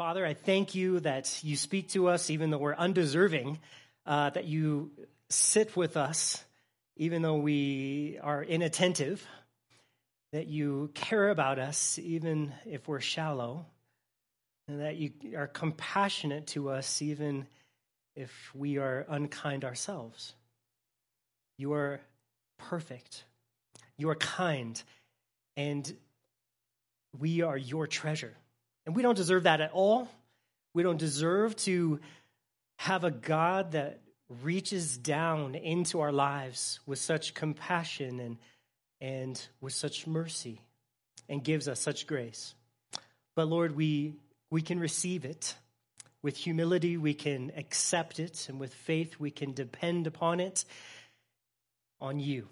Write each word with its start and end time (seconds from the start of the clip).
Father, 0.00 0.24
I 0.24 0.32
thank 0.32 0.74
you 0.74 1.00
that 1.00 1.44
you 1.44 1.56
speak 1.56 1.90
to 1.90 2.08
us 2.08 2.30
even 2.30 2.48
though 2.48 2.56
we're 2.56 2.74
undeserving, 2.74 3.58
uh, 4.06 4.30
that 4.30 4.46
you 4.46 4.92
sit 5.28 5.76
with 5.76 5.98
us 5.98 6.42
even 6.96 7.20
though 7.20 7.36
we 7.36 8.18
are 8.22 8.42
inattentive, 8.42 9.22
that 10.32 10.46
you 10.46 10.90
care 10.94 11.28
about 11.28 11.58
us 11.58 11.98
even 11.98 12.50
if 12.64 12.88
we're 12.88 13.00
shallow, 13.00 13.66
and 14.68 14.80
that 14.80 14.96
you 14.96 15.12
are 15.36 15.46
compassionate 15.46 16.46
to 16.46 16.70
us 16.70 17.02
even 17.02 17.46
if 18.16 18.54
we 18.54 18.78
are 18.78 19.04
unkind 19.06 19.66
ourselves. 19.66 20.32
You 21.58 21.74
are 21.74 22.00
perfect, 22.56 23.24
you 23.98 24.08
are 24.08 24.14
kind, 24.14 24.82
and 25.58 25.94
we 27.18 27.42
are 27.42 27.58
your 27.58 27.86
treasure. 27.86 28.32
And 28.90 28.96
we 28.96 29.04
don't 29.04 29.14
deserve 29.14 29.44
that 29.44 29.60
at 29.60 29.70
all. 29.70 30.08
We 30.74 30.82
don't 30.82 30.98
deserve 30.98 31.54
to 31.58 32.00
have 32.80 33.04
a 33.04 33.12
God 33.12 33.70
that 33.70 34.00
reaches 34.42 34.98
down 34.98 35.54
into 35.54 36.00
our 36.00 36.10
lives 36.10 36.80
with 36.86 36.98
such 36.98 37.32
compassion 37.32 38.18
and, 38.18 38.38
and 39.00 39.48
with 39.60 39.74
such 39.74 40.08
mercy 40.08 40.60
and 41.28 41.44
gives 41.44 41.68
us 41.68 41.78
such 41.78 42.08
grace. 42.08 42.52
But 43.36 43.46
Lord, 43.46 43.76
we, 43.76 44.14
we 44.50 44.60
can 44.60 44.80
receive 44.80 45.24
it. 45.24 45.54
With 46.20 46.36
humility, 46.36 46.96
we 46.96 47.14
can 47.14 47.52
accept 47.56 48.18
it, 48.18 48.48
and 48.48 48.58
with 48.58 48.74
faith, 48.74 49.20
we 49.20 49.30
can 49.30 49.52
depend 49.52 50.08
upon 50.08 50.40
it 50.40 50.64
on 52.00 52.18
you. 52.18 52.48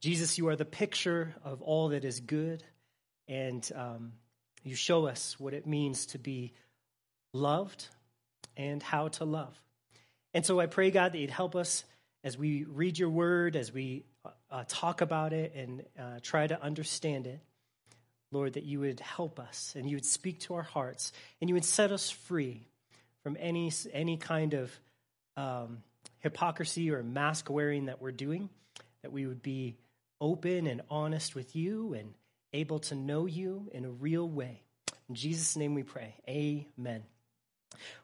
Jesus, 0.00 0.38
you 0.38 0.46
are 0.50 0.56
the 0.56 0.64
picture 0.64 1.34
of 1.42 1.62
all 1.62 1.88
that 1.88 2.04
is 2.04 2.20
good, 2.20 2.62
and 3.26 3.68
um, 3.74 4.12
you 4.64 4.74
show 4.74 5.06
us 5.06 5.38
what 5.38 5.54
it 5.54 5.66
means 5.66 6.06
to 6.06 6.18
be 6.18 6.52
loved 7.32 7.88
and 8.56 8.82
how 8.82 9.08
to 9.08 9.24
love. 9.24 9.60
And 10.34 10.44
so 10.44 10.60
I 10.60 10.66
pray, 10.66 10.90
God, 10.90 11.12
that 11.12 11.18
you'd 11.18 11.30
help 11.30 11.56
us 11.56 11.84
as 12.24 12.36
we 12.36 12.64
read 12.64 12.98
your 12.98 13.10
word, 13.10 13.56
as 13.56 13.72
we 13.72 14.04
uh, 14.50 14.64
talk 14.66 15.00
about 15.00 15.32
it 15.32 15.54
and 15.54 15.82
uh, 15.98 16.18
try 16.22 16.46
to 16.46 16.60
understand 16.62 17.26
it. 17.26 17.40
Lord, 18.30 18.54
that 18.54 18.64
you 18.64 18.80
would 18.80 19.00
help 19.00 19.40
us 19.40 19.72
and 19.74 19.88
you 19.88 19.96
would 19.96 20.04
speak 20.04 20.40
to 20.40 20.54
our 20.54 20.62
hearts 20.62 21.12
and 21.40 21.48
you 21.48 21.54
would 21.54 21.64
set 21.64 21.92
us 21.92 22.10
free 22.10 22.66
from 23.22 23.38
any, 23.40 23.72
any 23.92 24.18
kind 24.18 24.52
of 24.52 24.70
um, 25.36 25.78
hypocrisy 26.18 26.90
or 26.90 27.02
mask 27.02 27.48
wearing 27.48 27.86
that 27.86 28.02
we're 28.02 28.12
doing, 28.12 28.50
that 29.02 29.12
we 29.12 29.26
would 29.26 29.42
be 29.42 29.76
open 30.20 30.66
and 30.66 30.82
honest 30.90 31.34
with 31.34 31.56
you 31.56 31.94
and 31.94 32.12
able 32.52 32.78
to 32.80 32.94
know 32.94 33.26
you 33.26 33.68
in 33.72 33.84
a 33.84 33.90
real 33.90 34.28
way. 34.28 34.62
In 35.08 35.14
Jesus' 35.14 35.56
name 35.56 35.74
we 35.74 35.82
pray. 35.82 36.14
Amen. 36.28 37.02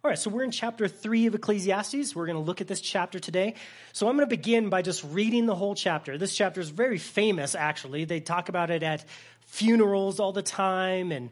All 0.04 0.08
right, 0.08 0.18
so 0.18 0.30
we're 0.30 0.44
in 0.44 0.50
chapter 0.50 0.86
three 0.88 1.26
of 1.26 1.34
Ecclesiastes. 1.34 2.14
We're 2.14 2.26
going 2.26 2.36
to 2.36 2.42
look 2.44 2.60
at 2.60 2.68
this 2.68 2.80
chapter 2.80 3.18
today. 3.18 3.54
So 3.92 4.08
I'm 4.08 4.16
going 4.16 4.28
to 4.28 4.36
begin 4.36 4.68
by 4.68 4.82
just 4.82 5.04
reading 5.04 5.46
the 5.46 5.54
whole 5.54 5.74
chapter. 5.74 6.16
This 6.16 6.34
chapter 6.34 6.60
is 6.60 6.70
very 6.70 6.98
famous, 6.98 7.54
actually. 7.54 8.04
They 8.04 8.20
talk 8.20 8.48
about 8.48 8.70
it 8.70 8.82
at 8.82 9.04
funerals 9.46 10.20
all 10.20 10.32
the 10.32 10.42
time, 10.42 11.10
and 11.12 11.30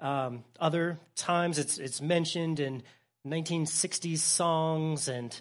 um, 0.00 0.44
other 0.58 0.98
times 1.14 1.58
it's, 1.58 1.78
it's 1.78 2.00
mentioned 2.00 2.60
in 2.60 2.82
1960s 3.26 4.18
songs 4.18 5.08
and 5.08 5.38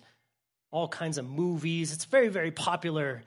all 0.71 0.87
kinds 0.87 1.17
of 1.17 1.25
movies. 1.25 1.93
It's 1.93 2.05
a 2.05 2.09
very, 2.09 2.29
very 2.29 2.51
popular 2.51 3.23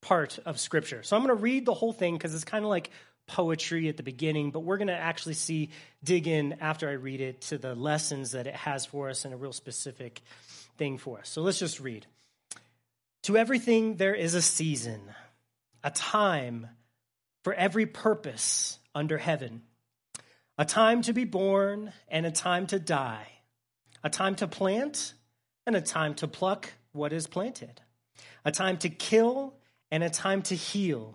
part 0.00 0.38
of 0.46 0.60
Scripture. 0.60 1.02
So 1.02 1.16
I'm 1.16 1.22
going 1.22 1.36
to 1.36 1.42
read 1.42 1.66
the 1.66 1.74
whole 1.74 1.92
thing 1.92 2.14
because 2.14 2.34
it's 2.34 2.44
kind 2.44 2.64
of 2.64 2.70
like 2.70 2.90
poetry 3.26 3.88
at 3.88 3.96
the 3.96 4.02
beginning, 4.02 4.50
but 4.50 4.60
we're 4.60 4.76
going 4.76 4.88
to 4.88 4.94
actually 4.94 5.34
see, 5.34 5.70
dig 6.02 6.28
in 6.28 6.56
after 6.60 6.88
I 6.88 6.92
read 6.92 7.20
it 7.20 7.40
to 7.42 7.58
the 7.58 7.74
lessons 7.74 8.32
that 8.32 8.46
it 8.46 8.54
has 8.54 8.86
for 8.86 9.08
us 9.10 9.24
and 9.24 9.34
a 9.34 9.36
real 9.36 9.52
specific 9.52 10.22
thing 10.78 10.98
for 10.98 11.18
us. 11.18 11.28
So 11.28 11.42
let's 11.42 11.58
just 11.58 11.80
read. 11.80 12.06
To 13.24 13.36
everything 13.36 13.96
there 13.96 14.14
is 14.14 14.34
a 14.34 14.42
season, 14.42 15.00
a 15.82 15.90
time 15.90 16.68
for 17.42 17.52
every 17.52 17.86
purpose 17.86 18.78
under 18.94 19.18
heaven, 19.18 19.62
a 20.58 20.64
time 20.64 21.02
to 21.02 21.12
be 21.12 21.24
born 21.24 21.92
and 22.08 22.24
a 22.24 22.30
time 22.30 22.66
to 22.68 22.78
die, 22.78 23.26
a 24.02 24.10
time 24.10 24.36
to 24.36 24.46
plant 24.46 25.14
and 25.66 25.74
a 25.74 25.80
time 25.80 26.14
to 26.14 26.28
pluck 26.28 26.72
what 26.92 27.12
is 27.12 27.26
planted, 27.26 27.80
a 28.44 28.52
time 28.52 28.78
to 28.78 28.88
kill 28.88 29.54
and 29.90 30.02
a 30.02 30.10
time 30.10 30.42
to 30.42 30.54
heal 30.54 31.14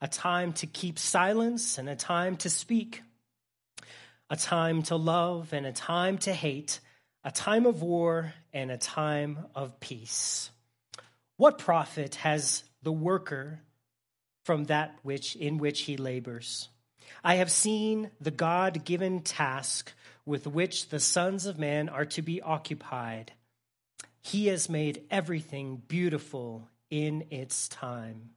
a 0.00 0.08
time 0.08 0.52
to 0.54 0.66
keep 0.66 0.98
silence 0.98 1.78
and 1.78 1.88
a 1.88 1.96
time 1.96 2.36
to 2.36 2.50
speak, 2.50 3.02
a 4.30 4.36
time 4.36 4.82
to 4.84 4.96
love 4.96 5.52
and 5.52 5.66
a 5.66 5.72
time 5.72 6.18
to 6.18 6.32
hate, 6.32 6.80
a 7.24 7.30
time 7.30 7.66
of 7.66 7.82
war 7.82 8.32
and 8.52 8.70
a 8.70 8.78
time 8.78 9.38
of 9.54 9.80
peace. 9.80 10.50
What 11.36 11.58
profit 11.58 12.16
has 12.16 12.64
the 12.82 12.92
worker 12.92 13.60
from 14.44 14.64
that 14.64 14.94
which 15.02 15.34
in 15.36 15.58
which 15.58 15.82
he 15.82 15.96
labors? 15.96 16.68
I 17.24 17.36
have 17.36 17.50
seen 17.50 18.10
the 18.20 18.30
God 18.30 18.84
given 18.84 19.22
task 19.22 19.92
with 20.24 20.46
which 20.46 20.90
the 20.90 21.00
sons 21.00 21.46
of 21.46 21.58
man 21.58 21.88
are 21.88 22.04
to 22.04 22.22
be 22.22 22.40
occupied. 22.40 23.32
He 24.20 24.46
has 24.48 24.68
made 24.68 25.04
everything 25.10 25.82
beautiful 25.88 26.68
in 26.90 27.24
its 27.30 27.68
time 27.68 28.30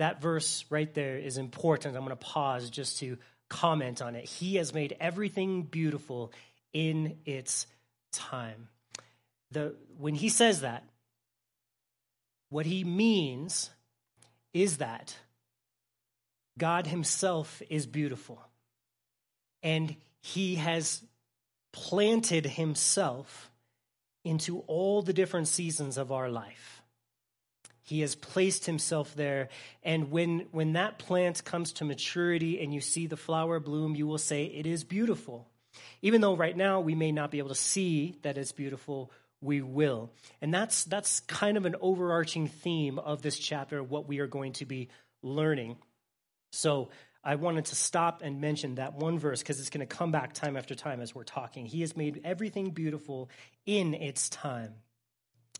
that 0.00 0.22
verse 0.22 0.64
right 0.70 0.92
there 0.94 1.18
is 1.18 1.36
important. 1.36 1.94
I'm 1.94 2.04
going 2.04 2.16
to 2.16 2.24
pause 2.24 2.70
just 2.70 3.00
to 3.00 3.18
comment 3.50 4.00
on 4.00 4.16
it. 4.16 4.24
He 4.24 4.56
has 4.56 4.72
made 4.72 4.96
everything 4.98 5.62
beautiful 5.64 6.32
in 6.72 7.18
its 7.26 7.66
time. 8.10 8.68
The, 9.50 9.74
when 9.98 10.14
he 10.14 10.30
says 10.30 10.62
that, 10.62 10.84
what 12.48 12.64
he 12.64 12.82
means 12.82 13.68
is 14.54 14.78
that 14.78 15.14
God 16.56 16.86
himself 16.86 17.60
is 17.68 17.84
beautiful. 17.84 18.40
And 19.62 19.96
he 20.22 20.54
has 20.54 21.02
planted 21.72 22.46
himself 22.46 23.50
into 24.24 24.60
all 24.60 25.02
the 25.02 25.12
different 25.12 25.48
seasons 25.48 25.98
of 25.98 26.10
our 26.10 26.30
life. 26.30 26.79
He 27.90 28.02
has 28.02 28.14
placed 28.14 28.66
himself 28.66 29.16
there. 29.16 29.48
And 29.82 30.12
when, 30.12 30.46
when 30.52 30.74
that 30.74 31.00
plant 31.00 31.44
comes 31.44 31.72
to 31.72 31.84
maturity 31.84 32.62
and 32.62 32.72
you 32.72 32.80
see 32.80 33.08
the 33.08 33.16
flower 33.16 33.58
bloom, 33.58 33.96
you 33.96 34.06
will 34.06 34.16
say, 34.16 34.44
It 34.44 34.64
is 34.64 34.84
beautiful. 34.84 35.48
Even 36.00 36.20
though 36.20 36.36
right 36.36 36.56
now 36.56 36.78
we 36.78 36.94
may 36.94 37.10
not 37.10 37.32
be 37.32 37.38
able 37.38 37.48
to 37.48 37.56
see 37.56 38.14
that 38.22 38.38
it's 38.38 38.52
beautiful, 38.52 39.10
we 39.40 39.60
will. 39.60 40.12
And 40.40 40.54
that's, 40.54 40.84
that's 40.84 41.18
kind 41.18 41.56
of 41.56 41.66
an 41.66 41.74
overarching 41.80 42.46
theme 42.46 43.00
of 43.00 43.22
this 43.22 43.36
chapter, 43.36 43.82
what 43.82 44.06
we 44.06 44.20
are 44.20 44.28
going 44.28 44.52
to 44.54 44.66
be 44.66 44.88
learning. 45.24 45.76
So 46.52 46.90
I 47.24 47.34
wanted 47.34 47.64
to 47.66 47.74
stop 47.74 48.22
and 48.22 48.40
mention 48.40 48.76
that 48.76 48.94
one 48.94 49.18
verse 49.18 49.40
because 49.40 49.58
it's 49.58 49.70
going 49.70 49.84
to 49.84 49.96
come 49.96 50.12
back 50.12 50.32
time 50.32 50.56
after 50.56 50.76
time 50.76 51.00
as 51.00 51.12
we're 51.12 51.24
talking. 51.24 51.66
He 51.66 51.80
has 51.80 51.96
made 51.96 52.20
everything 52.22 52.70
beautiful 52.70 53.30
in 53.66 53.94
its 53.94 54.28
time. 54.28 54.74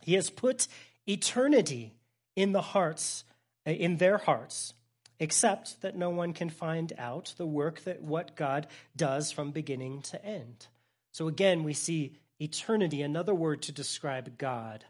He 0.00 0.14
has 0.14 0.30
put 0.30 0.68
eternity 1.08 1.94
in 2.36 2.52
the 2.52 2.62
hearts, 2.62 3.24
uh, 3.66 3.70
in 3.70 3.96
their 3.96 4.18
hearts, 4.18 4.74
except 5.18 5.82
that 5.82 5.96
no 5.96 6.10
one 6.10 6.32
can 6.32 6.50
find 6.50 6.92
out 6.98 7.34
the 7.36 7.46
work 7.46 7.82
that 7.84 8.02
what 8.02 8.36
God 8.36 8.66
does 8.96 9.30
from 9.30 9.50
beginning 9.50 10.02
to 10.02 10.24
end. 10.24 10.66
So 11.12 11.28
again, 11.28 11.64
we 11.64 11.74
see 11.74 12.16
eternity, 12.40 13.02
another 13.02 13.34
word 13.34 13.62
to 13.62 13.72
describe 13.72 14.38
God. 14.38 14.84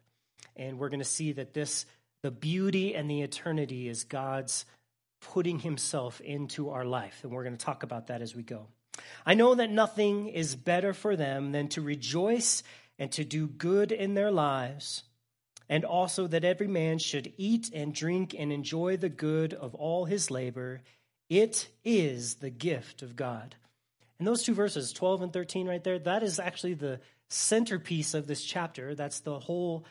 And 0.57 0.79
we're 0.79 0.89
going 0.89 1.01
to 1.01 1.05
see 1.05 1.33
that 1.33 1.55
this, 1.55 1.87
the 2.23 2.31
beauty 2.31 2.95
and 2.95 3.11
the 3.11 3.23
eternity 3.23 3.89
is 3.89 4.05
God's 4.05 4.65
putting 5.21 5.59
himself 5.59 6.21
into 6.21 6.71
our 6.71 6.85
life. 6.85 7.21
And 7.23 7.33
we're 7.33 7.45
going 7.45 7.57
to 7.57 7.65
talk 7.65 7.83
about 7.83 8.07
that 8.07 8.23
as 8.23 8.35
we 8.35 8.43
go. 8.43 8.67
I 9.25 9.35
know 9.35 9.55
that 9.55 9.71
nothing 9.71 10.29
is 10.29 10.55
better 10.55 10.93
for 10.93 11.17
them 11.17 11.53
than 11.53 11.69
to 11.69 11.81
rejoice 11.81 12.63
and 12.99 13.11
to 13.13 13.25
do 13.25 13.47
good 13.47 13.93
in 13.93 14.15
their 14.15 14.31
lives 14.31 15.05
and 15.71 15.85
also 15.85 16.27
that 16.27 16.45
every 16.45 16.67
man 16.67 16.99
should 16.99 17.33
eat 17.39 17.71
and 17.73 17.95
drink 17.95 18.35
and 18.37 18.53
enjoy 18.53 18.97
the 18.97 19.09
good 19.09 19.55
of 19.55 19.75
all 19.77 20.05
his 20.05 20.29
labor. 20.29 20.83
It 21.31 21.69
is 21.85 22.35
the 22.35 22.51
gift 22.51 23.03
of 23.03 23.15
God. 23.15 23.55
And 24.19 24.27
those 24.27 24.43
two 24.43 24.53
verses, 24.53 24.93
12 24.93 25.23
and 25.23 25.33
13, 25.33 25.69
right 25.69 25.83
there, 25.83 26.01
that 26.01 26.25
is 26.25 26.41
actually 26.41 26.75
the 26.75 26.99
centerpiece 27.29 28.15
of 28.15 28.27
this 28.27 28.43
chapter. 28.43 28.97
That's 28.97 29.21
the 29.21 29.39
whole 29.39 29.87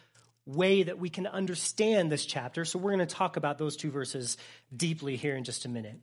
way 0.45 0.83
that 0.83 0.99
we 0.99 1.09
can 1.09 1.25
understand 1.25 2.11
this 2.11 2.25
chapter. 2.25 2.65
So 2.65 2.77
we're 2.77 2.95
going 2.95 3.07
to 3.07 3.15
talk 3.15 3.37
about 3.37 3.57
those 3.57 3.77
two 3.77 3.89
verses 3.89 4.35
deeply 4.75 5.15
here 5.15 5.37
in 5.37 5.45
just 5.45 5.63
a 5.63 5.69
minute. 5.69 5.99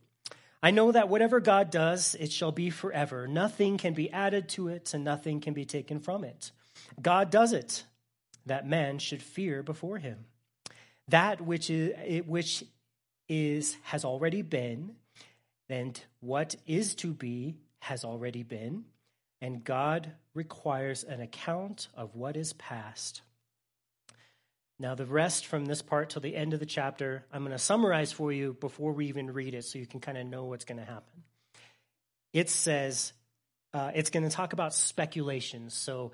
I 0.63 0.71
know 0.71 0.91
that 0.91 1.11
whatever 1.11 1.39
God 1.39 1.71
does, 1.71 2.17
it 2.19 2.33
shall 2.33 2.51
be 2.51 2.71
forever. 2.71 3.29
Nothing 3.29 3.77
can 3.77 3.93
be 3.93 4.11
added 4.11 4.49
to 4.51 4.69
it, 4.69 4.95
and 4.95 5.05
nothing 5.05 5.41
can 5.41 5.53
be 5.53 5.67
taken 5.67 6.01
from 6.01 6.25
it. 6.25 6.51
God 7.01 7.31
does 7.31 7.53
it, 7.53 7.85
that 8.47 8.67
man 8.67 8.99
should 8.99 9.23
fear 9.23 9.63
before 9.63 9.99
him. 9.99 10.25
That 11.09 11.41
which 11.41 11.71
is, 11.71 12.25
which 12.27 12.65
is 13.29 13.77
has 13.85 14.05
already 14.05 14.43
been, 14.43 14.97
and 15.69 16.01
what 16.21 16.57
is 16.67 16.95
to 16.97 17.13
be 17.13 17.57
has 17.81 18.05
already 18.05 18.43
been, 18.43 18.85
and 19.41 19.65
God 19.65 20.13
requires 20.35 21.05
an 21.05 21.21
account 21.21 21.89
of 21.95 22.15
what 22.15 22.37
is 22.37 22.53
past. 22.55 23.23
Now, 24.79 24.95
the 24.95 25.07
rest 25.07 25.47
from 25.47 25.65
this 25.65 25.81
part 25.81 26.11
till 26.11 26.21
the 26.21 26.37
end 26.37 26.53
of 26.53 26.61
the 26.61 26.67
chapter, 26.67 27.25
I'm 27.33 27.41
going 27.41 27.53
to 27.53 27.59
summarize 27.59 28.13
for 28.13 28.31
you 28.31 28.55
before 28.61 28.93
we 28.93 29.07
even 29.07 29.33
read 29.33 29.55
it 29.55 29.65
so 29.65 29.79
you 29.79 29.87
can 29.87 30.01
kind 30.01 30.19
of 30.19 30.27
know 30.27 30.45
what's 30.45 30.67
going 30.67 30.79
to 30.79 30.85
happen. 30.85 31.23
It 32.35 32.51
says, 32.51 33.15
uh, 33.73 33.93
it's 33.95 34.11
going 34.11 34.25
to 34.25 34.35
talk 34.35 34.53
about 34.53 34.75
speculations. 34.75 35.73
So, 35.73 36.13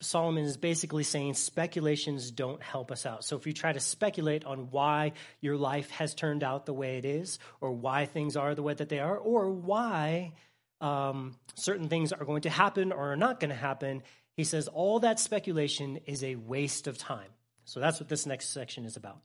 Solomon 0.00 0.44
is 0.44 0.56
basically 0.56 1.02
saying 1.02 1.34
speculations 1.34 2.30
don't 2.30 2.62
help 2.62 2.92
us 2.92 3.04
out. 3.04 3.24
So, 3.24 3.36
if 3.36 3.46
you 3.46 3.52
try 3.52 3.72
to 3.72 3.80
speculate 3.80 4.44
on 4.44 4.70
why 4.70 5.12
your 5.40 5.56
life 5.56 5.90
has 5.90 6.14
turned 6.14 6.44
out 6.44 6.66
the 6.66 6.72
way 6.72 6.98
it 6.98 7.04
is, 7.04 7.38
or 7.60 7.72
why 7.72 8.06
things 8.06 8.36
are 8.36 8.54
the 8.54 8.62
way 8.62 8.74
that 8.74 8.88
they 8.88 9.00
are, 9.00 9.16
or 9.16 9.50
why 9.50 10.32
um, 10.80 11.36
certain 11.54 11.88
things 11.88 12.12
are 12.12 12.24
going 12.24 12.42
to 12.42 12.50
happen 12.50 12.92
or 12.92 13.12
are 13.12 13.16
not 13.16 13.40
going 13.40 13.50
to 13.50 13.56
happen, 13.56 14.02
he 14.36 14.44
says 14.44 14.68
all 14.68 15.00
that 15.00 15.18
speculation 15.18 15.98
is 16.06 16.22
a 16.22 16.36
waste 16.36 16.86
of 16.86 16.96
time. 16.96 17.30
So 17.64 17.80
that's 17.80 17.98
what 17.98 18.08
this 18.08 18.24
next 18.24 18.50
section 18.50 18.84
is 18.84 18.96
about. 18.96 19.18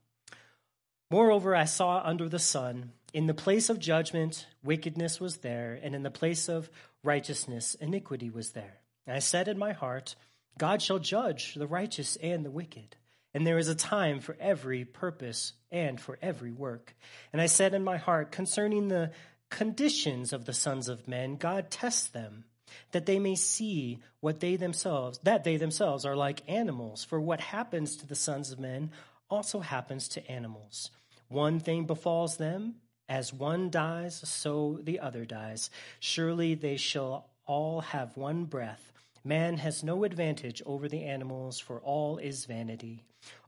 Moreover, 1.10 1.54
I 1.54 1.64
saw 1.64 2.02
under 2.04 2.28
the 2.28 2.38
sun, 2.38 2.90
in 3.12 3.26
the 3.26 3.34
place 3.34 3.70
of 3.70 3.78
judgment, 3.78 4.46
wickedness 4.64 5.20
was 5.20 5.36
there, 5.38 5.78
and 5.80 5.94
in 5.94 6.02
the 6.02 6.10
place 6.10 6.48
of 6.48 6.68
righteousness, 7.04 7.76
iniquity 7.76 8.30
was 8.30 8.50
there. 8.50 8.80
And 9.06 9.14
I 9.14 9.20
said 9.20 9.46
in 9.46 9.56
my 9.56 9.72
heart, 9.72 10.16
God 10.58 10.82
shall 10.82 10.98
judge 10.98 11.54
the 11.54 11.66
righteous 11.66 12.16
and 12.16 12.44
the 12.44 12.50
wicked. 12.50 12.96
And 13.32 13.46
there 13.46 13.58
is 13.58 13.68
a 13.68 13.74
time 13.74 14.20
for 14.20 14.36
every 14.38 14.84
purpose 14.84 15.54
and 15.72 16.00
for 16.00 16.18
every 16.22 16.52
work. 16.52 16.94
And 17.32 17.42
I 17.42 17.46
said 17.46 17.74
in 17.74 17.82
my 17.82 17.96
heart, 17.96 18.30
concerning 18.30 18.88
the 18.88 19.10
conditions 19.50 20.32
of 20.32 20.44
the 20.44 20.52
sons 20.52 20.88
of 20.88 21.08
men, 21.08 21.36
God 21.36 21.70
tests 21.70 22.06
them 22.06 22.44
that 22.92 23.06
they 23.06 23.18
may 23.18 23.34
see 23.34 23.98
what 24.20 24.40
they 24.40 24.56
themselves 24.56 25.18
that 25.22 25.44
they 25.44 25.56
themselves 25.56 26.04
are 26.04 26.16
like 26.16 26.42
animals 26.48 27.04
for 27.04 27.20
what 27.20 27.40
happens 27.40 27.96
to 27.96 28.06
the 28.06 28.14
sons 28.14 28.50
of 28.50 28.58
men 28.58 28.90
also 29.30 29.60
happens 29.60 30.08
to 30.08 30.30
animals 30.30 30.90
one 31.28 31.60
thing 31.60 31.86
befalls 31.86 32.36
them 32.36 32.74
as 33.08 33.32
one 33.32 33.70
dies 33.70 34.16
so 34.24 34.78
the 34.82 35.00
other 35.00 35.24
dies 35.24 35.70
surely 36.00 36.54
they 36.54 36.76
shall 36.76 37.28
all 37.46 37.80
have 37.80 38.16
one 38.16 38.44
breath 38.44 38.92
man 39.24 39.56
has 39.56 39.82
no 39.82 40.04
advantage 40.04 40.62
over 40.66 40.88
the 40.88 41.04
animals 41.04 41.58
for 41.58 41.80
all 41.80 42.18
is 42.18 42.44
vanity 42.44 43.02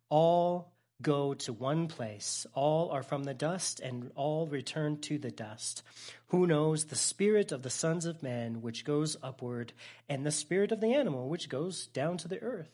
all 0.08 0.73
go 1.02 1.34
to 1.34 1.52
one 1.52 1.88
place. 1.88 2.46
All 2.55 2.90
are 2.90 3.02
from 3.02 3.25
the 3.25 3.34
dust, 3.34 3.81
and 3.81 4.11
all 4.14 4.46
return 4.46 4.99
to 5.02 5.19
the 5.19 5.31
dust. 5.31 5.82
Who 6.28 6.46
knows 6.46 6.87
the 6.87 6.96
spirit 6.96 7.52
of 7.52 7.62
the 7.62 7.70
sons 7.70 8.06
of 8.06 8.23
men, 8.23 8.62
which 8.62 8.84
goes 8.84 9.17
upward, 9.23 9.73
and 10.08 10.25
the 10.25 10.31
spirit 10.31 10.73
of 10.73 10.81
the 10.81 10.94
animal, 10.94 11.28
which 11.28 11.49
goes 11.49 11.87
down 11.88 12.17
to 12.19 12.28
the 12.28 12.40
earth? 12.40 12.70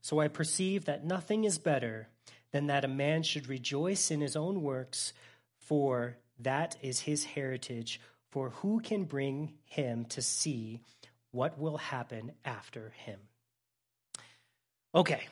So 0.00 0.20
I 0.20 0.28
perceive 0.28 0.84
that 0.84 1.04
nothing 1.04 1.44
is 1.44 1.58
better 1.58 2.08
than 2.52 2.66
that 2.66 2.84
a 2.84 2.88
man 2.88 3.22
should 3.22 3.48
rejoice 3.48 4.10
in 4.10 4.20
his 4.20 4.36
own 4.36 4.62
works, 4.62 5.12
for 5.58 6.18
that 6.38 6.76
is 6.82 7.00
his 7.00 7.24
heritage. 7.24 8.00
For 8.30 8.50
who 8.50 8.80
can 8.80 9.04
bring 9.04 9.54
him 9.64 10.04
to 10.06 10.22
see 10.22 10.80
what 11.32 11.58
will 11.58 11.78
happen 11.78 12.32
after 12.44 12.92
him? 13.04 13.18
Okay, 14.94 15.26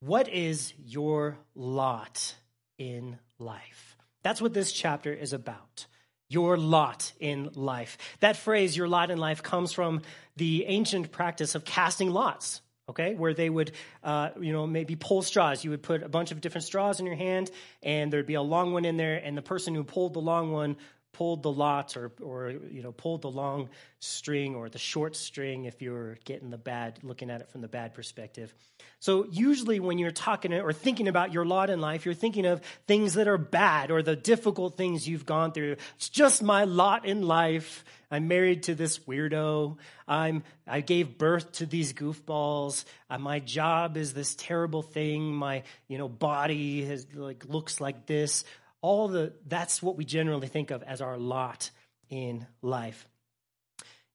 what 0.00 0.28
is 0.28 0.72
your 0.78 1.36
lot 1.54 2.34
in 2.78 3.18
life? 3.38 3.96
That's 4.22 4.40
what 4.40 4.54
this 4.54 4.72
chapter 4.72 5.12
is 5.12 5.32
about. 5.32 5.86
Your 6.28 6.56
lot 6.56 7.12
in 7.18 7.50
life. 7.54 7.98
That 8.20 8.36
phrase, 8.36 8.76
your 8.76 8.88
lot 8.88 9.10
in 9.10 9.18
life, 9.18 9.42
comes 9.42 9.72
from 9.72 10.02
the 10.36 10.64
ancient 10.66 11.10
practice 11.10 11.54
of 11.54 11.64
casting 11.64 12.10
lots 12.10 12.62
okay 12.88 13.14
where 13.14 13.32
they 13.32 13.48
would 13.48 13.72
uh, 14.02 14.30
you 14.40 14.52
know 14.52 14.66
maybe 14.66 14.96
pull 14.96 15.22
straws 15.22 15.64
you 15.64 15.70
would 15.70 15.82
put 15.82 16.02
a 16.02 16.08
bunch 16.08 16.32
of 16.32 16.40
different 16.40 16.64
straws 16.64 16.98
in 16.98 17.06
your 17.06 17.14
hand 17.14 17.50
and 17.82 18.12
there'd 18.12 18.26
be 18.26 18.34
a 18.34 18.42
long 18.42 18.72
one 18.72 18.84
in 18.84 18.96
there 18.96 19.16
and 19.16 19.36
the 19.36 19.42
person 19.42 19.74
who 19.74 19.84
pulled 19.84 20.12
the 20.12 20.20
long 20.20 20.50
one 20.52 20.76
pulled 21.12 21.42
the 21.42 21.50
lot 21.50 21.96
or, 21.96 22.12
or 22.22 22.50
you 22.70 22.82
know 22.82 22.92
pulled 22.92 23.22
the 23.22 23.30
long 23.30 23.68
string 23.98 24.54
or 24.54 24.68
the 24.68 24.78
short 24.78 25.16
string 25.16 25.64
if 25.64 25.82
you're 25.82 26.16
getting 26.24 26.50
the 26.50 26.58
bad 26.58 26.98
looking 27.02 27.30
at 27.30 27.40
it 27.40 27.50
from 27.50 27.60
the 27.60 27.68
bad 27.68 27.94
perspective. 27.94 28.54
So 29.00 29.26
usually 29.30 29.80
when 29.80 29.98
you're 29.98 30.10
talking 30.10 30.52
or 30.54 30.72
thinking 30.72 31.08
about 31.08 31.32
your 31.32 31.44
lot 31.44 31.70
in 31.70 31.80
life 31.80 32.04
you're 32.04 32.14
thinking 32.14 32.46
of 32.46 32.60
things 32.86 33.14
that 33.14 33.28
are 33.28 33.38
bad 33.38 33.90
or 33.90 34.02
the 34.02 34.16
difficult 34.16 34.76
things 34.76 35.08
you've 35.08 35.26
gone 35.26 35.52
through. 35.52 35.76
It's 35.96 36.08
just 36.08 36.42
my 36.42 36.64
lot 36.64 37.04
in 37.04 37.22
life. 37.22 37.84
I'm 38.10 38.26
married 38.26 38.64
to 38.64 38.74
this 38.74 38.98
weirdo. 39.00 39.76
I'm 40.08 40.42
i 40.66 40.80
gave 40.80 41.18
birth 41.18 41.52
to 41.52 41.66
these 41.66 41.92
goofballs. 41.92 42.84
Uh, 43.08 43.18
my 43.18 43.38
job 43.38 43.96
is 43.96 44.12
this 44.12 44.34
terrible 44.34 44.82
thing. 44.82 45.34
My 45.34 45.62
you 45.88 45.98
know 45.98 46.08
body 46.08 46.84
has 46.84 47.06
like 47.14 47.44
looks 47.46 47.80
like 47.80 48.06
this 48.06 48.44
all 48.82 49.08
the 49.08 49.32
that's 49.46 49.82
what 49.82 49.96
we 49.96 50.04
generally 50.04 50.48
think 50.48 50.70
of 50.70 50.82
as 50.82 51.00
our 51.00 51.16
lot 51.16 51.70
in 52.08 52.46
life. 52.62 53.06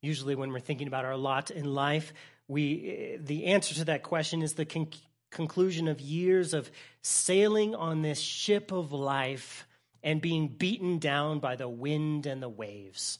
Usually 0.01 0.35
when 0.35 0.51
we're 0.51 0.59
thinking 0.59 0.87
about 0.87 1.05
our 1.05 1.17
lot 1.17 1.51
in 1.51 1.65
life 1.65 2.13
we 2.47 3.17
the 3.19 3.45
answer 3.45 3.73
to 3.75 3.85
that 3.85 4.03
question 4.03 4.41
is 4.41 4.53
the 4.53 4.65
con- 4.65 4.89
conclusion 5.31 5.87
of 5.87 5.99
years 5.99 6.53
of 6.53 6.69
sailing 7.01 7.75
on 7.75 8.01
this 8.01 8.19
ship 8.19 8.71
of 8.71 8.91
life 8.91 9.67
and 10.03 10.21
being 10.21 10.47
beaten 10.47 10.99
down 10.99 11.39
by 11.39 11.55
the 11.55 11.67
wind 11.67 12.25
and 12.25 12.41
the 12.41 12.49
waves. 12.49 13.19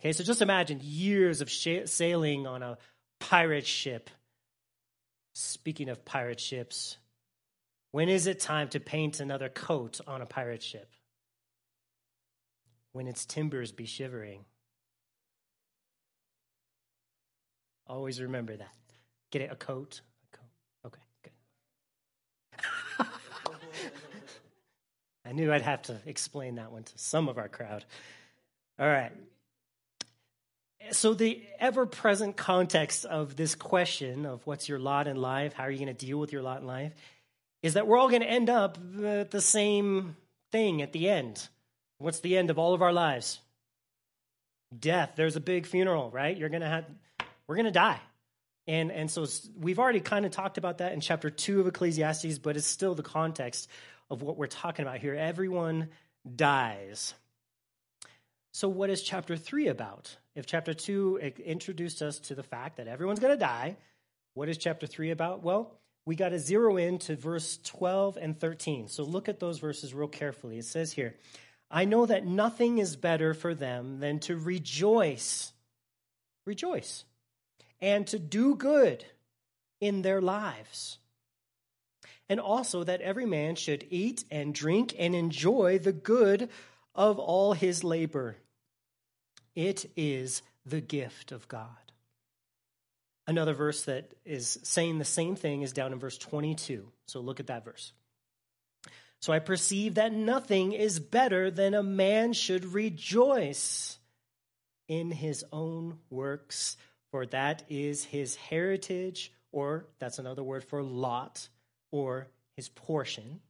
Okay 0.00 0.12
so 0.12 0.22
just 0.22 0.42
imagine 0.42 0.80
years 0.82 1.40
of 1.40 1.50
sh- 1.50 1.86
sailing 1.86 2.46
on 2.46 2.62
a 2.62 2.78
pirate 3.18 3.66
ship. 3.66 4.08
Speaking 5.34 5.88
of 5.88 6.04
pirate 6.04 6.40
ships 6.40 6.96
when 7.92 8.08
is 8.08 8.26
it 8.26 8.40
time 8.40 8.68
to 8.68 8.80
paint 8.80 9.20
another 9.20 9.48
coat 9.48 10.00
on 10.06 10.22
a 10.22 10.26
pirate 10.26 10.62
ship? 10.62 10.90
When 12.92 13.06
its 13.06 13.24
timbers 13.24 13.72
be 13.72 13.86
shivering. 13.86 14.44
Always 17.86 18.20
remember 18.20 18.56
that. 18.56 18.74
Get 19.30 19.42
it? 19.42 19.50
A 19.52 19.56
coat? 19.56 20.00
A 20.32 20.36
coat. 20.36 20.46
Okay, 20.86 21.00
good. 22.98 23.06
I 25.24 25.32
knew 25.32 25.52
I'd 25.52 25.62
have 25.62 25.82
to 25.82 25.96
explain 26.06 26.56
that 26.56 26.72
one 26.72 26.84
to 26.84 26.92
some 26.96 27.28
of 27.28 27.38
our 27.38 27.48
crowd. 27.48 27.84
All 28.78 28.88
right. 28.88 29.12
So, 30.92 31.14
the 31.14 31.42
ever 31.58 31.86
present 31.86 32.36
context 32.36 33.04
of 33.04 33.36
this 33.36 33.54
question 33.54 34.26
of 34.26 34.44
what's 34.46 34.68
your 34.68 34.78
lot 34.78 35.06
in 35.06 35.16
life, 35.16 35.52
how 35.52 35.64
are 35.64 35.70
you 35.70 35.78
going 35.78 35.94
to 35.94 36.06
deal 36.06 36.18
with 36.18 36.32
your 36.32 36.42
lot 36.42 36.60
in 36.60 36.66
life, 36.66 36.92
is 37.62 37.74
that 37.74 37.86
we're 37.86 37.98
all 37.98 38.08
going 38.08 38.22
to 38.22 38.30
end 38.30 38.50
up 38.50 38.78
at 39.04 39.30
the 39.30 39.40
same 39.40 40.16
thing 40.52 40.82
at 40.82 40.92
the 40.92 41.08
end. 41.08 41.48
What's 41.98 42.20
the 42.20 42.36
end 42.36 42.50
of 42.50 42.58
all 42.58 42.74
of 42.74 42.82
our 42.82 42.92
lives? 42.92 43.40
Death. 44.76 45.12
There's 45.16 45.36
a 45.36 45.40
big 45.40 45.66
funeral, 45.66 46.10
right? 46.10 46.36
You're 46.36 46.48
going 46.48 46.62
to 46.62 46.68
have 46.68 46.84
we're 47.46 47.56
going 47.56 47.66
to 47.66 47.72
die. 47.72 48.00
And 48.66 48.92
and 48.92 49.10
so 49.10 49.26
we've 49.58 49.78
already 49.78 50.00
kind 50.00 50.24
of 50.24 50.32
talked 50.32 50.58
about 50.58 50.78
that 50.78 50.92
in 50.92 51.00
chapter 51.00 51.28
2 51.28 51.60
of 51.60 51.66
Ecclesiastes, 51.66 52.38
but 52.38 52.56
it's 52.56 52.66
still 52.66 52.94
the 52.94 53.02
context 53.02 53.68
of 54.08 54.22
what 54.22 54.36
we're 54.36 54.46
talking 54.46 54.84
about 54.84 54.98
here. 54.98 55.14
Everyone 55.14 55.88
dies. 56.36 57.14
So 58.52 58.68
what 58.68 58.90
is 58.90 59.02
chapter 59.02 59.36
3 59.36 59.68
about? 59.68 60.16
If 60.34 60.46
chapter 60.46 60.74
2 60.74 61.18
introduced 61.44 62.02
us 62.02 62.18
to 62.20 62.34
the 62.34 62.42
fact 62.42 62.76
that 62.76 62.88
everyone's 62.88 63.20
going 63.20 63.32
to 63.32 63.38
die, 63.38 63.76
what 64.34 64.48
is 64.48 64.58
chapter 64.58 64.86
3 64.86 65.10
about? 65.10 65.42
Well, 65.42 65.79
we 66.06 66.16
got 66.16 66.30
to 66.30 66.38
zero 66.38 66.76
in 66.76 66.98
to 67.00 67.16
verse 67.16 67.58
12 67.62 68.18
and 68.20 68.38
13. 68.38 68.88
So 68.88 69.04
look 69.04 69.28
at 69.28 69.40
those 69.40 69.58
verses 69.58 69.94
real 69.94 70.08
carefully. 70.08 70.58
It 70.58 70.64
says 70.64 70.92
here, 70.92 71.14
I 71.70 71.84
know 71.84 72.06
that 72.06 72.26
nothing 72.26 72.78
is 72.78 72.96
better 72.96 73.32
for 73.32 73.54
them 73.54 74.00
than 74.00 74.18
to 74.20 74.36
rejoice, 74.36 75.52
rejoice, 76.46 77.04
and 77.80 78.06
to 78.08 78.18
do 78.18 78.56
good 78.56 79.04
in 79.80 80.02
their 80.02 80.20
lives. 80.20 80.98
And 82.28 82.40
also 82.40 82.84
that 82.84 83.00
every 83.00 83.26
man 83.26 83.56
should 83.56 83.86
eat 83.90 84.24
and 84.30 84.54
drink 84.54 84.94
and 84.98 85.14
enjoy 85.14 85.78
the 85.78 85.92
good 85.92 86.48
of 86.94 87.18
all 87.18 87.52
his 87.52 87.84
labor. 87.84 88.36
It 89.54 89.90
is 89.96 90.42
the 90.64 90.80
gift 90.80 91.32
of 91.32 91.48
God. 91.48 91.89
Another 93.26 93.54
verse 93.54 93.84
that 93.84 94.12
is 94.24 94.58
saying 94.62 94.98
the 94.98 95.04
same 95.04 95.36
thing 95.36 95.62
is 95.62 95.72
down 95.72 95.92
in 95.92 95.98
verse 95.98 96.18
22. 96.18 96.90
So 97.06 97.20
look 97.20 97.40
at 97.40 97.46
that 97.48 97.64
verse. 97.64 97.92
So 99.20 99.32
I 99.32 99.38
perceive 99.38 99.96
that 99.96 100.12
nothing 100.12 100.72
is 100.72 100.98
better 100.98 101.50
than 101.50 101.74
a 101.74 101.82
man 101.82 102.32
should 102.32 102.64
rejoice 102.64 103.98
in 104.88 105.10
his 105.10 105.44
own 105.52 105.98
works, 106.08 106.76
for 107.10 107.26
that 107.26 107.62
is 107.68 108.02
his 108.02 108.34
heritage, 108.34 109.32
or 109.52 109.86
that's 109.98 110.18
another 110.18 110.42
word 110.42 110.64
for 110.64 110.82
lot, 110.82 111.48
or 111.92 112.28
his 112.56 112.68
portion. 112.68 113.40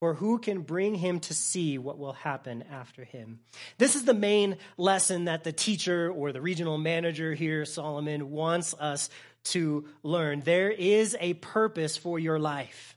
Or 0.00 0.14
who 0.14 0.38
can 0.38 0.62
bring 0.62 0.94
him 0.94 1.20
to 1.20 1.34
see 1.34 1.76
what 1.76 1.98
will 1.98 2.14
happen 2.14 2.64
after 2.70 3.04
him? 3.04 3.40
This 3.76 3.96
is 3.96 4.04
the 4.04 4.14
main 4.14 4.56
lesson 4.78 5.26
that 5.26 5.44
the 5.44 5.52
teacher 5.52 6.10
or 6.10 6.32
the 6.32 6.40
regional 6.40 6.78
manager 6.78 7.34
here, 7.34 7.66
Solomon, 7.66 8.30
wants 8.30 8.74
us 8.80 9.10
to 9.44 9.86
learn. 10.02 10.40
There 10.40 10.70
is 10.70 11.16
a 11.20 11.34
purpose 11.34 11.98
for 11.98 12.18
your 12.18 12.38
life. 12.38 12.96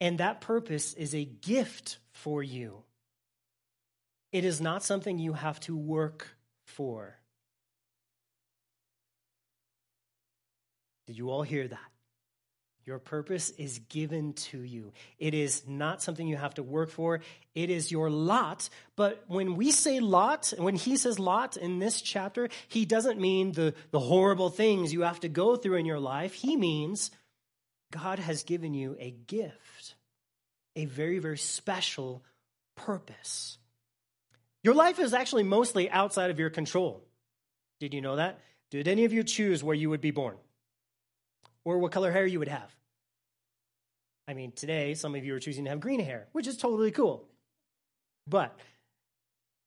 And 0.00 0.18
that 0.18 0.42
purpose 0.42 0.92
is 0.92 1.14
a 1.14 1.24
gift 1.24 1.98
for 2.12 2.42
you. 2.42 2.82
It 4.30 4.44
is 4.44 4.60
not 4.60 4.82
something 4.82 5.18
you 5.18 5.32
have 5.32 5.58
to 5.60 5.76
work 5.76 6.36
for. 6.66 7.16
Did 11.06 11.16
you 11.16 11.30
all 11.30 11.42
hear 11.42 11.68
that? 11.68 11.93
Your 12.86 12.98
purpose 12.98 13.50
is 13.50 13.78
given 13.88 14.34
to 14.34 14.60
you. 14.60 14.92
It 15.18 15.32
is 15.32 15.66
not 15.66 16.02
something 16.02 16.26
you 16.26 16.36
have 16.36 16.54
to 16.54 16.62
work 16.62 16.90
for. 16.90 17.20
It 17.54 17.70
is 17.70 17.90
your 17.90 18.10
lot. 18.10 18.68
But 18.94 19.24
when 19.26 19.56
we 19.56 19.70
say 19.70 20.00
lot, 20.00 20.52
when 20.58 20.74
he 20.74 20.98
says 20.98 21.18
lot 21.18 21.56
in 21.56 21.78
this 21.78 22.02
chapter, 22.02 22.50
he 22.68 22.84
doesn't 22.84 23.18
mean 23.18 23.52
the, 23.52 23.74
the 23.90 24.00
horrible 24.00 24.50
things 24.50 24.92
you 24.92 25.02
have 25.02 25.20
to 25.20 25.30
go 25.30 25.56
through 25.56 25.76
in 25.76 25.86
your 25.86 25.98
life. 25.98 26.34
He 26.34 26.56
means 26.56 27.10
God 27.90 28.18
has 28.18 28.42
given 28.42 28.74
you 28.74 28.96
a 28.98 29.12
gift, 29.12 29.94
a 30.76 30.84
very, 30.84 31.20
very 31.20 31.38
special 31.38 32.22
purpose. 32.76 33.56
Your 34.62 34.74
life 34.74 34.98
is 34.98 35.14
actually 35.14 35.44
mostly 35.44 35.90
outside 35.90 36.30
of 36.30 36.38
your 36.38 36.50
control. 36.50 37.02
Did 37.80 37.94
you 37.94 38.02
know 38.02 38.16
that? 38.16 38.40
Did 38.70 38.88
any 38.88 39.04
of 39.04 39.12
you 39.12 39.22
choose 39.22 39.64
where 39.64 39.76
you 39.76 39.88
would 39.88 40.00
be 40.00 40.10
born? 40.10 40.36
Or 41.64 41.78
what 41.78 41.92
color 41.92 42.12
hair 42.12 42.26
you 42.26 42.38
would 42.38 42.48
have. 42.48 42.74
I 44.26 44.34
mean, 44.34 44.52
today, 44.52 44.94
some 44.94 45.14
of 45.14 45.24
you 45.24 45.34
are 45.34 45.40
choosing 45.40 45.64
to 45.64 45.70
have 45.70 45.80
green 45.80 46.00
hair, 46.00 46.28
which 46.32 46.46
is 46.46 46.56
totally 46.56 46.90
cool. 46.90 47.28
But 48.26 48.58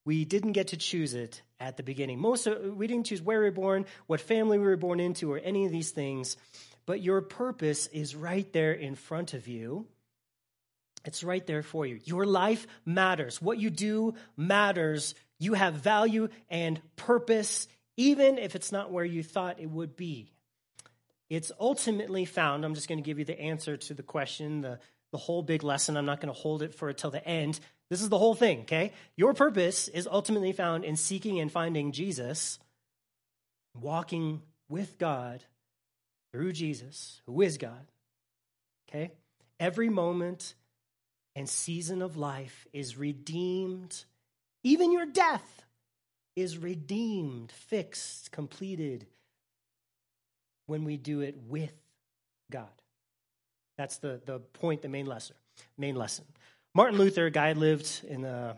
we 0.06 0.25
didn't 0.25 0.54
get 0.54 0.70
to 0.70 0.77
choose 0.77 1.13
it 1.13 1.42
at 1.60 1.77
the 1.77 1.84
beginning. 1.84 2.20
Most 2.20 2.48
of, 2.48 2.75
we 2.75 2.88
didn't 2.88 3.06
choose 3.06 3.22
where 3.22 3.39
we 3.39 3.46
were 3.46 3.51
born, 3.51 3.86
what 4.08 4.22
family 4.22 4.58
we 4.58 4.66
were 4.66 4.77
born 4.77 5.00
into, 5.00 5.32
or 5.32 5.38
any 5.38 5.66
of 5.66 5.72
these 5.72 5.92
things. 5.92 6.38
But 6.86 7.01
your 7.01 7.22
purpose 7.22 7.88
is 7.88 8.16
right 8.16 8.51
there 8.54 8.72
in 8.72 8.96
front 8.96 9.34
of 9.34 9.48
you. 9.48 9.86
It's 11.06 11.24
right 11.24 11.46
there 11.46 11.62
for 11.62 11.86
you. 11.86 12.00
Your 12.06 12.25
life 12.25 12.68
matters. 12.86 13.42
What 13.42 13.60
you 13.60 13.70
do 13.70 14.16
matters. 14.36 15.13
You 15.39 15.54
have 15.54 15.75
value 15.75 16.30
and 16.50 16.82
purpose, 16.96 17.68
even 17.98 18.38
if 18.38 18.56
it's 18.56 18.72
not 18.72 18.92
where 18.92 19.06
you 19.06 19.24
thought 19.24 19.60
it 19.60 19.70
would 19.70 19.96
be. 19.96 20.32
It's 21.29 21.51
ultimately 21.60 22.25
found, 22.25 22.63
I'm 22.63 22.74
just 22.74 22.88
going 22.88 23.00
to 23.00 23.03
give 23.03 23.19
you 23.19 23.25
the 23.25 23.39
answer 23.39 23.77
to 23.77 23.93
the 23.93 24.03
question, 24.03 24.62
the, 24.62 24.79
the 25.12 25.17
whole 25.17 25.43
big 25.43 25.63
lesson. 25.63 25.98
I'm 25.98 26.05
not 26.05 26.22
going 26.22 26.34
to 26.34 26.39
hold 26.39 26.62
it 26.62 26.74
for 26.74 26.89
until 26.89 27.12
the 27.12 27.25
end. 27.27 27.60
This 27.89 28.01
is 28.01 28.10
the 28.10 28.17
whole 28.17 28.36
thing, 28.36 28.62
okay? 28.62 28.93
Your 29.15 29.34
purpose 29.34 29.88
is 29.88 30.07
ultimately 30.07 30.51
found 30.51 30.86
in 30.86 30.96
seeking 30.96 31.39
and 31.39 31.51
finding 31.51 31.91
Jesus, 31.91 32.60
walking 33.74 34.41
with 34.69 34.98
God 34.98 35.43
through 36.31 36.53
Jesus, 36.53 37.22
who 37.25 37.41
is 37.41 37.57
God, 37.57 37.88
okay? 38.89 39.12
Every 39.60 39.89
moment 39.89 40.53
and 41.36 41.48
season 41.48 42.01
of 42.01 42.17
life 42.17 42.67
is 42.74 42.98
redeemed. 42.98 44.03
Even 44.63 44.91
your 44.91 45.05
death 45.05 45.63
is 46.36 46.57
redeemed, 46.57 47.51
fixed, 47.51 48.31
completed 48.31 49.07
when 50.67 50.83
we 50.83 50.97
do 50.97 51.21
it 51.21 51.36
with 51.47 51.74
God. 52.51 52.67
That's 53.77 53.97
the, 53.97 54.21
the 54.25 54.39
point, 54.39 54.81
the 54.81 54.89
main 54.89 55.05
lesson. 55.05 55.36
Main 55.77 55.95
lesson. 55.95 56.25
Martin 56.74 57.00
Luther, 57.00 57.25
a 57.25 57.31
guy 57.31 57.53
lived 57.53 58.01
in 58.07 58.21
the, 58.21 58.55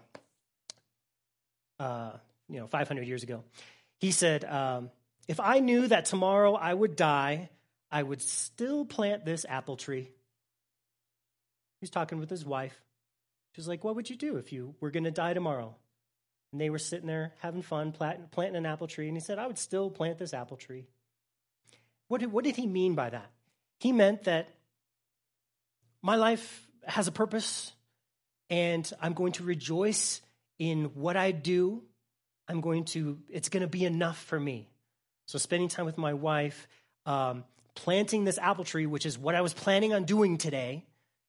uh, 1.79 2.11
you 2.49 2.59
know, 2.59 2.67
500 2.67 3.07
years 3.07 3.23
ago. 3.23 3.43
He 3.99 4.11
said, 4.11 4.43
um, 4.43 4.91
"If 5.27 5.39
I 5.39 5.59
knew 5.59 5.87
that 5.87 6.05
tomorrow 6.05 6.55
I 6.55 6.73
would 6.73 6.95
die, 6.95 7.49
I 7.91 8.03
would 8.03 8.21
still 8.21 8.85
plant 8.85 9.23
this 9.23 9.45
apple 9.47 9.77
tree." 9.77 10.09
He's 11.79 11.89
talking 11.89 12.19
with 12.19 12.29
his 12.29 12.45
wife. 12.45 12.77
She's 13.55 13.67
like, 13.67 13.83
"What 13.83 13.95
would 13.95 14.09
you 14.09 14.15
do 14.15 14.37
if 14.37 14.51
you 14.51 14.75
were 14.79 14.91
going 14.91 15.05
to 15.05 15.11
die 15.11 15.33
tomorrow?" 15.33 15.75
And 16.51 16.59
they 16.59 16.69
were 16.69 16.79
sitting 16.79 17.07
there 17.07 17.33
having 17.39 17.61
fun, 17.61 17.91
planting 17.93 18.55
an 18.55 18.65
apple 18.65 18.87
tree. 18.87 19.07
And 19.07 19.15
he 19.15 19.21
said, 19.21 19.39
"I 19.39 19.47
would 19.47 19.57
still 19.57 19.89
plant 19.89 20.17
this 20.17 20.33
apple 20.33 20.57
tree." 20.57 20.87
What 22.09 22.21
did, 22.21 22.31
what 22.31 22.43
did 22.43 22.57
he 22.57 22.67
mean 22.67 22.95
by 22.95 23.09
that? 23.11 23.31
He 23.79 23.93
meant 23.93 24.25
that 24.25 24.49
my 26.01 26.15
life 26.15 26.67
has 26.83 27.07
a 27.07 27.11
purpose 27.11 27.71
and 28.49 28.91
I'm 29.01 29.13
going 29.13 29.33
to 29.33 29.43
rejoice 29.43 30.21
in 30.57 30.85
what 30.95 31.15
I 31.15 31.31
do. 31.31 31.83
I'm 32.47 32.61
going 32.61 32.85
to, 32.85 33.19
it's 33.29 33.49
going 33.49 33.61
to 33.61 33.67
be 33.67 33.85
enough 33.85 34.17
for 34.17 34.39
me. 34.39 34.67
So, 35.27 35.37
spending 35.37 35.69
time 35.69 35.85
with 35.85 35.99
my 35.99 36.13
wife, 36.13 36.67
um, 37.05 37.43
planting 37.75 38.23
this 38.23 38.39
apple 38.39 38.63
tree, 38.63 38.87
which 38.87 39.05
is 39.05 39.17
what 39.17 39.35
I 39.35 39.41
was 39.41 39.53
planning 39.53 39.93
on 39.93 40.05
doing 40.05 40.39
today, 40.39 40.85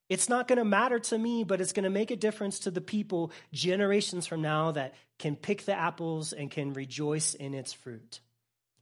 it's 0.09 0.31
not 0.31 0.49
going 0.49 0.59
to 0.59 0.65
matter 0.65 0.99
to 0.99 1.19
me, 1.19 1.45
but 1.45 1.61
it's 1.61 1.73
going 1.73 1.85
to 1.85 1.91
make 1.91 2.11
a 2.11 2.17
difference 2.17 2.61
to 2.61 2.71
the 2.71 2.81
people 2.81 3.31
generations 3.53 4.27
from 4.27 4.41
now 4.41 4.73
that 4.73 4.95
can 5.19 5.37
pick 5.37 5.67
the 5.67 5.75
apples 5.75 6.33
and 6.33 6.51
can 6.51 6.73
rejoice 6.73 7.35
in 7.35 7.53
its 7.53 7.75
fruit. 7.75 8.21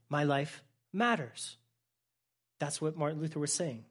My 0.09 0.23
life 0.23 0.63
matters. 0.93 1.57
That's 2.59 2.81
what 2.81 2.97
Martin 2.97 3.21
Luther 3.21 3.39
was 3.39 3.53
saying. 3.53 3.85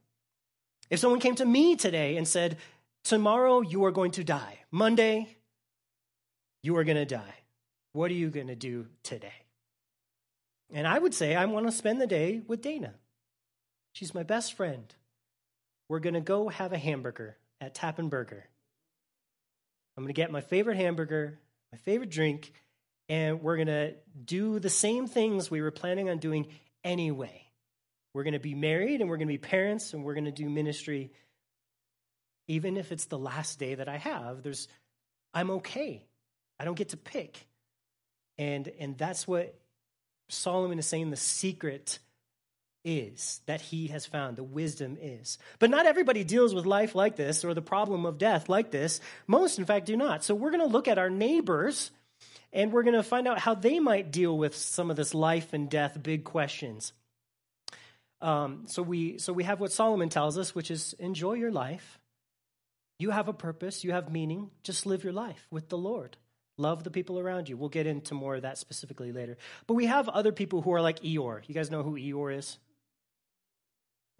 If 0.91 1.01
someone 1.01 1.21
came 1.21 1.35
to 1.37 1.45
me 1.45 1.77
today 1.77 2.17
and 2.17 2.27
said, 2.27 2.57
Tomorrow 3.05 3.63
you 3.63 3.85
are 3.85 3.91
going 3.91 4.11
to 4.13 4.25
die, 4.25 4.59
Monday 4.71 5.29
you 6.63 6.77
are 6.77 6.85
going 6.85 6.97
to 6.97 7.07
die, 7.07 7.35
what 7.93 8.11
are 8.11 8.15
you 8.15 8.29
going 8.29 8.49
to 8.49 8.57
do 8.57 8.87
today? 9.03 9.33
And 10.73 10.87
I 10.87 10.99
would 10.99 11.15
say, 11.15 11.35
I 11.35 11.47
want 11.47 11.67
to 11.67 11.73
spend 11.73 12.01
the 12.01 12.07
day 12.07 12.43
with 12.47 12.61
Dana. 12.61 12.95
She's 13.93 14.15
my 14.15 14.23
best 14.23 14.55
friend. 14.55 14.95
We're 15.89 16.01
going 16.01 16.15
to 16.15 16.21
go 16.21 16.49
have 16.49 16.73
a 16.73 16.79
hamburger 16.79 17.37
at 17.61 17.75
Tap 17.75 17.97
& 17.97 18.11
Burger. 18.11 18.45
I'm 19.97 20.05
going 20.05 20.15
to 20.15 20.21
get 20.21 20.31
my 20.31 20.43
favorite 20.43 20.77
hamburger, 20.77 21.39
my 21.73 21.79
favorite 21.79 22.11
drink, 22.11 22.53
and 23.09 23.43
we're 23.43 23.57
going 23.57 23.69
to 23.69 23.95
do 24.23 24.59
the 24.59 24.71
same 24.71 25.07
things 25.07 25.51
we 25.51 25.63
were 25.63 25.71
planning 25.71 26.11
on 26.11 26.19
doing 26.19 26.49
anyway. 26.85 27.48
We're 28.19 28.25
going 28.25 28.33
to 28.33 28.41
be 28.41 28.57
married 28.57 29.01
and 29.01 29.09
we're 29.09 29.17
going 29.17 29.29
to 29.29 29.33
be 29.33 29.39
parents 29.39 29.95
and 29.95 30.03
we're 30.03 30.15
going 30.15 30.25
to 30.25 30.33
do 30.33 30.51
ministry. 30.51 31.13
Even 32.49 32.77
if 32.77 32.91
it's 32.91 33.05
the 33.05 33.17
last 33.17 33.61
day 33.61 33.77
that 33.77 33.89
I 33.89 33.97
have, 33.97 34.43
there's, 34.43 34.67
I'm 35.33 35.53
okay. 35.53 36.05
I 36.59 36.65
don't 36.65 36.77
get 36.77 36.89
to 36.89 36.97
pick. 36.97 37.47
And, 38.37 38.73
and 38.81 38.99
that's 38.99 39.29
what 39.29 39.55
Solomon 40.29 40.81
is 40.81 40.87
saying 40.87 41.11
the 41.11 41.17
secret 41.17 42.01
is 42.85 43.41
that 43.47 43.61
he 43.61 43.87
has 43.87 44.05
found, 44.05 44.37
the 44.37 44.43
wisdom 44.43 44.99
is. 45.01 45.39
But 45.61 45.71
not 45.71 45.87
everybody 45.87 46.25
deals 46.25 46.57
with 46.57 46.67
life 46.67 46.97
like 46.97 47.15
this 47.15 47.45
or 47.45 47.55
the 47.55 47.63
problem 47.63 48.05
of 48.05 48.19
death 48.19 48.49
like 48.49 48.73
this. 48.73 49.01
Most, 49.29 49.61
in 49.61 49.65
fact, 49.65 49.87
do 49.87 49.97
not. 49.97 50.25
So 50.25 50.35
we're 50.35 50.51
going 50.51 50.67
to 50.67 50.67
look 50.67 50.89
at 50.89 50.99
our 50.99 51.09
neighbors 51.09 51.93
and 52.53 52.73
we're 52.73 52.83
going 52.83 52.97
to 52.97 53.05
find 53.05 53.29
out 53.29 53.39
how 53.39 53.55
they 53.55 53.79
might 53.79 54.11
deal 54.11 54.37
with 54.37 54.57
some 54.57 54.91
of 54.91 54.97
this 54.97 55.15
life 55.15 55.53
and 55.53 55.71
death 55.71 56.03
big 56.03 56.25
questions. 56.25 56.93
Um, 58.21 58.65
so 58.67 58.83
we 58.83 59.19
so 59.19 59.33
we 59.33 59.45
have 59.45 59.61
what 59.61 59.73
Solomon 59.73 60.09
tells 60.09 60.39
us, 60.39 60.55
which 60.55 60.71
is 60.71 60.95
enjoy 60.99 61.35
your 61.35 61.53
life. 61.53 61.99
You 62.99 63.11
have 63.11 63.29
a 63.29 63.33
purpose, 63.33 63.85
you 63.85 63.93
have 63.93 64.11
meaning. 64.11 64.51
Just 64.65 64.87
live 64.87 65.05
your 65.05 65.13
life 65.13 65.47
with 65.51 65.69
the 65.69 65.79
Lord. 65.79 66.17
Love 66.57 66.83
the 66.83 66.91
people 66.91 67.21
around 67.21 67.49
you. 67.49 67.57
We'll 67.57 67.69
get 67.69 67.87
into 67.87 68.15
more 68.15 68.35
of 68.35 68.43
that 68.43 68.59
specifically 68.59 69.13
later. 69.13 69.39
But 69.69 69.75
we 69.75 69.87
have 69.87 70.09
other 70.09 70.33
people 70.33 70.61
who 70.61 70.73
are 70.73 70.83
like 70.83 71.01
Eeyore. 71.01 71.43
You 71.47 71.55
guys 71.55 71.71
know 71.71 71.85
who 71.85 71.95
Eeyore 71.95 72.37
is? 72.37 72.59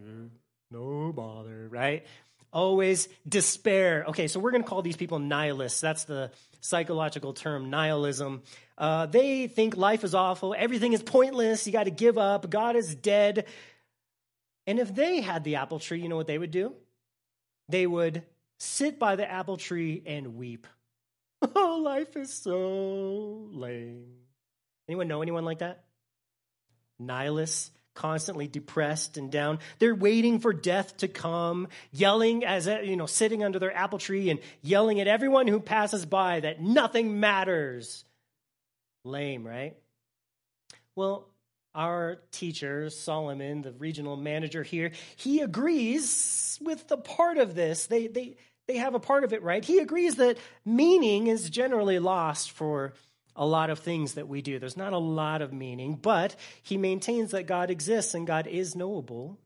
Mm, 0.01 0.29
no 0.71 1.13
bother, 1.13 1.67
right? 1.69 2.07
Always 2.53 3.09
despair. 3.29 4.05
Okay, 4.09 4.29
so 4.29 4.39
we're 4.39 4.53
going 4.53 4.63
to 4.63 4.69
call 4.69 4.83
these 4.83 4.97
people 4.97 5.19
nihilists. 5.19 5.81
That's 5.81 6.05
the 6.05 6.31
psychological 6.61 7.33
term, 7.33 7.71
nihilism. 7.71 8.43
Uh, 8.77 9.07
they 9.07 9.49
think 9.49 9.77
life 9.77 10.05
is 10.05 10.15
awful, 10.15 10.55
everything 10.57 10.93
is 10.93 11.03
pointless, 11.03 11.67
you 11.67 11.73
got 11.73 11.85
to 11.85 11.91
give 11.91 12.17
up, 12.17 12.49
God 12.49 12.77
is 12.77 12.95
dead. 12.95 13.47
And 14.69 14.79
if 14.79 14.95
they 14.95 15.23
had 15.23 15.45
the 15.45 15.57
apple 15.57 15.79
tree, 15.79 15.99
you 15.99 16.11
know 16.11 16.17
what 16.17 16.27
they 16.27 16.37
would 16.37 16.51
do? 16.51 16.75
They 17.71 17.87
would 17.87 18.23
sit 18.59 18.99
by 18.99 19.17
the 19.17 19.29
apple 19.29 19.57
tree 19.57 20.03
and 20.07 20.37
weep. 20.37 20.67
Oh, 21.55 21.81
life 21.81 22.17
is 22.17 22.35
so 22.35 23.49
lame. 23.53 24.07
Anyone 24.89 25.07
know 25.07 25.23
anyone 25.23 25.45
like 25.45 25.61
that? 25.61 25.85
Nihilists, 26.99 27.71
constantly 27.95 28.49
depressed 28.49 29.17
and 29.17 29.31
down. 29.31 29.61
They're 29.79 29.95
waiting 29.95 30.41
for 30.41 30.53
death 30.53 30.97
to 30.97 31.07
come, 31.07 31.69
yelling 31.93 32.45
as 32.45 32.67
uh, 32.67 32.81
you 32.81 32.97
know, 32.97 33.07
sitting 33.07 33.45
under 33.45 33.61
their 33.61 33.75
apple 33.75 34.01
tree 34.01 34.31
and 34.31 34.41
yelling 34.63 35.01
at 35.01 35.07
everyone 35.07 35.47
who 35.47 35.61
passes 35.61 36.05
by 36.05 36.41
that 36.41 36.61
nothing 36.61 37.21
matters. 37.21 38.05
Lame, 39.05 39.47
right? 39.47 39.77
Well, 40.97 41.29
our 41.79 42.19
teacher, 42.33 42.91
Solomon, 42.91 43.63
the 43.63 43.73
regional 43.73 44.17
manager 44.17 44.65
here, 44.65 44.91
he 45.15 45.41
agrees 45.41 46.59
with 46.61 46.89
the 46.89 46.97
part 46.97 47.39
of 47.39 47.55
this. 47.55 47.87
They, 47.87 48.09
they, 48.09 48.37
they 48.67 48.79
have 48.79 48.95
a 48.95 49.01
part 49.01 49.23
of 49.23 49.33
it 49.33 49.45
right. 49.45 49.65
He 49.65 49.79
agrees 49.79 50.17
that 50.17 50.39
meaning 50.65 51.29
is 51.29 51.49
generally 51.49 52.01
lost 52.01 52.51
for 52.51 52.95
a 53.37 53.47
lot 53.47 53.71
of 53.71 53.79
things 53.79 54.15
that 54.15 54.27
we 54.27 54.43
do. 54.43 54.59
There's 54.59 54.77
not 54.77 54.93
a 54.93 54.99
lot 54.99 55.41
of 55.41 55.53
meaning, 55.53 55.95
but 55.95 56.35
he 56.65 56.77
maintains 56.77 57.31
that 57.31 57.45
God 57.45 57.71
exists 57.71 58.13
and 58.15 58.27
God 58.27 58.49
is 58.49 58.75
knowable, 58.75 59.39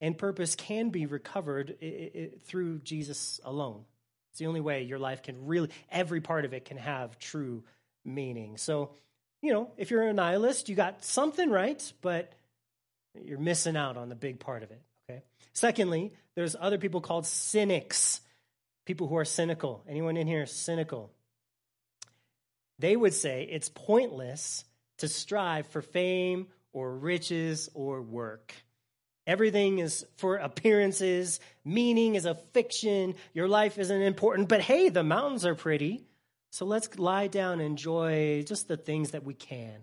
and 0.00 0.18
purpose 0.18 0.56
can 0.56 0.90
be 0.90 1.06
recovered 1.06 1.76
through 2.44 2.80
Jesus 2.80 3.40
alone. 3.44 3.84
It's 4.32 4.40
the 4.40 4.46
only 4.46 4.60
way 4.60 4.82
your 4.82 4.98
life 4.98 5.22
can 5.22 5.46
really, 5.46 5.70
every 5.92 6.20
part 6.20 6.44
of 6.44 6.52
it 6.52 6.64
can 6.64 6.76
have 6.76 7.20
true 7.20 7.62
meaning. 8.04 8.56
So, 8.56 8.90
you 9.42 9.52
know, 9.52 9.70
if 9.76 9.90
you're 9.90 10.02
a 10.02 10.12
nihilist, 10.12 10.68
you 10.68 10.74
got 10.74 11.04
something 11.04 11.50
right, 11.50 11.92
but 12.00 12.32
you're 13.24 13.38
missing 13.38 13.76
out 13.76 13.96
on 13.96 14.08
the 14.08 14.14
big 14.14 14.40
part 14.40 14.62
of 14.62 14.70
it. 14.70 14.80
Okay. 15.08 15.22
Secondly, 15.52 16.12
there's 16.34 16.56
other 16.58 16.78
people 16.78 17.00
called 17.00 17.26
cynics, 17.26 18.20
people 18.84 19.06
who 19.08 19.16
are 19.16 19.24
cynical. 19.24 19.84
Anyone 19.88 20.16
in 20.16 20.26
here 20.26 20.46
cynical? 20.46 21.10
They 22.78 22.96
would 22.96 23.14
say 23.14 23.48
it's 23.50 23.68
pointless 23.68 24.64
to 24.98 25.08
strive 25.08 25.66
for 25.68 25.82
fame 25.82 26.46
or 26.72 26.92
riches 26.94 27.68
or 27.74 28.02
work. 28.02 28.54
Everything 29.26 29.78
is 29.78 30.06
for 30.16 30.36
appearances. 30.36 31.40
Meaning 31.64 32.14
is 32.14 32.24
a 32.24 32.34
fiction. 32.34 33.14
Your 33.34 33.48
life 33.48 33.78
isn't 33.78 34.02
important. 34.02 34.48
But 34.48 34.60
hey, 34.60 34.88
the 34.88 35.02
mountains 35.02 35.44
are 35.44 35.54
pretty. 35.54 36.06
So 36.58 36.64
let's 36.64 36.98
lie 36.98 37.28
down 37.28 37.60
and 37.60 37.68
enjoy 37.68 38.42
just 38.42 38.66
the 38.66 38.76
things 38.76 39.12
that 39.12 39.22
we 39.22 39.32
can. 39.32 39.76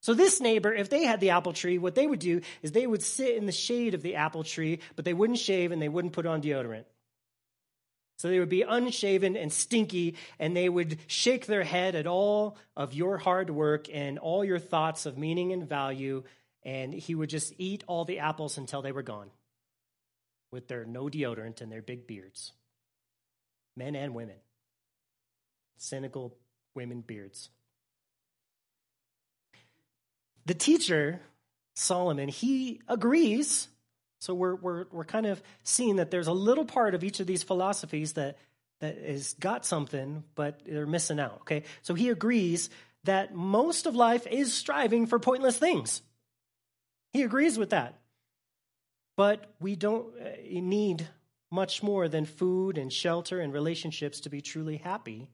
So, 0.00 0.12
this 0.12 0.40
neighbor, 0.40 0.74
if 0.74 0.90
they 0.90 1.04
had 1.04 1.20
the 1.20 1.30
apple 1.30 1.52
tree, 1.52 1.78
what 1.78 1.94
they 1.94 2.04
would 2.04 2.18
do 2.18 2.40
is 2.62 2.72
they 2.72 2.84
would 2.84 3.04
sit 3.04 3.36
in 3.36 3.46
the 3.46 3.52
shade 3.52 3.94
of 3.94 4.02
the 4.02 4.16
apple 4.16 4.42
tree, 4.42 4.80
but 4.96 5.04
they 5.04 5.14
wouldn't 5.14 5.38
shave 5.38 5.70
and 5.70 5.80
they 5.80 5.88
wouldn't 5.88 6.14
put 6.14 6.26
on 6.26 6.42
deodorant. 6.42 6.86
So 8.18 8.26
they 8.26 8.40
would 8.40 8.48
be 8.48 8.62
unshaven 8.62 9.36
and 9.36 9.52
stinky, 9.52 10.16
and 10.40 10.56
they 10.56 10.68
would 10.68 10.98
shake 11.06 11.46
their 11.46 11.62
head 11.62 11.94
at 11.94 12.08
all 12.08 12.56
of 12.76 12.92
your 12.92 13.18
hard 13.18 13.48
work 13.48 13.86
and 13.92 14.18
all 14.18 14.44
your 14.44 14.58
thoughts 14.58 15.06
of 15.06 15.16
meaning 15.16 15.52
and 15.52 15.68
value, 15.68 16.24
and 16.64 16.92
he 16.92 17.14
would 17.14 17.30
just 17.30 17.54
eat 17.56 17.84
all 17.86 18.04
the 18.04 18.18
apples 18.18 18.58
until 18.58 18.82
they 18.82 18.90
were 18.90 19.04
gone 19.04 19.30
with 20.50 20.66
their 20.66 20.84
no 20.84 21.04
deodorant 21.04 21.60
and 21.60 21.70
their 21.70 21.82
big 21.82 22.08
beards. 22.08 22.52
Men 23.76 23.94
and 23.94 24.12
women 24.12 24.38
cynical 25.76 26.36
women 26.74 27.00
beards. 27.00 27.50
The 30.46 30.54
teacher, 30.54 31.20
Solomon, 31.74 32.28
he 32.28 32.80
agrees. 32.88 33.68
So 34.20 34.34
we're, 34.34 34.54
we're, 34.54 34.84
we're 34.92 35.04
kind 35.04 35.26
of 35.26 35.42
seeing 35.62 35.96
that 35.96 36.10
there's 36.10 36.28
a 36.28 36.32
little 36.32 36.64
part 36.64 36.94
of 36.94 37.04
each 37.04 37.20
of 37.20 37.26
these 37.26 37.42
philosophies 37.42 38.14
that, 38.14 38.38
that 38.80 38.96
has 38.98 39.34
got 39.34 39.66
something, 39.66 40.24
but 40.34 40.62
they're 40.64 40.86
missing 40.86 41.20
out. 41.20 41.38
Okay. 41.42 41.64
So 41.82 41.94
he 41.94 42.10
agrees 42.10 42.70
that 43.04 43.34
most 43.34 43.86
of 43.86 43.94
life 43.94 44.26
is 44.26 44.52
striving 44.52 45.06
for 45.06 45.18
pointless 45.18 45.58
things. 45.58 46.02
He 47.12 47.22
agrees 47.22 47.58
with 47.58 47.70
that. 47.70 47.98
But 49.16 49.54
we 49.60 49.76
don't 49.76 50.14
uh, 50.20 50.28
need 50.60 51.08
much 51.50 51.82
more 51.82 52.08
than 52.08 52.24
food 52.24 52.76
and 52.76 52.92
shelter 52.92 53.40
and 53.40 53.52
relationships 53.52 54.20
to 54.20 54.30
be 54.30 54.40
truly 54.40 54.76
happy. 54.76 55.28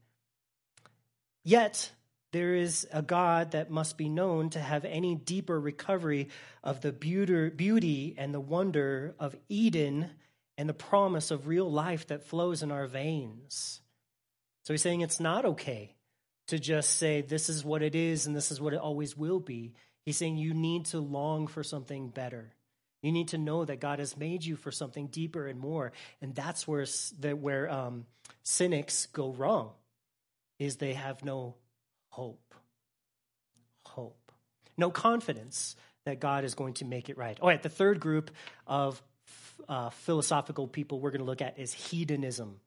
Yet, 1.44 1.90
there 2.33 2.55
is 2.55 2.87
a 2.92 3.02
God 3.02 3.50
that 3.50 3.70
must 3.70 3.98
be 3.98 4.09
known 4.09 4.50
to 4.50 4.61
have 4.61 4.85
any 4.85 5.14
deeper 5.14 5.61
recovery 5.61 6.28
of 6.64 6.81
the 6.81 6.92
beauty 6.92 8.14
and 8.16 8.33
the 8.33 8.40
wonder 8.40 9.14
of 9.18 9.37
Eden 9.48 10.11
and 10.57 10.68
the 10.68 10.74
promise 10.74 11.31
of 11.31 11.46
real 11.46 11.70
life 11.70 12.07
that 12.07 12.24
flows 12.24 12.62
in 12.62 12.72
our 12.72 12.87
veins. 12.87 13.81
So 14.64 14.72
he's 14.72 14.83
saying 14.83 15.02
it's 15.02 15.20
not 15.20 15.44
okay 15.44 15.94
to 16.48 16.59
just 16.59 16.96
say 16.96 17.20
this 17.20 17.48
is 17.48 17.64
what 17.64 17.83
it 17.83 17.94
is 17.94 18.26
and 18.26 18.35
this 18.35 18.50
is 18.50 18.61
what 18.61 18.72
it 18.72 18.81
always 18.81 19.16
will 19.16 19.40
be. 19.40 19.74
He's 20.05 20.16
saying 20.16 20.38
you 20.38 20.55
need 20.55 20.87
to 20.87 21.00
long 21.00 21.46
for 21.48 21.62
something 21.62 22.09
better. 22.09 22.52
You 23.02 23.12
need 23.12 23.28
to 23.28 23.38
know 23.38 23.64
that 23.64 23.81
God 23.81 23.98
has 23.98 24.16
made 24.16 24.44
you 24.44 24.57
for 24.57 24.70
something 24.70 25.09
deeper 25.09 25.48
and 25.48 25.59
more, 25.59 25.92
and 26.20 26.35
that's 26.37 26.68
where 26.68 26.87
where 27.20 27.68
um, 27.68 28.07
cynics 28.44 29.07
go 29.07 29.33
wrong 29.33 29.72
is 30.58 30.76
they 30.76 30.94
have 30.94 31.24
no 31.24 31.56
hope. 32.08 32.54
Hope. 33.86 34.32
No 34.76 34.90
confidence 34.90 35.76
that 36.04 36.20
God 36.20 36.44
is 36.44 36.54
going 36.54 36.74
to 36.74 36.84
make 36.84 37.08
it 37.08 37.18
right. 37.18 37.38
All 37.40 37.48
right, 37.48 37.62
the 37.62 37.68
third 37.68 38.00
group 38.00 38.30
of 38.66 39.02
uh, 39.68 39.90
philosophical 39.90 40.66
people 40.66 41.00
we're 41.00 41.10
going 41.10 41.20
to 41.20 41.26
look 41.26 41.42
at 41.42 41.58
is 41.58 41.72
hedonism. 41.72 42.60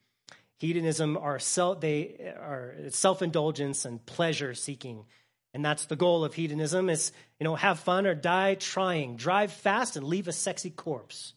Hedonism 0.57 1.17
are 1.17 1.39
self, 1.39 1.81
they 1.81 2.33
are 2.37 2.75
self-indulgence 2.89 3.85
and 3.85 4.05
pleasure 4.05 4.53
seeking. 4.53 5.05
And 5.53 5.63
that's 5.63 5.85
the 5.85 5.95
goal 5.95 6.23
of 6.25 6.33
hedonism 6.33 6.89
is, 6.89 7.11
you 7.39 7.43
know, 7.45 7.55
have 7.55 7.79
fun 7.79 8.05
or 8.05 8.15
die 8.15 8.55
trying. 8.55 9.15
Drive 9.15 9.51
fast 9.51 9.95
and 9.95 10.05
leave 10.05 10.27
a 10.27 10.33
sexy 10.33 10.69
corpse. 10.69 11.33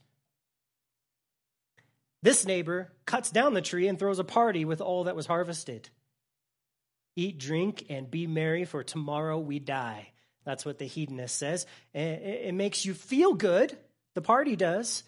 This 2.23 2.45
neighbor 2.45 2.93
cuts 3.07 3.31
down 3.31 3.55
the 3.55 3.63
tree 3.63 3.87
and 3.87 3.99
throws 3.99 4.19
a 4.19 4.25
party 4.25 4.65
with 4.65 4.81
all 4.81 5.05
that 5.05 5.15
was 5.15 5.27
harvested. 5.27 5.89
Eat, 7.19 7.37
drink, 7.37 7.87
and 7.91 8.09
be 8.09 8.29
merry, 8.29 8.65
for 8.65 8.85
tomorrow 8.85 9.41
we 9.41 9.59
die. 9.59 10.13
That's 10.45 10.65
what 10.65 10.79
the 10.79 10.85
hedonist 10.85 11.35
says. 11.35 11.67
It 11.93 12.55
makes 12.55 12.85
you 12.85 12.95
feel 12.95 13.35
good, 13.35 13.77
the 14.15 14.23
party 14.23 14.55
does, 14.55 15.03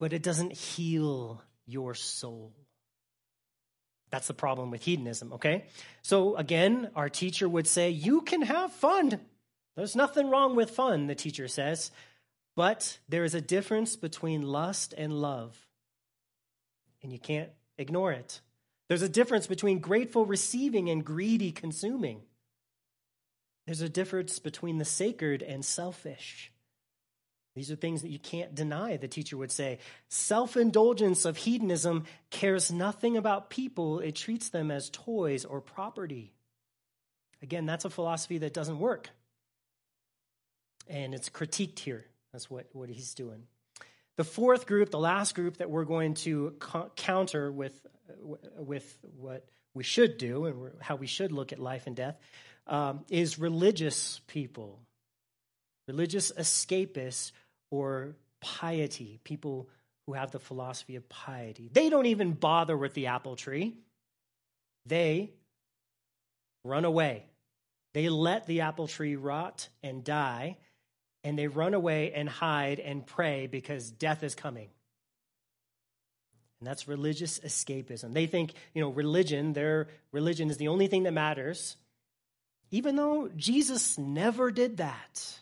but 0.00 0.12
it 0.12 0.24
doesn't 0.24 0.50
heal 0.52 1.40
your 1.64 1.94
soul. 1.94 2.52
That's 4.10 4.26
the 4.26 4.34
problem 4.34 4.72
with 4.72 4.82
hedonism, 4.82 5.34
okay? 5.34 5.66
So 6.02 6.34
again, 6.34 6.90
our 6.96 7.08
teacher 7.08 7.48
would 7.48 7.68
say, 7.68 7.90
You 7.90 8.22
can 8.22 8.42
have 8.42 8.72
fun. 8.72 9.20
There's 9.76 9.94
nothing 9.94 10.30
wrong 10.30 10.56
with 10.56 10.70
fun, 10.70 11.06
the 11.06 11.14
teacher 11.14 11.46
says. 11.46 11.92
But 12.56 12.98
there 13.08 13.22
is 13.22 13.36
a 13.36 13.40
difference 13.40 13.94
between 13.94 14.42
lust 14.42 14.92
and 14.98 15.12
love. 15.12 15.56
And 17.00 17.12
you 17.12 17.20
can't 17.20 17.50
ignore 17.78 18.10
it. 18.10 18.40
There's 18.88 19.02
a 19.02 19.08
difference 19.08 19.46
between 19.46 19.78
grateful 19.78 20.26
receiving 20.26 20.90
and 20.90 21.04
greedy 21.04 21.52
consuming. 21.52 22.22
There's 23.66 23.80
a 23.80 23.88
difference 23.88 24.38
between 24.38 24.78
the 24.78 24.84
sacred 24.84 25.42
and 25.42 25.64
selfish. 25.64 26.52
These 27.54 27.70
are 27.70 27.76
things 27.76 28.02
that 28.02 28.10
you 28.10 28.18
can't 28.18 28.54
deny, 28.54 28.96
the 28.96 29.08
teacher 29.08 29.36
would 29.36 29.52
say. 29.52 29.78
Self 30.08 30.56
indulgence 30.56 31.24
of 31.24 31.36
hedonism 31.36 32.04
cares 32.30 32.70
nothing 32.70 33.16
about 33.16 33.48
people, 33.48 34.00
it 34.00 34.16
treats 34.16 34.48
them 34.48 34.70
as 34.70 34.90
toys 34.90 35.44
or 35.44 35.60
property. 35.60 36.32
Again, 37.42 37.66
that's 37.66 37.84
a 37.84 37.90
philosophy 37.90 38.38
that 38.38 38.54
doesn't 38.54 38.78
work. 38.78 39.10
And 40.88 41.14
it's 41.14 41.28
critiqued 41.28 41.78
here. 41.78 42.06
That's 42.32 42.50
what, 42.50 42.66
what 42.72 42.88
he's 42.88 43.14
doing. 43.14 43.44
The 44.16 44.24
fourth 44.24 44.66
group, 44.66 44.90
the 44.90 44.98
last 44.98 45.34
group 45.34 45.56
that 45.58 45.70
we're 45.70 45.84
going 45.84 46.14
to 46.14 46.54
co- 46.58 46.90
counter 46.96 47.50
with 47.50 47.86
with 48.56 48.98
what 49.16 49.46
we 49.74 49.82
should 49.82 50.18
do 50.18 50.44
and 50.44 50.72
how 50.80 50.96
we 50.96 51.06
should 51.06 51.32
look 51.32 51.52
at 51.52 51.58
life 51.58 51.86
and 51.86 51.96
death 51.96 52.16
um, 52.66 53.04
is 53.08 53.38
religious 53.38 54.20
people, 54.26 54.78
religious 55.88 56.32
escapists, 56.32 57.32
or 57.70 58.14
piety, 58.40 59.20
people 59.24 59.68
who 60.06 60.12
have 60.12 60.30
the 60.30 60.38
philosophy 60.38 60.96
of 60.96 61.08
piety. 61.08 61.70
They 61.72 61.88
don't 61.88 62.06
even 62.06 62.32
bother 62.32 62.76
with 62.76 62.94
the 62.94 63.06
apple 63.08 63.36
tree, 63.36 63.74
they 64.86 65.32
run 66.64 66.84
away. 66.84 67.26
They 67.94 68.08
let 68.08 68.46
the 68.46 68.62
apple 68.62 68.88
tree 68.88 69.14
rot 69.14 69.68
and 69.82 70.02
die, 70.02 70.56
and 71.24 71.36
they 71.36 71.48
run 71.48 71.74
away 71.74 72.12
and 72.12 72.28
hide 72.28 72.78
and 72.78 73.04
pray 73.04 73.48
because 73.48 73.90
death 73.90 74.22
is 74.22 74.34
coming. 74.34 74.68
And 76.60 76.68
that's 76.68 76.86
religious 76.86 77.40
escapism. 77.40 78.12
They 78.12 78.26
think, 78.26 78.52
you 78.74 78.80
know, 78.80 78.90
religion, 78.90 79.54
their 79.54 79.88
religion 80.12 80.50
is 80.50 80.58
the 80.58 80.68
only 80.68 80.86
thing 80.86 81.02
that 81.02 81.12
matters, 81.12 81.76
even 82.70 82.94
though 82.94 83.28
Jesus 83.36 83.98
never 83.98 84.52
did 84.52 84.76
that. 84.76 85.40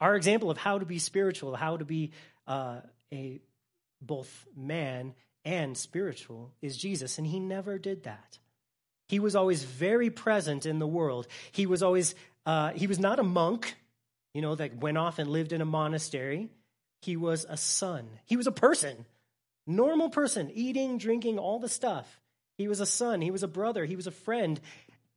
Our 0.00 0.16
example 0.16 0.50
of 0.50 0.58
how 0.58 0.78
to 0.78 0.86
be 0.86 0.98
spiritual, 0.98 1.56
how 1.56 1.76
to 1.76 1.84
be 1.84 2.12
uh, 2.46 2.80
a 3.12 3.40
both 4.00 4.46
man 4.56 5.14
and 5.44 5.76
spiritual 5.76 6.52
is 6.62 6.76
Jesus, 6.76 7.18
and 7.18 7.26
he 7.26 7.40
never 7.40 7.78
did 7.78 8.04
that. 8.04 8.38
He 9.08 9.20
was 9.20 9.36
always 9.36 9.62
very 9.62 10.10
present 10.10 10.66
in 10.66 10.78
the 10.78 10.86
world. 10.86 11.26
He 11.52 11.66
was 11.66 11.82
always 11.82 12.14
Uh, 12.46 12.70
he 12.74 12.86
was 12.86 13.00
not 13.00 13.18
a 13.18 13.24
monk, 13.24 13.74
you 14.36 14.42
know, 14.42 14.54
that 14.54 14.76
went 14.76 14.98
off 14.98 15.18
and 15.18 15.30
lived 15.30 15.54
in 15.54 15.62
a 15.62 15.64
monastery. 15.64 16.50
He 17.00 17.16
was 17.16 17.46
a 17.48 17.56
son. 17.56 18.06
He 18.26 18.36
was 18.36 18.46
a 18.46 18.52
person, 18.52 19.06
normal 19.66 20.10
person, 20.10 20.50
eating, 20.52 20.98
drinking, 20.98 21.38
all 21.38 21.58
the 21.58 21.70
stuff. 21.70 22.20
He 22.58 22.68
was 22.68 22.80
a 22.80 22.86
son. 22.86 23.22
He 23.22 23.30
was 23.30 23.42
a 23.42 23.48
brother. 23.48 23.86
He 23.86 23.96
was 23.96 24.06
a 24.06 24.10
friend, 24.10 24.60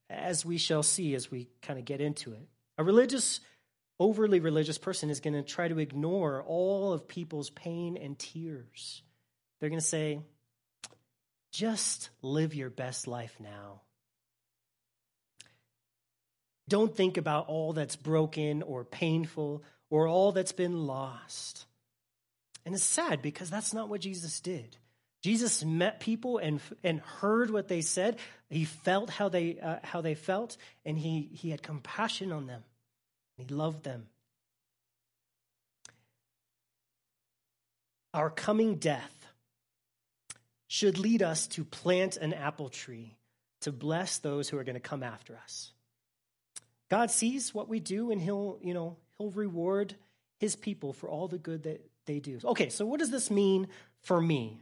as 0.09 0.45
we 0.45 0.57
shall 0.57 0.83
see 0.83 1.15
as 1.15 1.29
we 1.29 1.49
kind 1.61 1.77
of 1.77 1.83
get 1.83 1.99
into 1.99 2.31
it. 2.31 2.47
A 2.77 2.83
religious, 2.85 3.41
overly 3.99 4.39
religious 4.39 4.77
person 4.77 5.09
is 5.09 5.19
going 5.19 5.33
to 5.33 5.43
try 5.43 5.67
to 5.67 5.79
ignore 5.79 6.41
all 6.41 6.93
of 6.93 7.09
people's 7.09 7.49
pain 7.49 7.97
and 7.97 8.17
tears. 8.17 9.03
They're 9.59 9.67
going 9.67 9.81
to 9.81 9.85
say, 9.85 10.21
just 11.51 12.09
live 12.21 12.55
your 12.55 12.69
best 12.69 13.05
life 13.05 13.35
now. 13.37 13.81
Don't 16.69 16.95
think 16.95 17.17
about 17.17 17.49
all 17.49 17.73
that's 17.73 17.95
broken 17.95 18.61
or 18.61 18.85
painful 18.85 19.63
or 19.89 20.07
all 20.07 20.31
that's 20.31 20.51
been 20.51 20.85
lost. 20.85 21.65
And 22.65 22.75
it's 22.75 22.83
sad 22.83 23.21
because 23.21 23.49
that's 23.49 23.73
not 23.73 23.89
what 23.89 24.01
Jesus 24.01 24.39
did. 24.39 24.77
Jesus 25.21 25.65
met 25.65 25.99
people 25.99 26.37
and, 26.37 26.61
and 26.83 27.01
heard 27.01 27.49
what 27.49 27.67
they 27.67 27.81
said. 27.81 28.17
He 28.49 28.65
felt 28.65 29.09
how 29.09 29.27
they, 29.29 29.59
uh, 29.59 29.77
how 29.83 30.01
they 30.01 30.15
felt, 30.15 30.55
and 30.85 30.97
he, 30.97 31.29
he 31.33 31.49
had 31.49 31.61
compassion 31.61 32.31
on 32.31 32.47
them. 32.47 32.63
He 33.35 33.45
loved 33.45 33.83
them. 33.83 34.07
Our 38.13 38.29
coming 38.29 38.75
death 38.75 39.27
should 40.67 40.97
lead 40.97 41.21
us 41.21 41.47
to 41.47 41.65
plant 41.65 42.17
an 42.17 42.33
apple 42.33 42.69
tree 42.69 43.17
to 43.61 43.71
bless 43.71 44.19
those 44.19 44.49
who 44.49 44.57
are 44.57 44.63
going 44.63 44.75
to 44.75 44.79
come 44.79 45.03
after 45.03 45.35
us. 45.35 45.71
God 46.89 47.11
sees 47.11 47.53
what 47.53 47.69
we 47.69 47.79
do 47.79 48.11
and 48.11 48.21
he'll, 48.21 48.59
you 48.61 48.73
know, 48.73 48.97
he'll 49.17 49.31
reward 49.31 49.95
his 50.39 50.55
people 50.55 50.93
for 50.93 51.09
all 51.09 51.27
the 51.27 51.37
good 51.37 51.63
that 51.63 51.85
they 52.05 52.19
do. 52.19 52.39
Okay, 52.43 52.69
so 52.69 52.85
what 52.85 52.99
does 52.99 53.11
this 53.11 53.29
mean 53.29 53.67
for 54.01 54.19
me? 54.19 54.61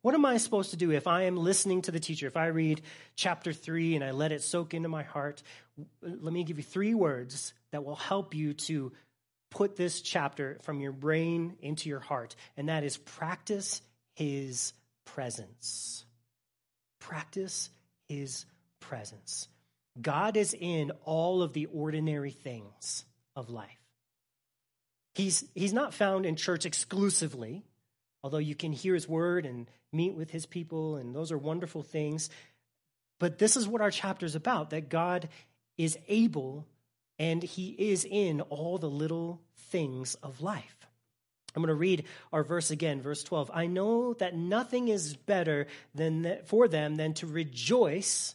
What 0.00 0.14
am 0.14 0.24
I 0.24 0.38
supposed 0.38 0.70
to 0.70 0.76
do 0.76 0.90
if 0.90 1.06
I 1.06 1.22
am 1.22 1.36
listening 1.36 1.82
to 1.82 1.92
the 1.92 2.00
teacher? 2.00 2.26
If 2.26 2.36
I 2.36 2.46
read 2.46 2.82
chapter 3.14 3.52
3 3.52 3.94
and 3.94 4.04
I 4.04 4.10
let 4.10 4.32
it 4.32 4.42
soak 4.42 4.74
into 4.74 4.88
my 4.88 5.04
heart, 5.04 5.42
let 6.02 6.32
me 6.32 6.42
give 6.42 6.56
you 6.56 6.64
three 6.64 6.94
words 6.94 7.54
that 7.70 7.84
will 7.84 7.96
help 7.96 8.34
you 8.34 8.54
to 8.54 8.92
put 9.50 9.76
this 9.76 10.00
chapter 10.00 10.58
from 10.62 10.80
your 10.80 10.92
brain 10.92 11.56
into 11.60 11.88
your 11.88 12.00
heart, 12.00 12.34
and 12.56 12.68
that 12.68 12.84
is 12.84 12.96
practice 12.96 13.82
his 14.14 14.72
presence. 15.04 16.04
Practice 16.98 17.70
his 18.08 18.46
presence. 18.80 19.48
God 20.00 20.36
is 20.36 20.54
in 20.58 20.90
all 21.04 21.42
of 21.42 21.52
the 21.52 21.66
ordinary 21.66 22.30
things 22.30 23.04
of 23.36 23.50
life. 23.50 23.68
He's, 25.14 25.44
he's 25.54 25.74
not 25.74 25.92
found 25.92 26.24
in 26.24 26.36
church 26.36 26.64
exclusively, 26.64 27.64
although 28.22 28.38
you 28.38 28.54
can 28.54 28.72
hear 28.72 28.94
his 28.94 29.08
word 29.08 29.44
and 29.44 29.70
meet 29.92 30.14
with 30.14 30.30
his 30.30 30.46
people, 30.46 30.96
and 30.96 31.14
those 31.14 31.30
are 31.30 31.38
wonderful 31.38 31.82
things. 31.82 32.30
But 33.20 33.38
this 33.38 33.56
is 33.56 33.68
what 33.68 33.82
our 33.82 33.90
chapter 33.90 34.24
is 34.24 34.34
about 34.34 34.70
that 34.70 34.88
God 34.88 35.28
is 35.76 35.98
able 36.08 36.66
and 37.18 37.42
he 37.42 37.68
is 37.68 38.04
in 38.04 38.40
all 38.40 38.78
the 38.78 38.90
little 38.90 39.40
things 39.70 40.14
of 40.16 40.40
life. 40.40 40.76
I'm 41.54 41.62
going 41.62 41.68
to 41.68 41.74
read 41.74 42.04
our 42.32 42.42
verse 42.42 42.70
again, 42.70 43.02
verse 43.02 43.22
12. 43.22 43.50
I 43.52 43.66
know 43.66 44.14
that 44.14 44.34
nothing 44.34 44.88
is 44.88 45.14
better 45.14 45.66
than 45.94 46.38
for 46.46 46.66
them 46.66 46.96
than 46.96 47.12
to 47.14 47.26
rejoice 47.26 48.34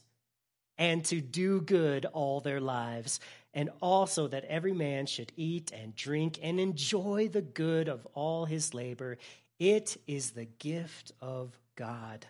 and 0.77 1.03
to 1.05 1.21
do 1.21 1.61
good 1.61 2.05
all 2.05 2.39
their 2.39 2.61
lives, 2.61 3.19
and 3.53 3.69
also 3.81 4.27
that 4.27 4.45
every 4.45 4.73
man 4.73 5.05
should 5.05 5.31
eat 5.35 5.71
and 5.71 5.95
drink 5.95 6.39
and 6.41 6.59
enjoy 6.59 7.27
the 7.27 7.41
good 7.41 7.89
of 7.89 8.05
all 8.13 8.45
his 8.45 8.73
labor. 8.73 9.17
It 9.59 9.97
is 10.05 10.31
the 10.31 10.45
gift 10.45 11.11
of 11.19 11.57
God. 11.75 12.27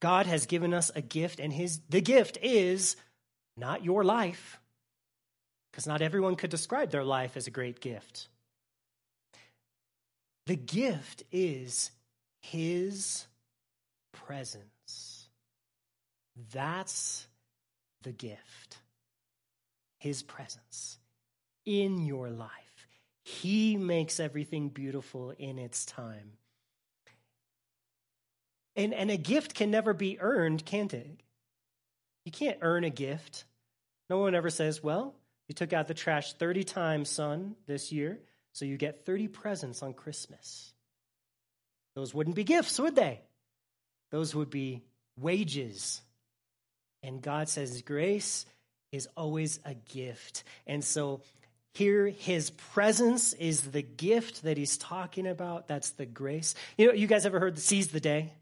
God 0.00 0.26
has 0.26 0.46
given 0.46 0.72
us 0.72 0.90
a 0.94 1.02
gift, 1.02 1.40
and 1.40 1.52
his 1.52 1.80
the 1.88 2.00
gift 2.00 2.38
is 2.42 2.96
not 3.56 3.84
your 3.84 4.04
life, 4.04 4.58
because 5.70 5.86
not 5.86 6.02
everyone 6.02 6.36
could 6.36 6.50
describe 6.50 6.90
their 6.90 7.04
life 7.04 7.36
as 7.36 7.46
a 7.46 7.50
great 7.50 7.80
gift. 7.80 8.28
The 10.46 10.56
gift 10.56 11.24
is 11.32 11.90
his 12.40 13.26
presence. 14.12 15.28
That's 16.52 17.26
the 18.06 18.12
gift. 18.12 18.78
His 19.98 20.22
presence 20.22 20.98
in 21.64 22.06
your 22.06 22.30
life. 22.30 22.50
He 23.24 23.76
makes 23.76 24.20
everything 24.20 24.68
beautiful 24.68 25.32
in 25.36 25.58
its 25.58 25.84
time. 25.84 26.34
And, 28.76 28.94
and 28.94 29.10
a 29.10 29.16
gift 29.16 29.54
can 29.54 29.72
never 29.72 29.92
be 29.92 30.20
earned, 30.20 30.64
can't 30.64 30.94
it? 30.94 31.20
You 32.24 32.30
can't 32.30 32.58
earn 32.62 32.84
a 32.84 32.90
gift. 32.90 33.44
No 34.08 34.18
one 34.18 34.36
ever 34.36 34.50
says, 34.50 34.82
Well, 34.82 35.16
you 35.48 35.54
took 35.54 35.72
out 35.72 35.88
the 35.88 35.94
trash 35.94 36.34
30 36.34 36.62
times, 36.62 37.08
son, 37.08 37.56
this 37.66 37.90
year. 37.90 38.20
So 38.52 38.64
you 38.64 38.76
get 38.76 39.04
30 39.04 39.26
presents 39.28 39.82
on 39.82 39.94
Christmas. 39.94 40.72
Those 41.96 42.14
wouldn't 42.14 42.36
be 42.36 42.44
gifts, 42.44 42.78
would 42.78 42.94
they? 42.94 43.22
Those 44.12 44.32
would 44.34 44.50
be 44.50 44.84
wages. 45.18 46.02
And 47.02 47.22
God 47.22 47.48
says 47.48 47.82
grace 47.82 48.46
is 48.92 49.08
always 49.16 49.60
a 49.64 49.74
gift. 49.74 50.44
And 50.66 50.82
so 50.82 51.20
here, 51.74 52.08
his 52.08 52.50
presence 52.50 53.32
is 53.34 53.60
the 53.60 53.82
gift 53.82 54.44
that 54.44 54.56
he's 54.56 54.78
talking 54.78 55.26
about. 55.26 55.68
That's 55.68 55.90
the 55.90 56.06
grace. 56.06 56.54
You 56.78 56.88
know, 56.88 56.92
you 56.94 57.06
guys 57.06 57.26
ever 57.26 57.38
heard 57.38 57.56
the 57.56 57.60
seize 57.60 57.88
the 57.88 58.00
day? 58.00 58.32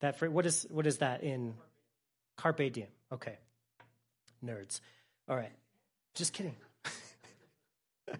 That 0.00 0.18
phrase, 0.18 0.30
what 0.30 0.46
is 0.46 0.66
what 0.70 0.86
is 0.86 0.98
that 0.98 1.22
in 1.22 1.54
Carpe 2.36 2.72
diem? 2.72 2.86
Okay. 3.12 3.36
Nerds. 4.42 4.80
All 5.28 5.36
right. 5.36 5.52
Just 6.14 6.32
kidding. 6.32 6.56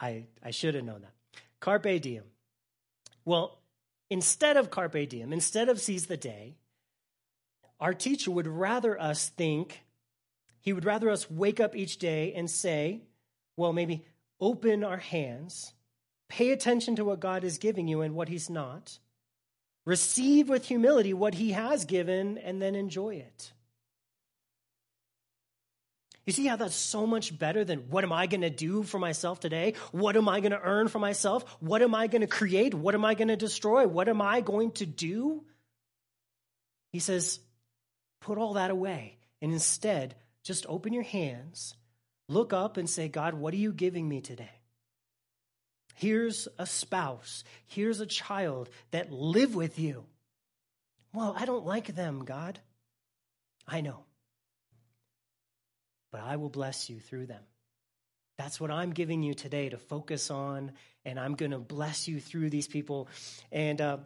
I, 0.00 0.24
I 0.42 0.50
should 0.52 0.74
have 0.74 0.84
known 0.84 1.02
that. 1.02 1.12
Carpe 1.60 2.00
diem. 2.00 2.24
Well, 3.24 3.58
instead 4.10 4.56
of 4.56 4.70
carpe 4.70 5.08
diem, 5.08 5.32
instead 5.32 5.68
of 5.68 5.80
seize 5.80 6.06
the 6.06 6.16
day, 6.16 6.54
our 7.84 7.92
teacher 7.92 8.30
would 8.30 8.46
rather 8.46 8.98
us 8.98 9.28
think, 9.28 9.84
he 10.62 10.72
would 10.72 10.86
rather 10.86 11.10
us 11.10 11.30
wake 11.30 11.60
up 11.60 11.76
each 11.76 11.98
day 11.98 12.32
and 12.32 12.50
say, 12.50 13.02
well, 13.58 13.74
maybe 13.74 14.06
open 14.40 14.82
our 14.82 14.96
hands, 14.96 15.74
pay 16.30 16.50
attention 16.50 16.96
to 16.96 17.04
what 17.04 17.20
God 17.20 17.44
is 17.44 17.58
giving 17.58 17.86
you 17.86 18.00
and 18.00 18.14
what 18.14 18.30
he's 18.30 18.48
not, 18.48 18.98
receive 19.84 20.48
with 20.48 20.64
humility 20.66 21.12
what 21.12 21.34
he 21.34 21.52
has 21.52 21.84
given, 21.84 22.38
and 22.38 22.62
then 22.62 22.74
enjoy 22.74 23.16
it. 23.16 23.52
You 26.24 26.32
see 26.32 26.46
how 26.46 26.56
that's 26.56 26.74
so 26.74 27.06
much 27.06 27.38
better 27.38 27.66
than 27.66 27.90
what 27.90 28.02
am 28.02 28.14
I 28.14 28.28
going 28.28 28.40
to 28.40 28.48
do 28.48 28.82
for 28.82 28.98
myself 28.98 29.40
today? 29.40 29.74
What 29.92 30.16
am 30.16 30.26
I 30.26 30.40
going 30.40 30.52
to 30.52 30.60
earn 30.62 30.88
for 30.88 31.00
myself? 31.00 31.44
What 31.60 31.82
am 31.82 31.94
I 31.94 32.06
going 32.06 32.22
to 32.22 32.26
create? 32.26 32.72
What 32.72 32.94
am 32.94 33.04
I 33.04 33.12
going 33.12 33.28
to 33.28 33.36
destroy? 33.36 33.86
What 33.86 34.08
am 34.08 34.22
I 34.22 34.40
going 34.40 34.70
to 34.72 34.86
do? 34.86 35.44
He 36.90 36.98
says, 37.00 37.40
put 38.24 38.38
all 38.38 38.54
that 38.54 38.70
away 38.70 39.18
and 39.40 39.52
instead 39.52 40.14
just 40.42 40.66
open 40.68 40.92
your 40.92 41.02
hands, 41.02 41.74
look 42.28 42.52
up 42.52 42.76
and 42.76 42.88
say, 42.88 43.08
God, 43.08 43.34
what 43.34 43.54
are 43.54 43.58
you 43.58 43.72
giving 43.72 44.08
me 44.08 44.20
today? 44.20 44.60
Here's 45.94 46.48
a 46.58 46.66
spouse, 46.66 47.44
here's 47.66 48.00
a 48.00 48.06
child 48.06 48.68
that 48.90 49.12
live 49.12 49.54
with 49.54 49.78
you. 49.78 50.04
Well, 51.12 51.34
I 51.38 51.44
don't 51.44 51.64
like 51.64 51.94
them, 51.94 52.24
God. 52.24 52.58
I 53.68 53.80
know 53.80 54.04
but 56.14 56.22
I 56.22 56.36
will 56.36 56.48
bless 56.48 56.88
you 56.88 57.00
through 57.00 57.26
them. 57.26 57.42
That's 58.38 58.60
what 58.60 58.70
I'm 58.70 58.92
giving 58.92 59.24
you 59.24 59.34
today 59.34 59.68
to 59.70 59.78
focus 59.78 60.30
on, 60.30 60.70
and 61.04 61.18
I'm 61.18 61.34
going 61.34 61.50
to 61.50 61.58
bless 61.58 62.06
you 62.06 62.20
through 62.20 62.50
these 62.50 62.68
people. 62.68 63.08
And 63.50 63.80
uh, 63.80 63.96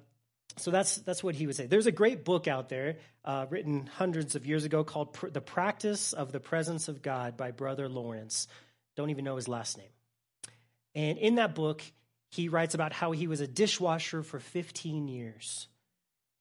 so 0.59 0.71
that's 0.71 0.97
that's 0.99 1.23
what 1.23 1.35
he 1.35 1.47
would 1.47 1.57
say. 1.57 1.67
There's 1.67 1.87
a 1.87 1.93
great 1.93 2.25
book 2.25 2.49
out 2.49 2.69
there, 2.69 2.97
uh, 3.25 3.47
written 3.49 3.87
hundreds 3.87 4.35
of 4.35 4.47
years 4.47 4.65
ago, 4.65 4.85
called 4.85 5.15
Pr- 5.15 5.29
"The 5.29 5.41
Practice 5.41 6.13
of 6.13 6.33
the 6.33 6.41
Presence 6.41 6.89
of 6.89 7.03
God" 7.03 7.37
by 7.37 7.51
Brother 7.51 7.89
Lawrence. 7.89 8.49
Don't 8.97 9.11
even 9.11 9.25
know 9.25 9.37
his 9.37 9.49
last 9.49 9.79
name. 9.79 9.91
And 10.95 11.19
in 11.19 11.37
that 11.37 11.55
book, 11.55 11.83
he 12.31 12.49
writes 12.49 12.75
about 12.75 12.93
how 12.93 13.13
he 13.13 13.27
was 13.27 13.41
a 13.41 13.47
dishwasher 13.47 14.23
for 14.23 14.41
15 14.41 15.09
years. 15.09 15.69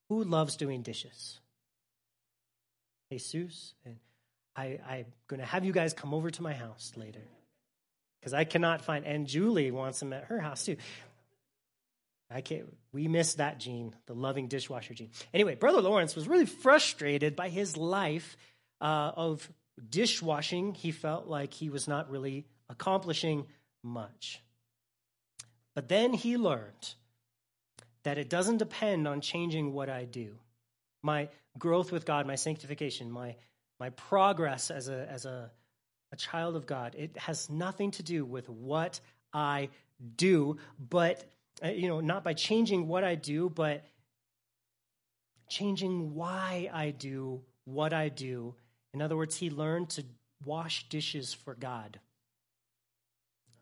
Who 0.09 0.23
loves 0.23 0.55
doing 0.55 0.81
dishes? 0.81 1.39
Jesus 3.11 3.73
and 3.85 3.97
I, 4.57 4.79
I'm 4.89 5.05
going 5.27 5.39
to 5.39 5.45
have 5.45 5.63
you 5.63 5.71
guys 5.71 5.93
come 5.93 6.13
over 6.13 6.31
to 6.31 6.41
my 6.41 6.53
house 6.53 6.91
later 6.95 7.21
because 8.19 8.33
I 8.33 8.43
cannot 8.43 8.83
find, 8.83 9.05
and 9.05 9.27
Julie 9.27 9.69
wants 9.69 9.99
them 9.99 10.11
at 10.13 10.25
her 10.25 10.39
house 10.39 10.65
too. 10.65 10.77
I 12.29 12.41
can't, 12.41 12.65
we 12.91 13.07
missed 13.07 13.37
that 13.37 13.59
gene, 13.59 13.95
the 14.05 14.13
loving 14.13 14.47
dishwasher 14.47 14.93
gene. 14.93 15.11
Anyway, 15.33 15.55
Brother 15.55 15.81
Lawrence 15.81 16.15
was 16.15 16.27
really 16.27 16.45
frustrated 16.45 17.35
by 17.35 17.49
his 17.49 17.77
life 17.77 18.35
uh, 18.81 19.11
of 19.15 19.49
dishwashing, 19.89 20.73
he 20.73 20.91
felt 20.91 21.27
like 21.27 21.53
he 21.53 21.69
was 21.69 21.87
not 21.87 22.09
really 22.09 22.45
accomplishing 22.69 23.45
much. 23.83 24.41
But 25.75 25.87
then 25.87 26.13
he 26.13 26.37
learned 26.37 26.95
that 28.03 28.17
it 28.17 28.29
doesn't 28.29 28.57
depend 28.57 29.07
on 29.07 29.21
changing 29.21 29.73
what 29.73 29.89
I 29.89 30.05
do. 30.05 30.35
My 31.03 31.29
growth 31.57 31.91
with 31.91 32.05
God, 32.05 32.25
my 32.25 32.35
sanctification, 32.35 33.11
my, 33.11 33.35
my 33.79 33.89
progress 33.91 34.71
as, 34.71 34.89
a, 34.89 35.07
as 35.09 35.25
a, 35.25 35.51
a 36.11 36.15
child 36.15 36.55
of 36.55 36.65
God, 36.65 36.95
it 36.97 37.17
has 37.17 37.49
nothing 37.49 37.91
to 37.91 38.03
do 38.03 38.25
with 38.25 38.49
what 38.49 38.99
I 39.33 39.69
do, 40.15 40.57
but, 40.79 41.23
you 41.63 41.87
know, 41.87 41.99
not 41.99 42.23
by 42.23 42.33
changing 42.33 42.87
what 42.87 43.03
I 43.03 43.15
do, 43.15 43.49
but 43.49 43.83
changing 45.49 46.13
why 46.13 46.69
I 46.73 46.91
do 46.91 47.41
what 47.65 47.93
I 47.93 48.09
do. 48.09 48.55
In 48.93 49.01
other 49.01 49.17
words, 49.17 49.35
he 49.35 49.49
learned 49.49 49.89
to 49.91 50.05
wash 50.45 50.87
dishes 50.89 51.33
for 51.33 51.55
God 51.55 51.99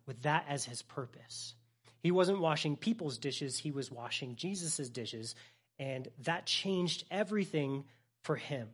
with 0.06 0.22
that 0.24 0.46
as 0.48 0.66
his 0.66 0.82
purpose. 0.82 1.56
He 2.02 2.12
wasn't 2.12 2.40
washing 2.40 2.76
people's 2.76 3.18
dishes, 3.18 3.58
he 3.58 3.72
was 3.72 3.92
washing 3.92 4.36
Jesus' 4.36 4.90
dishes, 4.90 5.36
and 5.80 6.08
that 6.24 6.46
changed 6.46 7.04
everything 7.10 7.86
for 8.24 8.36
him. 8.36 8.70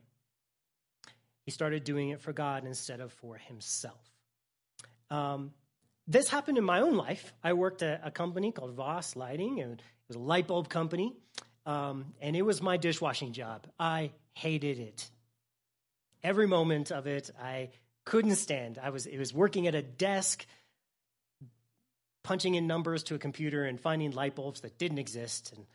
He 1.44 1.50
started 1.50 1.84
doing 1.84 2.10
it 2.10 2.20
for 2.20 2.32
God 2.32 2.64
instead 2.64 3.00
of 3.00 3.12
for 3.12 3.36
himself. 3.36 4.00
Um, 5.10 5.52
this 6.12 6.28
happened 6.28 6.58
in 6.58 6.64
my 6.64 6.80
own 6.80 6.94
life. 6.94 7.32
I 7.42 7.54
worked 7.54 7.82
at 7.82 8.02
a 8.04 8.10
company 8.10 8.52
called 8.52 8.74
Voss 8.74 9.16
Lighting, 9.16 9.60
and 9.60 9.72
it 9.80 10.08
was 10.08 10.16
a 10.16 10.20
light 10.20 10.46
bulb 10.46 10.68
company, 10.68 11.14
um, 11.66 12.14
and 12.20 12.36
it 12.36 12.42
was 12.42 12.60
my 12.60 12.76
dishwashing 12.76 13.32
job. 13.32 13.66
I 13.78 14.12
hated 14.34 14.78
it. 14.78 15.10
Every 16.22 16.46
moment 16.46 16.90
of 16.92 17.06
it, 17.06 17.30
I 17.40 17.70
couldn't 18.04 18.36
stand. 18.36 18.78
I 18.82 18.90
was 18.90 19.06
it 19.06 19.18
was 19.18 19.32
working 19.32 19.66
at 19.66 19.74
a 19.74 19.82
desk 19.82 20.46
punching 22.22 22.54
in 22.54 22.66
numbers 22.66 23.02
to 23.04 23.14
a 23.14 23.18
computer 23.18 23.64
and 23.64 23.80
finding 23.80 24.12
light 24.12 24.34
bulbs 24.34 24.60
that 24.60 24.78
didn't 24.78 24.98
exist. 24.98 25.52
And 25.56 25.66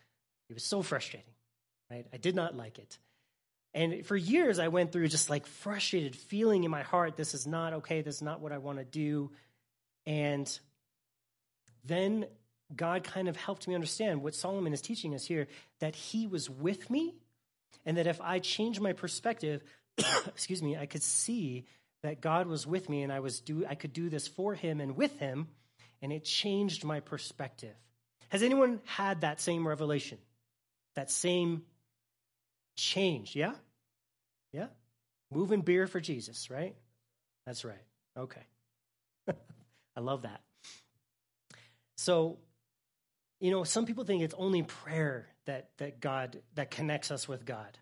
it 0.49 0.53
was 0.53 0.63
so 0.63 0.81
frustrating, 0.81 1.33
right? 1.91 2.05
I 2.13 2.17
did 2.17 2.35
not 2.35 2.55
like 2.55 2.79
it. 2.79 2.99
And 3.73 4.05
for 4.05 4.15
years, 4.15 4.59
I 4.59 4.69
went 4.69 4.91
through 4.91 5.07
just 5.09 5.29
like 5.29 5.45
frustrated 5.45 6.15
feeling 6.15 6.63
in 6.63 6.71
my 6.71 6.83
heart 6.83 7.17
this 7.17 7.33
is 7.33 7.45
not 7.45 7.73
okay, 7.73 8.01
this 8.01 8.15
is 8.15 8.21
not 8.21 8.39
what 8.39 8.51
I 8.51 8.57
want 8.59 8.79
to 8.79 8.85
do. 8.85 9.31
And 10.07 10.59
then 11.85 12.25
God 12.75 13.03
kind 13.03 13.27
of 13.27 13.35
helped 13.35 13.67
me 13.67 13.75
understand 13.75 14.23
what 14.23 14.33
Solomon 14.33 14.73
is 14.73 14.81
teaching 14.81 15.13
us 15.13 15.25
here 15.25 15.47
that 15.79 15.95
he 15.95 16.25
was 16.25 16.49
with 16.49 16.89
me, 16.89 17.13
and 17.85 17.97
that 17.97 18.07
if 18.07 18.19
I 18.21 18.39
changed 18.39 18.81
my 18.81 18.93
perspective, 18.93 19.61
excuse 20.27 20.63
me, 20.63 20.75
I 20.75 20.87
could 20.87 21.03
see 21.03 21.65
that 22.03 22.21
God 22.21 22.47
was 22.47 22.65
with 22.65 22.89
me 22.89 23.03
and 23.03 23.11
I 23.11 23.19
was 23.19 23.39
do 23.41 23.65
I 23.67 23.75
could 23.75 23.93
do 23.93 24.09
this 24.09 24.27
for 24.27 24.53
him 24.53 24.79
and 24.79 24.95
with 24.95 25.17
him 25.19 25.47
and 26.01 26.13
it 26.13 26.23
changed 26.23 26.83
my 26.83 26.99
perspective. 26.99 27.75
Has 28.29 28.43
anyone 28.43 28.81
had 28.85 29.21
that 29.21 29.41
same 29.41 29.67
revelation? 29.67 30.17
That 30.95 31.09
same 31.09 31.63
change? 32.75 33.35
Yeah? 33.35 33.53
Yeah? 34.51 34.67
Moving 35.31 35.61
beer 35.61 35.87
for 35.87 35.99
Jesus, 35.99 36.49
right? 36.49 36.75
That's 37.45 37.65
right. 37.65 37.83
Okay. 38.17 38.41
I 39.97 39.99
love 39.99 40.21
that. 40.21 40.41
So, 41.97 42.37
you 43.39 43.49
know, 43.49 43.63
some 43.63 43.87
people 43.87 44.03
think 44.03 44.21
it's 44.21 44.35
only 44.37 44.61
prayer 44.61 45.27
that 45.47 45.71
that 45.79 45.99
God 45.99 46.39
that 46.53 46.69
connects 46.69 47.09
us 47.09 47.27
with 47.27 47.45
God. 47.45 47.77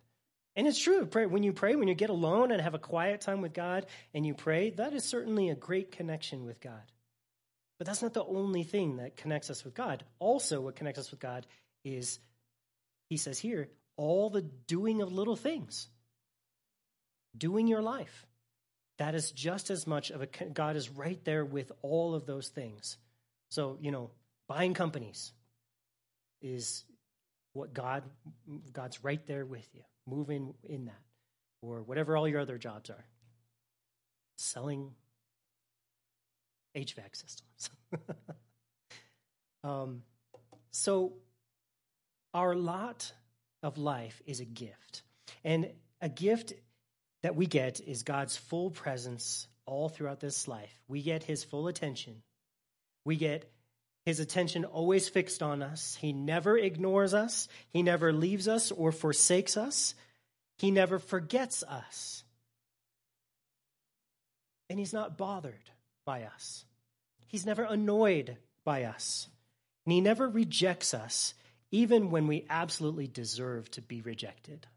And 0.56 0.66
it's 0.66 0.80
true. 0.80 1.06
Pray 1.06 1.26
when 1.26 1.44
you 1.44 1.52
pray, 1.52 1.76
when 1.76 1.90
you 1.90 1.94
get 1.94 2.10
alone 2.10 2.52
and 2.52 2.62
have 2.62 2.74
a 2.74 2.80
quiet 2.80 3.20
time 3.20 3.42
with 3.42 3.54
God 3.54 3.86
and 4.14 4.26
you 4.26 4.34
pray, 4.34 4.70
that 4.72 4.94
is 4.94 5.04
certainly 5.04 5.50
a 5.50 5.56
great 5.56 5.92
connection 5.92 6.46
with 6.46 6.62
God. 6.62 6.92
But 7.78 7.88
that's 7.88 8.02
not 8.02 8.14
the 8.14 8.24
only 8.24 8.64
thing 8.64 8.98
that 8.98 9.18
connects 9.18 9.50
us 9.50 9.66
with 9.66 9.74
God. 9.76 10.06
Also, 10.20 10.62
what 10.62 10.78
connects 10.78 11.00
us 11.00 11.12
with 11.12 11.20
God 11.20 11.46
is, 11.84 12.20
he 13.10 13.18
says 13.18 13.38
here, 13.38 13.68
all 13.98 14.30
the 14.30 14.42
doing 14.42 15.02
of 15.02 15.12
little 15.12 15.36
things, 15.36 15.90
doing 17.38 17.68
your 17.68 17.82
life. 17.82 18.26
That 18.98 19.16
is 19.16 19.32
just 19.32 19.70
as 19.70 19.86
much 19.86 20.10
of 20.10 20.22
a, 20.22 20.28
God 20.28 20.76
is 20.76 20.90
right 20.90 21.24
there 21.26 21.44
with 21.44 21.72
all 21.82 22.16
of 22.16 22.26
those 22.26 22.48
things. 22.48 22.98
So, 23.50 23.78
you 23.82 23.92
know, 23.92 24.12
buying 24.48 24.74
companies 24.74 25.34
is 26.42 26.86
what 27.54 27.74
God, 27.74 28.04
God's 28.72 29.04
right 29.04 29.26
there 29.26 29.46
with 29.46 29.68
you, 29.74 29.82
moving 30.08 30.54
in 30.64 30.86
that, 30.86 31.02
or 31.62 31.82
whatever 31.84 32.16
all 32.16 32.28
your 32.28 32.40
other 32.40 32.58
jobs 32.58 32.90
are. 32.90 33.06
Selling 34.38 34.92
HVAC 36.76 37.16
systems. 37.16 37.70
um, 39.64 40.04
so, 40.72 41.14
our 42.34 42.54
lot 42.54 43.14
of 43.64 43.78
life 43.78 44.22
is 44.26 44.42
a 44.42 44.46
gift. 44.46 45.04
And 45.44 45.72
a 46.02 46.10
gift 46.10 46.54
that 47.26 47.36
we 47.36 47.48
get 47.48 47.80
is 47.80 48.04
God's 48.04 48.38
full 48.38 48.70
presence 48.70 49.48
all 49.66 49.90
throughout 49.90 50.20
this 50.20 50.48
life. 50.48 50.80
We 50.88 51.02
get 51.02 51.24
his 51.24 51.44
full 51.44 51.68
attention. 51.68 52.22
We 53.04 53.16
get 53.16 53.52
his 54.06 54.20
attention 54.20 54.64
always 54.64 55.10
fixed 55.10 55.42
on 55.42 55.64
us. 55.64 55.98
He 56.00 56.14
never 56.14 56.56
ignores 56.56 57.16
us. 57.16 57.48
He 57.70 57.82
never 57.82 58.14
leaves 58.14 58.48
us 58.48 58.72
or 58.72 58.92
forsakes 58.92 59.58
us. 59.58 59.96
He 60.60 60.70
never 60.70 61.00
forgets 61.00 61.64
us. 61.64 62.24
And 64.70 64.78
he's 64.78 64.94
not 64.94 65.18
bothered 65.18 65.72
by 66.06 66.26
us. 66.26 66.64
He's 67.26 67.44
never 67.44 67.64
annoyed 67.64 68.38
by 68.64 68.84
us. 68.84 69.28
And 69.84 69.94
he 69.94 70.00
never 70.00 70.30
rejects 70.30 70.94
us, 70.94 71.34
even 71.72 72.12
when 72.12 72.28
we 72.28 72.46
absolutely 72.52 73.08
deserve 73.08 73.72
to 73.72 73.82
be 73.82 74.02
rejected. 74.02 74.68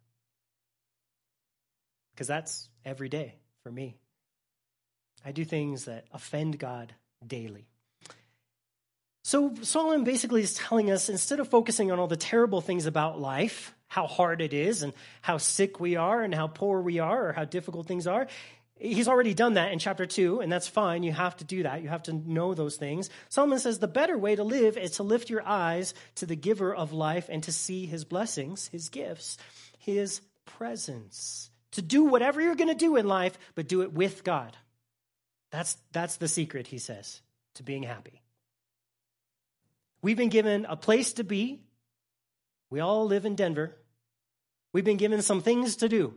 Because 2.18 2.26
that's 2.26 2.68
every 2.84 3.08
day 3.08 3.36
for 3.62 3.70
me. 3.70 3.96
I 5.24 5.30
do 5.30 5.44
things 5.44 5.84
that 5.84 6.04
offend 6.12 6.58
God 6.58 6.92
daily. 7.24 7.68
So 9.22 9.54
Solomon 9.62 10.02
basically 10.02 10.42
is 10.42 10.54
telling 10.54 10.90
us 10.90 11.08
instead 11.08 11.38
of 11.38 11.46
focusing 11.46 11.92
on 11.92 12.00
all 12.00 12.08
the 12.08 12.16
terrible 12.16 12.60
things 12.60 12.86
about 12.86 13.20
life, 13.20 13.72
how 13.86 14.08
hard 14.08 14.40
it 14.40 14.52
is 14.52 14.82
and 14.82 14.94
how 15.20 15.38
sick 15.38 15.78
we 15.78 15.94
are 15.94 16.20
and 16.20 16.34
how 16.34 16.48
poor 16.48 16.80
we 16.80 16.98
are 16.98 17.28
or 17.28 17.32
how 17.34 17.44
difficult 17.44 17.86
things 17.86 18.08
are, 18.08 18.26
He's 18.80 19.06
already 19.06 19.34
done 19.34 19.54
that 19.54 19.72
in 19.72 19.78
chapter 19.78 20.06
2, 20.06 20.40
and 20.40 20.50
that's 20.50 20.68
fine. 20.68 21.04
You 21.04 21.12
have 21.12 21.36
to 21.36 21.44
do 21.44 21.62
that. 21.64 21.82
You 21.82 21.88
have 21.88 22.04
to 22.04 22.12
know 22.12 22.54
those 22.54 22.76
things. 22.76 23.10
Solomon 23.28 23.60
says 23.60 23.78
the 23.78 23.86
better 23.86 24.18
way 24.18 24.34
to 24.34 24.42
live 24.42 24.76
is 24.76 24.92
to 24.92 25.04
lift 25.04 25.30
your 25.30 25.46
eyes 25.46 25.94
to 26.16 26.26
the 26.26 26.36
giver 26.36 26.74
of 26.74 26.92
life 26.92 27.28
and 27.28 27.42
to 27.44 27.52
see 27.52 27.86
his 27.86 28.04
blessings, 28.04 28.68
his 28.68 28.88
gifts, 28.88 29.36
his 29.78 30.20
presence. 30.46 31.50
To 31.72 31.82
do 31.82 32.04
whatever 32.04 32.40
you're 32.40 32.54
going 32.54 32.68
to 32.68 32.74
do 32.74 32.96
in 32.96 33.06
life, 33.06 33.38
but 33.54 33.68
do 33.68 33.82
it 33.82 33.92
with 33.92 34.24
God. 34.24 34.56
That's, 35.50 35.76
that's 35.92 36.16
the 36.16 36.28
secret, 36.28 36.66
he 36.66 36.78
says, 36.78 37.20
to 37.54 37.62
being 37.62 37.82
happy. 37.82 38.22
We've 40.02 40.16
been 40.16 40.28
given 40.28 40.66
a 40.66 40.76
place 40.76 41.14
to 41.14 41.24
be. 41.24 41.60
We 42.70 42.80
all 42.80 43.06
live 43.06 43.24
in 43.24 43.34
Denver. 43.34 43.76
We've 44.72 44.84
been 44.84 44.96
given 44.96 45.22
some 45.22 45.40
things 45.40 45.76
to 45.76 45.88
do 45.88 46.14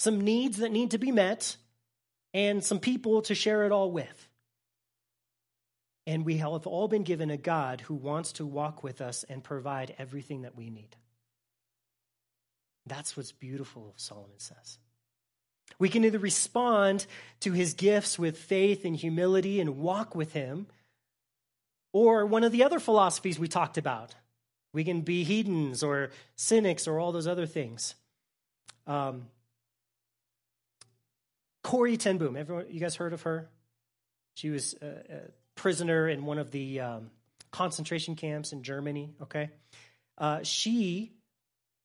some 0.00 0.22
needs 0.22 0.56
that 0.56 0.72
need 0.72 0.92
to 0.92 0.98
be 0.98 1.12
met, 1.12 1.58
and 2.32 2.64
some 2.64 2.78
people 2.78 3.20
to 3.20 3.34
share 3.34 3.66
it 3.66 3.72
all 3.72 3.92
with. 3.92 4.28
And 6.06 6.24
we 6.24 6.38
have 6.38 6.66
all 6.66 6.88
been 6.88 7.02
given 7.02 7.30
a 7.30 7.36
God 7.36 7.82
who 7.82 7.94
wants 7.94 8.32
to 8.32 8.46
walk 8.46 8.82
with 8.82 9.02
us 9.02 9.26
and 9.28 9.44
provide 9.44 9.94
everything 9.98 10.40
that 10.42 10.56
we 10.56 10.70
need. 10.70 10.96
That's 12.86 13.16
what's 13.16 13.32
beautiful, 13.32 13.94
Solomon 13.96 14.38
says. 14.38 14.78
We 15.78 15.88
can 15.88 16.04
either 16.04 16.18
respond 16.18 17.06
to 17.40 17.52
his 17.52 17.74
gifts 17.74 18.18
with 18.18 18.36
faith 18.36 18.84
and 18.84 18.96
humility 18.96 19.60
and 19.60 19.78
walk 19.78 20.14
with 20.14 20.32
him, 20.32 20.66
or 21.92 22.26
one 22.26 22.44
of 22.44 22.52
the 22.52 22.64
other 22.64 22.80
philosophies 22.80 23.38
we 23.38 23.48
talked 23.48 23.78
about. 23.78 24.14
We 24.72 24.84
can 24.84 25.00
be 25.00 25.24
hedons 25.24 25.82
or 25.82 26.10
cynics 26.36 26.86
or 26.86 26.98
all 26.98 27.12
those 27.12 27.26
other 27.26 27.46
things. 27.46 27.94
Um, 28.86 29.26
Corrie 31.62 31.96
ten 31.96 32.18
Boom. 32.18 32.36
Everyone, 32.36 32.66
you 32.70 32.80
guys 32.80 32.96
heard 32.96 33.12
of 33.12 33.22
her? 33.22 33.48
She 34.34 34.50
was 34.50 34.74
a, 34.80 34.86
a 34.86 35.20
prisoner 35.54 36.08
in 36.08 36.24
one 36.24 36.38
of 36.38 36.50
the 36.50 36.80
um, 36.80 37.10
concentration 37.50 38.16
camps 38.16 38.52
in 38.52 38.62
Germany. 38.62 39.10
Okay, 39.22 39.50
uh, 40.18 40.42
she 40.42 41.12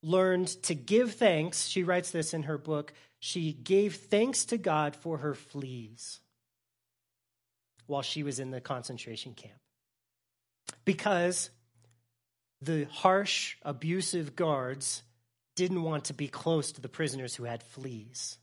learned 0.06 0.46
to 0.62 0.74
give 0.74 1.14
thanks. 1.14 1.66
She 1.66 1.82
writes 1.82 2.12
this 2.12 2.32
in 2.32 2.44
her 2.44 2.58
book. 2.58 2.92
She 3.18 3.52
gave 3.52 3.96
thanks 3.96 4.44
to 4.46 4.56
God 4.56 4.94
for 4.94 5.18
her 5.18 5.34
fleas 5.34 6.20
while 7.86 8.02
she 8.02 8.22
was 8.22 8.38
in 8.38 8.50
the 8.52 8.60
concentration 8.60 9.34
camp 9.34 9.58
because 10.84 11.50
the 12.62 12.84
harsh, 12.84 13.56
abusive 13.62 14.36
guards 14.36 15.02
didn't 15.56 15.82
want 15.82 16.04
to 16.04 16.14
be 16.14 16.28
close 16.28 16.72
to 16.72 16.80
the 16.80 16.88
prisoners 16.88 17.34
who 17.34 17.44
had 17.44 17.62
fleas. 17.62 18.38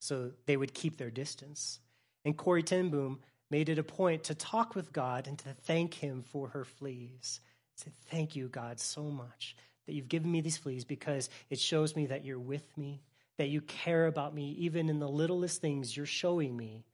so 0.00 0.30
they 0.46 0.56
would 0.56 0.74
keep 0.74 0.96
their 0.96 1.10
distance. 1.10 1.80
And 2.24 2.36
Corrie 2.36 2.62
ten 2.62 2.90
Boom 2.90 3.20
made 3.50 3.68
it 3.68 3.78
a 3.78 3.82
point 3.82 4.24
to 4.24 4.34
talk 4.34 4.74
with 4.74 4.92
God 4.92 5.26
and 5.26 5.38
to 5.38 5.54
thank 5.64 5.94
Him 5.94 6.22
for 6.22 6.48
her 6.48 6.64
fleas. 6.64 7.40
Say, 7.76 7.90
Thank 8.10 8.36
you, 8.36 8.48
God, 8.48 8.80
so 8.80 9.04
much 9.04 9.56
that 9.88 9.94
you've 9.94 10.08
given 10.08 10.30
me 10.30 10.42
these 10.42 10.58
fleas 10.58 10.84
because 10.84 11.30
it 11.48 11.58
shows 11.58 11.96
me 11.96 12.06
that 12.06 12.22
you're 12.22 12.38
with 12.38 12.76
me, 12.76 13.00
that 13.38 13.48
you 13.48 13.62
care 13.62 14.06
about 14.06 14.34
me, 14.34 14.54
even 14.58 14.90
in 14.90 14.98
the 14.98 15.08
littlest 15.08 15.62
things, 15.62 15.96
you're 15.96 16.04
showing 16.04 16.54
me 16.54 16.84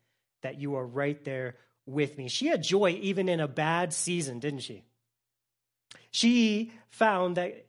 that 0.42 0.61
you 0.61 0.76
are 0.76 0.87
right 0.87 1.22
there 1.24 1.57
with 1.87 2.16
me. 2.16 2.28
She 2.28 2.46
had 2.46 2.62
joy 2.62 2.98
even 3.02 3.28
in 3.28 3.40
a 3.40 3.48
bad 3.48 3.92
season, 3.92 4.38
didn't 4.38 4.61
she? 4.61 4.85
She 6.12 6.70
found 6.90 7.37
that 7.37 7.66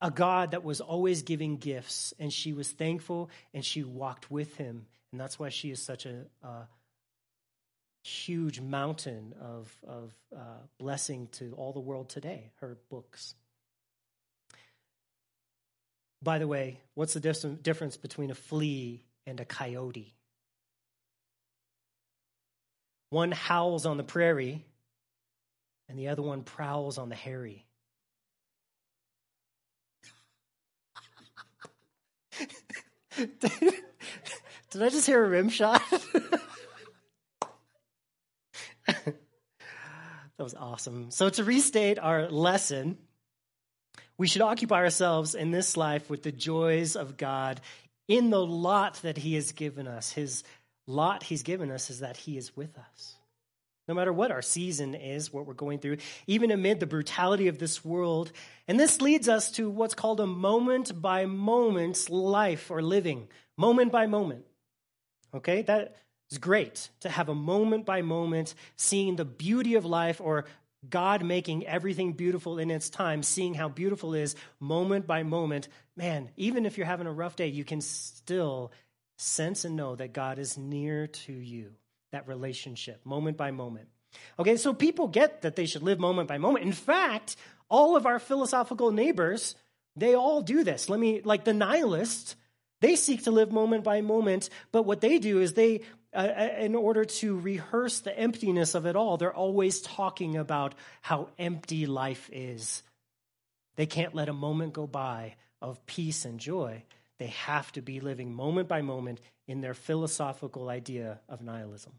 a 0.00 0.12
God 0.12 0.52
that 0.52 0.62
was 0.62 0.80
always 0.80 1.22
giving 1.22 1.56
gifts, 1.56 2.14
and 2.20 2.32
she 2.32 2.52
was 2.52 2.70
thankful 2.70 3.30
and 3.52 3.64
she 3.64 3.82
walked 3.82 4.30
with 4.30 4.56
him. 4.56 4.86
And 5.10 5.20
that's 5.20 5.40
why 5.40 5.48
she 5.48 5.72
is 5.72 5.82
such 5.82 6.06
a, 6.06 6.26
a 6.44 6.68
huge 8.04 8.60
mountain 8.60 9.34
of, 9.40 9.76
of 9.84 10.14
uh, 10.32 10.60
blessing 10.78 11.26
to 11.32 11.52
all 11.56 11.72
the 11.72 11.80
world 11.80 12.08
today, 12.08 12.52
her 12.60 12.78
books. 12.90 13.34
By 16.22 16.38
the 16.38 16.48
way, 16.48 16.80
what's 16.94 17.14
the 17.14 17.20
difference 17.20 17.96
between 17.96 18.30
a 18.30 18.34
flea 18.34 19.04
and 19.26 19.38
a 19.40 19.44
coyote? 19.44 20.14
One 23.10 23.32
howls 23.32 23.86
on 23.86 23.96
the 23.96 24.04
prairie, 24.04 24.64
and 25.88 25.98
the 25.98 26.08
other 26.08 26.22
one 26.22 26.42
prowls 26.42 26.98
on 26.98 27.08
the 27.08 27.14
hairy. 27.14 27.64
Did 34.70 34.82
I 34.82 34.90
just 34.90 35.06
hear 35.06 35.24
a 35.24 35.28
rim 35.28 35.48
shot? 35.48 35.82
that 38.86 39.14
was 40.38 40.54
awesome. 40.54 41.10
So, 41.10 41.30
to 41.30 41.44
restate 41.44 41.98
our 41.98 42.28
lesson, 42.28 42.98
we 44.18 44.26
should 44.26 44.42
occupy 44.42 44.78
ourselves 44.78 45.34
in 45.34 45.52
this 45.52 45.76
life 45.76 46.10
with 46.10 46.22
the 46.24 46.32
joys 46.32 46.96
of 46.96 47.16
God 47.16 47.60
in 48.08 48.30
the 48.30 48.44
lot 48.44 48.94
that 49.02 49.16
He 49.16 49.34
has 49.34 49.52
given 49.52 49.86
us. 49.86 50.10
His 50.10 50.42
lot 50.86 51.22
He's 51.22 51.44
given 51.44 51.70
us 51.70 51.88
is 51.88 52.00
that 52.00 52.16
He 52.16 52.36
is 52.36 52.56
with 52.56 52.76
us. 52.76 53.14
No 53.86 53.94
matter 53.94 54.12
what 54.12 54.30
our 54.30 54.42
season 54.42 54.94
is, 54.94 55.32
what 55.32 55.46
we're 55.46 55.54
going 55.54 55.78
through, 55.78 55.96
even 56.26 56.50
amid 56.50 56.78
the 56.78 56.86
brutality 56.86 57.48
of 57.48 57.58
this 57.58 57.82
world. 57.82 58.32
And 58.66 58.78
this 58.78 59.00
leads 59.00 59.30
us 59.30 59.50
to 59.52 59.70
what's 59.70 59.94
called 59.94 60.20
a 60.20 60.26
moment 60.26 61.00
by 61.00 61.24
moment 61.24 62.10
life 62.10 62.70
or 62.70 62.82
living, 62.82 63.28
moment 63.56 63.90
by 63.90 64.06
moment. 64.06 64.44
Okay, 65.32 65.62
that 65.62 65.96
is 66.30 66.36
great 66.36 66.90
to 67.00 67.08
have 67.08 67.30
a 67.30 67.34
moment 67.34 67.86
by 67.86 68.02
moment 68.02 68.54
seeing 68.76 69.16
the 69.16 69.24
beauty 69.24 69.74
of 69.76 69.86
life 69.86 70.20
or 70.20 70.44
God 70.88 71.24
making 71.24 71.66
everything 71.66 72.12
beautiful 72.12 72.58
in 72.58 72.70
its 72.70 72.88
time, 72.90 73.22
seeing 73.22 73.54
how 73.54 73.68
beautiful 73.68 74.14
is 74.14 74.36
moment 74.60 75.06
by 75.06 75.22
moment. 75.22 75.68
Man, 75.96 76.30
even 76.36 76.66
if 76.66 76.76
you're 76.76 76.86
having 76.86 77.06
a 77.06 77.12
rough 77.12 77.36
day, 77.36 77.48
you 77.48 77.64
can 77.64 77.80
still 77.80 78.72
sense 79.16 79.64
and 79.64 79.76
know 79.76 79.96
that 79.96 80.12
God 80.12 80.38
is 80.38 80.56
near 80.56 81.08
to 81.08 81.32
you. 81.32 81.72
That 82.12 82.28
relationship, 82.28 83.04
moment 83.04 83.36
by 83.36 83.50
moment. 83.50 83.88
Okay, 84.38 84.56
so 84.56 84.72
people 84.72 85.08
get 85.08 85.42
that 85.42 85.56
they 85.56 85.66
should 85.66 85.82
live 85.82 85.98
moment 85.98 86.28
by 86.28 86.38
moment. 86.38 86.64
In 86.64 86.72
fact, 86.72 87.36
all 87.68 87.96
of 87.96 88.06
our 88.06 88.18
philosophical 88.18 88.90
neighbors, 88.90 89.56
they 89.96 90.14
all 90.14 90.40
do 90.40 90.64
this. 90.64 90.88
Let 90.88 91.00
me, 91.00 91.20
like 91.22 91.44
the 91.44 91.52
nihilists, 91.52 92.36
they 92.80 92.96
seek 92.96 93.24
to 93.24 93.30
live 93.30 93.50
moment 93.52 93.84
by 93.84 94.00
moment, 94.00 94.48
but 94.70 94.84
what 94.84 95.00
they 95.00 95.18
do 95.18 95.40
is 95.40 95.52
they, 95.52 95.80
uh, 96.14 96.16
uh, 96.16 96.48
in 96.58 96.74
order 96.74 97.04
to 97.04 97.38
rehearse 97.38 98.00
the 98.00 98.18
emptiness 98.18 98.74
of 98.74 98.86
it 98.86 98.96
all, 98.96 99.16
they're 99.16 99.34
always 99.34 99.80
talking 99.82 100.36
about 100.36 100.74
how 101.02 101.28
empty 101.38 101.86
life 101.86 102.30
is. 102.32 102.82
They 103.76 103.86
can't 103.86 104.14
let 104.14 104.28
a 104.28 104.32
moment 104.32 104.72
go 104.72 104.86
by 104.86 105.36
of 105.60 105.84
peace 105.86 106.24
and 106.24 106.40
joy. 106.40 106.82
They 107.18 107.26
have 107.26 107.70
to 107.72 107.82
be 107.82 108.00
living 108.00 108.32
moment 108.32 108.68
by 108.68 108.80
moment 108.80 109.20
in 109.46 109.60
their 109.60 109.74
philosophical 109.74 110.68
idea 110.68 111.20
of 111.28 111.42
nihilism. 111.42 111.92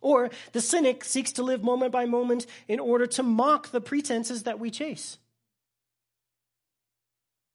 Or 0.00 0.30
the 0.52 0.60
cynic 0.60 1.04
seeks 1.04 1.32
to 1.32 1.42
live 1.42 1.64
moment 1.64 1.90
by 1.90 2.06
moment 2.06 2.46
in 2.68 2.78
order 2.78 3.06
to 3.06 3.22
mock 3.22 3.70
the 3.70 3.80
pretenses 3.80 4.44
that 4.44 4.60
we 4.60 4.70
chase. 4.70 5.18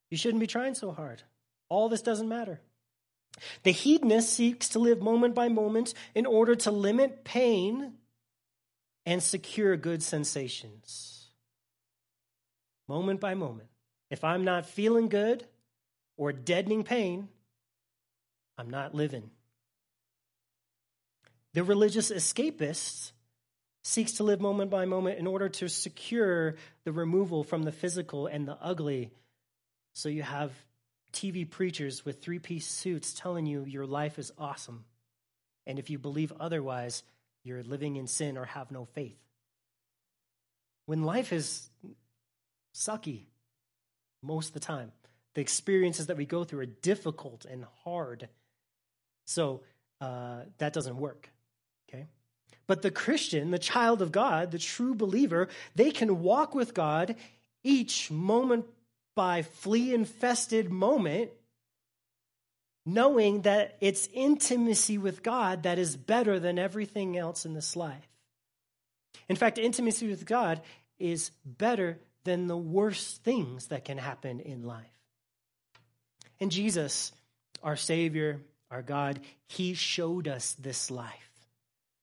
You 0.09 0.17
shouldn't 0.17 0.41
be 0.41 0.47
trying 0.47 0.75
so 0.75 0.91
hard. 0.91 1.21
All 1.69 1.87
this 1.87 2.01
doesn't 2.01 2.27
matter. 2.27 2.59
The 3.63 3.71
hedonist 3.71 4.33
seeks 4.33 4.69
to 4.69 4.79
live 4.79 5.01
moment 5.01 5.35
by 5.35 5.49
moment 5.49 5.93
in 6.13 6.25
order 6.25 6.55
to 6.55 6.71
limit 6.71 7.23
pain 7.23 7.93
and 9.05 9.21
secure 9.21 9.75
good 9.77 10.03
sensations. 10.03 11.29
Moment 12.87 13.19
by 13.19 13.33
moment. 13.33 13.69
If 14.09 14.23
I'm 14.23 14.43
not 14.43 14.65
feeling 14.65 15.07
good 15.07 15.45
or 16.17 16.31
deadening 16.33 16.83
pain, 16.83 17.29
I'm 18.57 18.69
not 18.69 18.93
living. 18.93 19.31
The 21.53 21.63
religious 21.63 22.11
escapist 22.11 23.11
seeks 23.83 24.13
to 24.13 24.23
live 24.23 24.39
moment 24.39 24.69
by 24.69 24.85
moment 24.85 25.17
in 25.17 25.27
order 25.27 25.49
to 25.49 25.67
secure 25.67 26.55
the 26.83 26.91
removal 26.91 27.43
from 27.43 27.63
the 27.63 27.71
physical 27.71 28.27
and 28.27 28.47
the 28.47 28.57
ugly. 28.61 29.11
So 29.93 30.09
you 30.09 30.21
have 30.23 30.51
TV 31.13 31.49
preachers 31.49 32.05
with 32.05 32.21
three 32.21 32.39
piece 32.39 32.67
suits 32.67 33.13
telling 33.13 33.45
you 33.45 33.65
your 33.65 33.85
life 33.85 34.19
is 34.19 34.31
awesome. 34.37 34.85
And 35.67 35.79
if 35.79 35.89
you 35.89 35.99
believe 35.99 36.33
otherwise, 36.39 37.03
you're 37.43 37.63
living 37.63 37.95
in 37.95 38.07
sin 38.07 38.37
or 38.37 38.45
have 38.45 38.71
no 38.71 38.85
faith. 38.85 39.17
When 40.85 41.03
life 41.03 41.31
is 41.33 41.69
sucky 42.75 43.25
most 44.21 44.49
of 44.49 44.53
the 44.53 44.59
time, 44.59 44.91
the 45.33 45.41
experiences 45.41 46.07
that 46.07 46.17
we 46.17 46.25
go 46.25 46.43
through 46.43 46.61
are 46.61 46.65
difficult 46.65 47.45
and 47.45 47.65
hard. 47.83 48.27
So 49.25 49.61
uh, 50.01 50.41
that 50.57 50.73
doesn't 50.73 50.97
work. 50.97 51.29
Okay? 51.89 52.07
But 52.67 52.81
the 52.81 52.91
Christian, 52.91 53.51
the 53.51 53.59
child 53.59 54.01
of 54.01 54.11
God, 54.11 54.51
the 54.51 54.59
true 54.59 54.95
believer, 54.95 55.49
they 55.75 55.91
can 55.91 56.21
walk 56.21 56.53
with 56.53 56.73
God 56.73 57.15
each 57.63 58.11
moment 58.11 58.65
by 59.15 59.41
flea 59.41 59.93
infested 59.93 60.71
moment, 60.71 61.31
knowing 62.85 63.41
that 63.41 63.77
it's 63.81 64.09
intimacy 64.13 64.97
with 64.97 65.23
God 65.23 65.63
that 65.63 65.77
is 65.77 65.95
better 65.95 66.39
than 66.39 66.57
everything 66.57 67.17
else 67.17 67.45
in 67.45 67.53
this 67.53 67.75
life. 67.75 68.07
In 69.29 69.35
fact, 69.35 69.57
intimacy 69.57 70.07
with 70.07 70.25
God 70.25 70.61
is 70.99 71.31
better 71.45 71.99
than 72.23 72.47
the 72.47 72.57
worst 72.57 73.23
things 73.23 73.67
that 73.67 73.85
can 73.85 73.97
happen 73.97 74.39
in 74.39 74.63
life. 74.63 74.85
And 76.39 76.51
Jesus, 76.51 77.11
our 77.63 77.75
Savior, 77.75 78.39
our 78.69 78.81
God, 78.81 79.19
He 79.47 79.73
showed 79.73 80.27
us 80.27 80.53
this 80.53 80.89
life. 80.89 81.31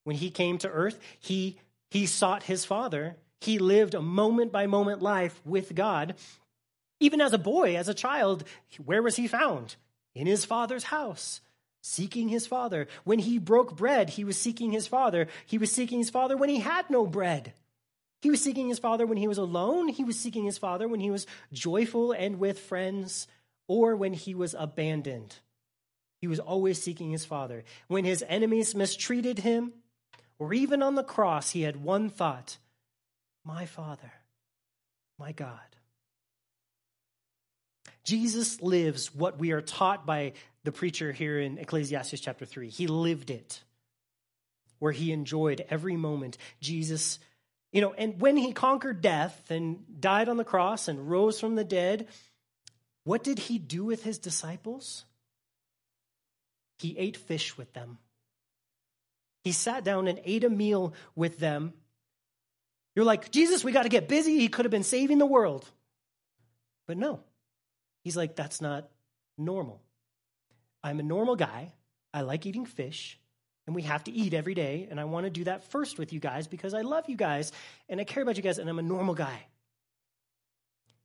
When 0.05 0.17
He 0.17 0.31
came 0.31 0.59
to 0.59 0.69
earth, 0.69 0.99
He, 1.21 1.59
he 1.91 2.07
sought 2.07 2.45
His 2.45 2.65
Father. 2.65 3.17
He 3.41 3.59
lived 3.59 3.95
a 3.95 4.03
moment 4.03 4.53
by 4.53 4.67
moment 4.67 5.03
life 5.03 5.41
with 5.45 5.75
God. 5.75 6.15
Even 7.01 7.21
as 7.21 7.33
a 7.33 7.39
boy, 7.39 7.77
as 7.77 7.89
a 7.89 7.95
child, 7.95 8.45
where 8.85 9.03
was 9.03 9.17
he 9.17 9.27
found? 9.27 9.77
In 10.15 10.27
his 10.27 10.45
father's 10.45 10.85
house, 10.85 11.41
seeking 11.81 12.29
his 12.29 12.47
father. 12.47 12.89
When 13.05 13.21
he 13.21 13.39
broke 13.39 13.77
bread, 13.77 14.11
he 14.11 14.25
was 14.25 14.37
seeking 14.37 14.73
his 14.73 14.87
father. 14.87 15.29
He 15.47 15.59
was 15.59 15.71
seeking 15.71 15.99
his 15.99 16.11
father 16.11 16.37
when 16.37 16.49
he 16.49 16.59
had 16.59 16.91
no 16.91 17.07
bread. 17.07 17.53
He 18.21 18.31
was 18.31 18.43
seeking 18.43 18.69
his 18.69 18.81
father 18.81 19.07
when 19.07 19.19
he 19.19 19.29
was 19.29 19.39
alone. 19.39 19.89
He 19.89 20.03
was 20.03 20.19
seeking 20.19 20.45
his 20.45 20.59
father 20.59 20.89
when 20.89 21.01
he 21.01 21.11
was 21.11 21.27
joyful 21.53 22.13
and 22.13 22.41
with 22.41 22.59
friends, 22.59 23.29
or 23.69 23.95
when 23.95 24.13
he 24.13 24.35
was 24.35 24.55
abandoned. 24.59 25.37
He 26.21 26.27
was 26.27 26.41
always 26.41 26.83
seeking 26.83 27.11
his 27.11 27.25
father. 27.25 27.63
When 27.87 28.05
his 28.05 28.25
enemies 28.29 28.75
mistreated 28.75 29.39
him, 29.41 29.73
or 30.39 30.53
even 30.53 30.83
on 30.83 30.97
the 30.97 31.05
cross, 31.05 31.51
he 31.51 31.63
had 31.63 31.83
one 31.83 32.11
thought 32.11 32.59
My 33.45 33.67
father, 33.67 34.13
my 35.17 35.31
God. 35.31 35.78
Jesus 38.09 38.63
lives 38.63 39.15
what 39.15 39.39
we 39.39 39.53
are 39.53 39.61
taught 39.61 40.07
by 40.07 40.33
the 40.65 40.73
preacher 40.73 41.13
here 41.13 41.39
in 41.39 41.59
Ecclesiastes 41.59 42.19
chapter 42.19 42.47
3. 42.47 42.71
He 42.71 42.87
lived 42.87 43.29
it, 43.29 43.63
where 44.79 44.93
he 44.93 45.13
enjoyed 45.13 45.67
every 45.69 45.95
moment. 45.95 46.39
Jesus, 46.63 47.19
you 47.71 47.83
know, 47.83 47.93
and 47.93 48.19
when 48.19 48.39
he 48.39 48.53
conquered 48.55 49.03
death 49.03 49.51
and 49.51 49.85
died 50.01 50.31
on 50.31 50.39
the 50.39 50.45
cross 50.45 50.89
and 50.89 51.11
rose 51.11 51.39
from 51.39 51.55
the 51.55 51.65
dead, 51.65 52.09
what 53.05 53.23
did 53.23 53.39
he 53.39 53.59
do 53.59 53.85
with 53.85 54.05
his 54.05 54.17
disciples? 54.17 55.05
He 56.79 56.97
ate 56.97 57.19
fish 57.19 57.59
with 57.59 57.75
them. 57.75 57.99
He 59.45 59.53
sat 59.53 59.85
down 59.85 60.09
and 60.09 60.19
ate 60.25 60.45
a 60.45 60.51
meal 60.51 60.95
with 61.15 61.39
them. 61.39 61.75
You're 62.97 63.05
like, 63.05 63.31
Jesus, 63.31 63.63
we 63.63 63.73
got 63.73 63.83
to 63.83 63.91
get 63.91 64.09
busy. 64.09 64.39
He 64.39 64.49
could 64.49 64.65
have 64.65 64.73
been 64.73 64.83
saving 64.83 65.19
the 65.19 65.27
world. 65.27 65.69
But 66.87 66.97
no, 66.97 67.21
He's 68.03 68.17
like, 68.17 68.37
that's 68.37 68.61
not 68.61 68.89
normal. 69.37 69.83
I'm 70.83 71.01
a 71.01 71.03
normal 71.03 71.37
guy. 71.37 71.73
I 72.15 72.23
like 72.23 72.47
eating 72.47 72.65
fish, 72.65 73.19
and 73.67 73.77
we 73.77 73.83
have 73.83 74.05
to 74.05 74.13
eat 74.13 74.33
every 74.33 74.55
day. 74.55 74.89
And 74.91 74.99
I 74.99 75.05
want 75.05 75.25
to 75.27 75.31
do 75.31 75.45
that 75.45 75.71
first 75.71 75.99
with 75.99 76.13
you 76.13 76.21
guys 76.21 76.47
because 76.47 76.75
I 76.75 76.81
love 76.81 77.05
you 77.09 77.17
guys 77.17 77.53
and 77.89 78.01
I 78.01 78.05
care 78.05 78.23
about 78.23 78.37
you 78.37 78.43
guys, 78.43 78.59
and 78.59 78.69
I'm 78.69 78.79
a 78.79 78.83
normal 78.83 79.15
guy. 79.15 79.47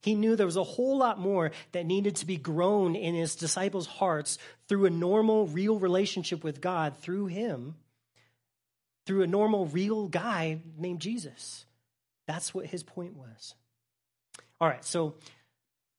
He 0.02 0.16
knew 0.16 0.36
there 0.36 0.46
was 0.46 0.58
a 0.58 0.64
whole 0.64 0.98
lot 0.98 1.18
more 1.18 1.52
that 1.72 1.86
needed 1.86 2.18
to 2.18 2.26
be 2.26 2.36
grown 2.36 2.96
in 2.96 3.16
his 3.16 3.36
disciples' 3.36 3.88
hearts 3.88 4.38
through 4.68 4.86
a 4.86 4.89
normal, 4.89 5.48
real 5.48 5.80
relationship 5.80 6.44
with 6.44 6.60
God 6.60 6.98
through 6.98 7.28
him, 7.28 7.76
through 9.06 9.24
a 9.24 9.28
normal, 9.28 9.66
real 9.66 10.10
guy 10.10 10.60
named 10.78 11.00
Jesus. 11.00 11.66
That's 12.28 12.54
what 12.54 12.66
his 12.66 12.84
point 12.84 13.16
was. 13.16 13.56
All 14.60 14.68
right, 14.68 14.84
so 14.84 15.16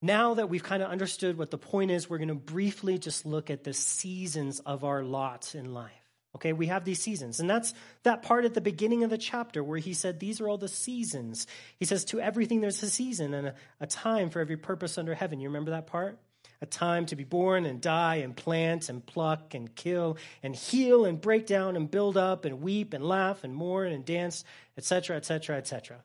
now 0.05 0.35
that 0.35 0.51
we've 0.51 0.63
kind 0.63 0.83
of 0.83 0.91
understood 0.91 1.39
what 1.39 1.51
the 1.51 1.57
point 1.57 1.91
is, 1.91 2.11
we're 2.11 2.19
going 2.19 2.29
to 2.29 2.35
briefly 2.35 2.99
just 2.99 3.25
look 3.25 3.49
at 3.49 3.65
the 3.65 3.73
seasons 3.73 4.61
of 4.61 4.85
our 4.85 5.03
lot 5.03 5.55
in 5.55 5.73
life. 5.73 5.93
Okay, 6.37 6.53
we 6.53 6.67
have 6.67 6.85
these 6.85 7.01
seasons. 7.01 7.41
And 7.41 7.49
that's 7.49 7.73
that 8.03 8.23
part 8.23 8.45
at 8.45 8.53
the 8.53 8.61
beginning 8.61 9.05
of 9.05 9.09
the 9.09 9.17
chapter 9.17 9.65
where 9.65 9.79
he 9.79 9.95
said, 9.95 10.21
These 10.21 10.43
are 10.43 10.49
all 10.49 10.59
the 10.59 10.69
seasons. 10.69 11.47
He 11.79 11.87
says, 11.87 12.05
To 12.07 12.21
everything 12.21 12.61
there's 12.61 12.83
a 12.83 12.91
season 12.91 13.33
and 13.33 13.49
a, 13.49 13.55
a, 13.81 13.87
time 13.87 14.29
for 14.29 14.41
every 14.41 14.59
purpose 14.59 14.99
under 14.99 15.15
heaven. 15.15 15.41
You 15.41 15.49
remember 15.49 15.71
that 15.71 15.87
part? 15.87 16.19
A 16.61 16.67
time 16.67 17.07
to 17.07 17.17
be 17.17 17.25
born 17.25 17.65
and 17.65 17.81
die 17.81 18.17
and 18.17 18.37
plant 18.37 18.91
and 18.91 19.05
pluck 19.05 19.55
and 19.55 19.75
kill 19.75 20.19
and 20.43 20.55
heal 20.55 21.07
and 21.07 21.19
break 21.19 21.47
down 21.47 21.77
and 21.77 21.91
build 21.91 22.19
up 22.19 22.45
and 22.45 22.61
weep 22.61 22.93
and 22.93 23.05
laugh 23.05 23.43
and 23.43 23.55
mourn 23.55 23.93
and 23.93 24.05
dance, 24.05 24.45
etc., 24.77 25.17
etc., 25.17 25.57
etc. 25.57 26.03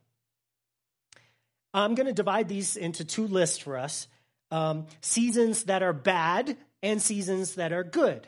I'm 1.74 1.96
going 1.96 2.08
to 2.08 2.14
divide 2.14 2.48
these 2.48 2.76
into 2.76 3.06
two 3.06 3.28
lists 3.28 3.60
for 3.60 3.78
us 3.78 4.08
um, 4.52 4.88
seasons 5.02 5.66
that 5.66 5.84
are 5.84 5.94
bad 5.94 6.58
and 6.82 7.02
seasons 7.02 7.56
that 7.56 7.72
are 7.72 7.84
good. 7.84 8.26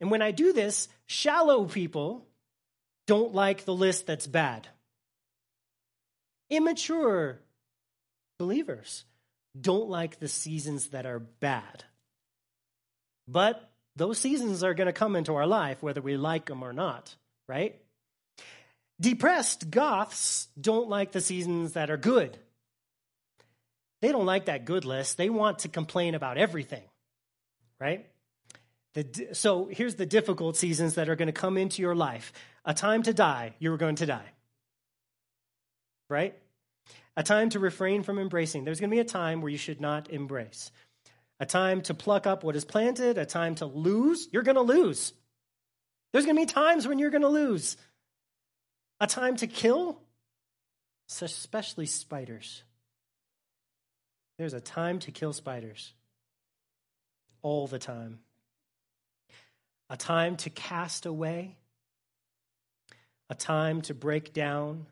And 0.00 0.10
when 0.10 0.22
I 0.22 0.30
do 0.30 0.52
this, 0.52 0.88
shallow 1.06 1.64
people 1.64 2.26
don't 3.06 3.34
like 3.34 3.64
the 3.64 3.74
list 3.74 4.06
that's 4.06 4.26
bad. 4.26 4.66
Immature 6.50 7.40
believers 8.38 9.04
don't 9.58 9.88
like 9.88 10.18
the 10.18 10.28
seasons 10.28 10.88
that 10.88 11.06
are 11.06 11.18
bad. 11.18 11.84
But 13.28 13.70
those 13.96 14.18
seasons 14.18 14.62
are 14.62 14.74
going 14.74 14.86
to 14.86 14.92
come 14.92 15.16
into 15.16 15.34
our 15.34 15.46
life 15.46 15.82
whether 15.82 16.02
we 16.02 16.16
like 16.16 16.46
them 16.46 16.62
or 16.62 16.72
not, 16.72 17.14
right? 17.48 17.80
Depressed 19.00 19.70
goths 19.70 20.48
don't 20.60 20.88
like 20.88 21.12
the 21.12 21.20
seasons 21.20 21.72
that 21.72 21.90
are 21.90 21.96
good. 21.96 22.38
They 24.02 24.12
don't 24.12 24.26
like 24.26 24.46
that 24.46 24.64
good 24.64 24.84
list. 24.84 25.16
They 25.16 25.30
want 25.30 25.60
to 25.60 25.68
complain 25.68 26.14
about 26.14 26.38
everything, 26.38 26.82
right? 27.80 28.06
The, 28.94 29.28
so 29.32 29.66
here's 29.66 29.96
the 29.96 30.06
difficult 30.06 30.56
seasons 30.56 30.94
that 30.94 31.08
are 31.08 31.16
going 31.16 31.26
to 31.26 31.32
come 31.32 31.58
into 31.58 31.82
your 31.82 31.94
life. 31.94 32.32
A 32.64 32.74
time 32.74 33.02
to 33.04 33.12
die, 33.12 33.54
you're 33.58 33.76
going 33.76 33.96
to 33.96 34.06
die. 34.06 34.32
Right? 36.08 36.34
A 37.16 37.22
time 37.22 37.50
to 37.50 37.58
refrain 37.58 38.02
from 38.02 38.18
embracing. 38.18 38.64
There's 38.64 38.80
going 38.80 38.90
to 38.90 38.94
be 38.94 39.00
a 39.00 39.04
time 39.04 39.40
where 39.40 39.50
you 39.50 39.58
should 39.58 39.80
not 39.80 40.10
embrace. 40.10 40.70
A 41.40 41.46
time 41.46 41.82
to 41.82 41.94
pluck 41.94 42.26
up 42.26 42.44
what 42.44 42.56
is 42.56 42.64
planted, 42.64 43.18
a 43.18 43.26
time 43.26 43.54
to 43.56 43.66
lose, 43.66 44.28
you're 44.32 44.42
going 44.42 44.56
to 44.56 44.62
lose. 44.62 45.12
There's 46.12 46.24
going 46.24 46.36
to 46.36 46.42
be 46.42 46.46
times 46.46 46.88
when 46.88 46.98
you're 46.98 47.10
going 47.10 47.22
to 47.22 47.28
lose. 47.28 47.76
A 49.00 49.06
time 49.06 49.36
to 49.36 49.46
kill, 49.46 50.00
especially 51.10 51.84
spiders. 51.84 52.62
There's 54.38 54.54
a 54.54 54.60
time 54.60 54.98
to 55.00 55.10
kill 55.10 55.32
spiders. 55.32 55.94
All 57.42 57.66
the 57.66 57.78
time. 57.78 58.20
A 59.88 59.96
time 59.96 60.36
to 60.38 60.50
cast 60.50 61.06
away, 61.06 61.56
a 63.30 63.34
time 63.34 63.82
to 63.82 63.94
break 63.94 64.32
down, 64.32 64.86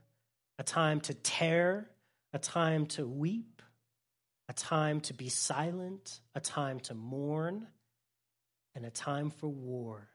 a 0.59 0.63
time 0.63 1.01
to 1.01 1.15
tear, 1.15 1.89
a 2.33 2.39
time 2.39 2.87
to 2.87 3.05
weep, 3.05 3.61
a 4.49 4.53
time 4.53 5.01
to 5.01 5.15
be 5.15 5.29
silent, 5.29 6.21
a 6.35 6.41
time 6.41 6.79
to 6.81 6.95
mourn, 6.95 7.67
and 8.77 8.85
a 8.85 8.91
time 8.91 9.31
for 9.31 9.49
war. 9.49 10.09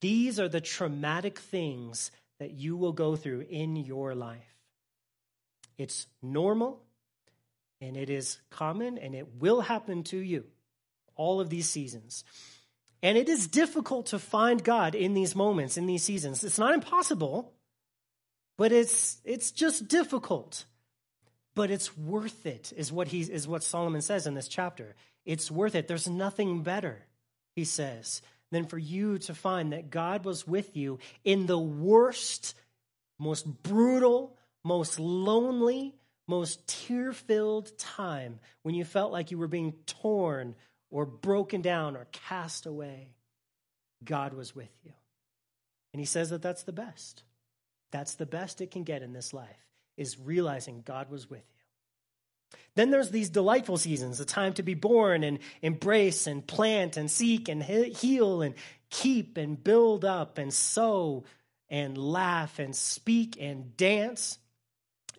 These 0.00 0.40
are 0.40 0.48
the 0.48 0.60
traumatic 0.60 1.38
things 1.38 2.10
that 2.38 2.52
you 2.52 2.76
will 2.76 2.92
go 2.92 3.16
through 3.16 3.46
in 3.50 3.76
your 3.76 4.14
life. 4.14 4.54
It's 5.76 6.06
normal 6.22 6.82
and 7.80 7.96
it 7.96 8.10
is 8.10 8.38
common 8.50 8.98
and 8.98 9.14
it 9.14 9.26
will 9.38 9.60
happen 9.60 10.02
to 10.04 10.18
you, 10.18 10.44
all 11.14 11.40
of 11.40 11.50
these 11.50 11.68
seasons. 11.68 12.24
And 13.02 13.18
it 13.18 13.28
is 13.28 13.46
difficult 13.46 14.06
to 14.06 14.18
find 14.18 14.64
God 14.64 14.94
in 14.94 15.14
these 15.14 15.36
moments, 15.36 15.76
in 15.76 15.86
these 15.86 16.02
seasons. 16.02 16.42
It's 16.42 16.58
not 16.58 16.74
impossible, 16.74 17.52
but 18.56 18.72
it's, 18.72 19.18
it's 19.24 19.50
just 19.50 19.88
difficult. 19.88 20.64
But 21.54 21.70
it's 21.70 21.96
worth 21.96 22.44
it, 22.46 22.72
is 22.76 22.92
what, 22.92 23.08
he, 23.08 23.20
is 23.20 23.48
what 23.48 23.62
Solomon 23.62 24.02
says 24.02 24.26
in 24.26 24.34
this 24.34 24.48
chapter. 24.48 24.94
It's 25.24 25.50
worth 25.50 25.74
it. 25.74 25.88
There's 25.88 26.08
nothing 26.08 26.62
better, 26.62 27.04
he 27.54 27.64
says, 27.64 28.22
than 28.50 28.66
for 28.66 28.78
you 28.78 29.18
to 29.18 29.34
find 29.34 29.72
that 29.72 29.90
God 29.90 30.24
was 30.24 30.46
with 30.46 30.76
you 30.76 30.98
in 31.24 31.46
the 31.46 31.58
worst, 31.58 32.54
most 33.18 33.46
brutal, 33.62 34.36
most 34.64 35.00
lonely, 35.00 35.94
most 36.28 36.66
tear 36.66 37.12
filled 37.12 37.76
time 37.78 38.40
when 38.62 38.74
you 38.74 38.84
felt 38.84 39.12
like 39.12 39.30
you 39.30 39.38
were 39.38 39.46
being 39.46 39.72
torn 39.86 40.54
or 40.90 41.06
broken 41.06 41.62
down 41.62 41.96
or 41.96 42.06
cast 42.12 42.66
away, 42.66 43.08
God 44.04 44.34
was 44.34 44.54
with 44.54 44.70
you. 44.84 44.92
And 45.92 46.00
he 46.00 46.06
says 46.06 46.30
that 46.30 46.42
that's 46.42 46.64
the 46.64 46.72
best. 46.72 47.22
That's 47.92 48.14
the 48.14 48.26
best 48.26 48.60
it 48.60 48.70
can 48.70 48.82
get 48.82 49.02
in 49.02 49.12
this 49.12 49.32
life, 49.32 49.66
is 49.96 50.18
realizing 50.18 50.82
God 50.84 51.10
was 51.10 51.30
with 51.30 51.40
you. 51.40 52.58
Then 52.74 52.90
there's 52.90 53.10
these 53.10 53.30
delightful 53.30 53.78
seasons, 53.78 54.18
the 54.18 54.24
time 54.24 54.52
to 54.54 54.62
be 54.62 54.74
born 54.74 55.24
and 55.24 55.38
embrace 55.62 56.26
and 56.26 56.46
plant 56.46 56.96
and 56.96 57.10
seek 57.10 57.48
and 57.48 57.62
heal 57.62 58.42
and 58.42 58.54
keep 58.90 59.38
and 59.38 59.62
build 59.62 60.04
up 60.04 60.38
and 60.38 60.52
sow 60.52 61.24
and 61.68 61.96
laugh 61.96 62.58
and 62.58 62.76
speak 62.76 63.36
and 63.40 63.76
dance 63.76 64.38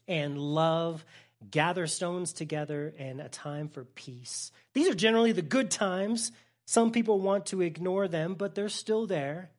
and 0.07 0.37
love 0.37 1.03
gather 1.51 1.87
stones 1.87 2.33
together, 2.33 2.93
and 2.97 3.21
a 3.21 3.29
time 3.29 3.69
for 3.69 3.85
peace. 3.85 4.51
These 4.73 4.89
are 4.89 4.95
generally 4.95 5.31
the 5.31 5.41
good 5.41 5.69
times. 5.69 6.31
Some 6.65 6.91
people 6.91 7.19
want 7.19 7.47
to 7.47 7.61
ignore 7.61 8.07
them, 8.07 8.33
but 8.33 8.55
they're 8.55 8.69
still 8.69 9.05
there. 9.05 9.51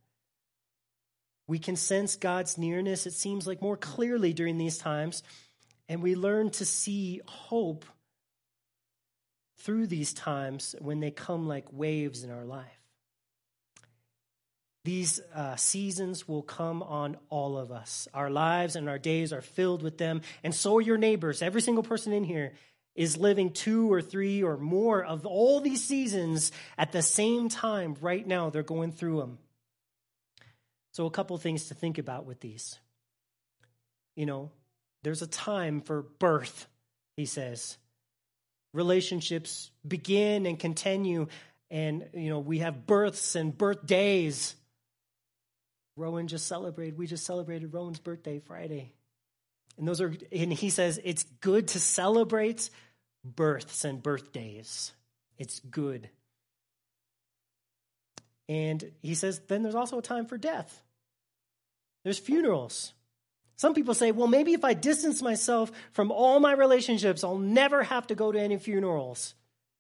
We 1.47 1.59
can 1.59 1.77
sense 1.77 2.17
God's 2.17 2.59
nearness, 2.59 3.07
it 3.07 3.15
seems 3.15 3.47
like, 3.47 3.63
more 3.63 3.77
clearly 3.77 4.33
during 4.33 4.59
these 4.59 4.77
times, 4.77 5.23
and 5.89 6.03
we 6.03 6.15
learn 6.15 6.51
to 6.51 6.67
see 6.67 7.21
hope 7.27 7.87
through 9.59 9.87
these 9.87 10.13
times 10.13 10.75
when 10.81 11.01
they 11.01 11.11
come 11.11 11.49
like 11.49 11.73
waves 11.73 12.25
in 12.25 12.31
our 12.31 12.45
life. 12.45 12.67
These 14.89 15.21
uh, 15.35 15.55
seasons 15.57 16.27
will 16.27 16.41
come 16.41 16.83
on 16.83 17.19
all 17.29 17.59
of 17.59 17.71
us. 17.71 18.09
Our 18.15 18.31
lives 18.31 18.75
and 18.75 18.89
our 18.89 18.97
days 18.97 19.35
are 19.35 19.43
filled 19.43 19.83
with 19.83 19.99
them, 19.99 20.23
and 20.43 20.55
so 20.55 20.79
are 20.79 20.81
your 20.81 20.97
neighbors. 20.97 21.43
Every 21.43 21.61
single 21.61 21.83
person 21.83 22.15
in 22.15 22.25
here 22.25 22.55
is 22.95 23.19
living 23.19 23.53
two 23.53 23.93
or 23.93 24.01
three 24.01 24.43
or 24.43 24.57
more 24.57 25.05
of 25.05 25.27
all 25.27 25.61
these 25.61 25.85
seasons 25.85 26.53
at 26.79 26.91
the 26.93 27.03
same 27.03 27.51
time 27.51 27.99
right 28.01 28.27
now. 28.27 28.49
They're 28.49 28.63
going 28.63 28.93
through 28.93 29.19
them. 29.19 29.39
So, 30.93 31.05
a 31.05 31.11
couple 31.11 31.37
things 31.37 31.69
to 31.69 31.75
think 31.75 31.99
about 31.99 32.25
with 32.25 32.41
these. 32.41 32.79
You 34.17 34.25
know, 34.25 34.51
there's 35.03 35.21
a 35.21 35.27
time 35.27 35.83
for 35.83 36.01
birth, 36.01 36.67
he 37.15 37.27
says. 37.27 37.77
Relationships 38.73 39.71
begin 39.87 40.47
and 40.47 40.59
continue, 40.59 41.27
and, 41.71 42.09
you 42.15 42.31
know, 42.31 42.39
we 42.39 42.61
have 42.61 42.87
births 42.87 43.35
and 43.35 43.55
birthdays. 43.55 44.55
Rowan 45.99 46.29
just 46.29 46.47
celebrated, 46.47 46.99
we 46.99 47.07
just 47.07 47.27
celebrated 47.27 47.75
Rowan's 47.75 47.99
birthday 47.99 48.39
Friday. 48.39 48.93
And 49.77 49.87
those 49.87 50.01
are, 50.01 50.15
and 50.33 50.53
he 50.53 50.71
says 50.71 51.01
it's 51.05 51.25
good 51.41 51.69
to 51.69 51.81
celebrate 51.81 52.71
births 53.25 53.85
and 53.85 54.03
birthdays. 54.03 54.93
It's 55.39 55.61
good. 55.61 56.09
And 58.49 58.93
he 59.03 59.15
says, 59.15 59.41
then 59.47 59.63
there's 59.63 59.75
also 59.75 59.99
a 59.99 60.03
time 60.03 60.27
for 60.27 60.39
death. 60.39 60.81
There's 62.03 62.19
funerals. 62.19 62.93
Some 63.57 63.75
people 63.75 63.93
say, 63.93 64.13
well, 64.13 64.29
maybe 64.29 64.55
if 64.55 64.65
I 64.65 64.73
distance 64.75 65.21
myself 65.21 65.71
from 65.93 66.11
all 66.11 66.41
my 66.41 66.53
relationships, 66.53 67.25
I'll 67.25 67.39
never 67.39 67.83
have 67.83 68.07
to 68.07 68.15
go 68.15 68.33
to 68.33 68.41
any 68.41 68.57
funerals. 68.57 69.35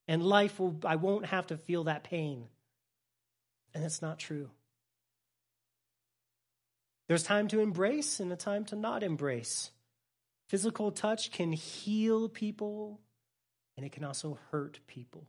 And 0.07 0.23
life 0.23 0.59
will, 0.59 0.77
I 0.85 0.97
won't 0.97 1.27
have 1.27 1.47
to 1.49 1.57
feel 1.57 1.85
that 1.85 2.05
pain. 2.05 2.47
And 3.75 3.85
it's 3.85 4.03
not 4.03 4.19
true. 4.19 4.51
There's 7.09 7.23
time 7.23 7.49
to 7.49 7.61
embrace 7.61 8.21
and 8.21 8.33
a 8.33 8.37
time 8.37 8.65
to 8.67 8.77
not 8.77 9.03
embrace. 9.03 9.71
Physical 10.49 10.93
touch 10.93 11.33
can 11.33 11.53
heal 11.53 12.29
people 12.29 13.01
and 13.77 13.87
it 13.87 13.93
can 13.93 14.05
also 14.05 14.39
hurt 14.51 14.81
people. 14.87 15.27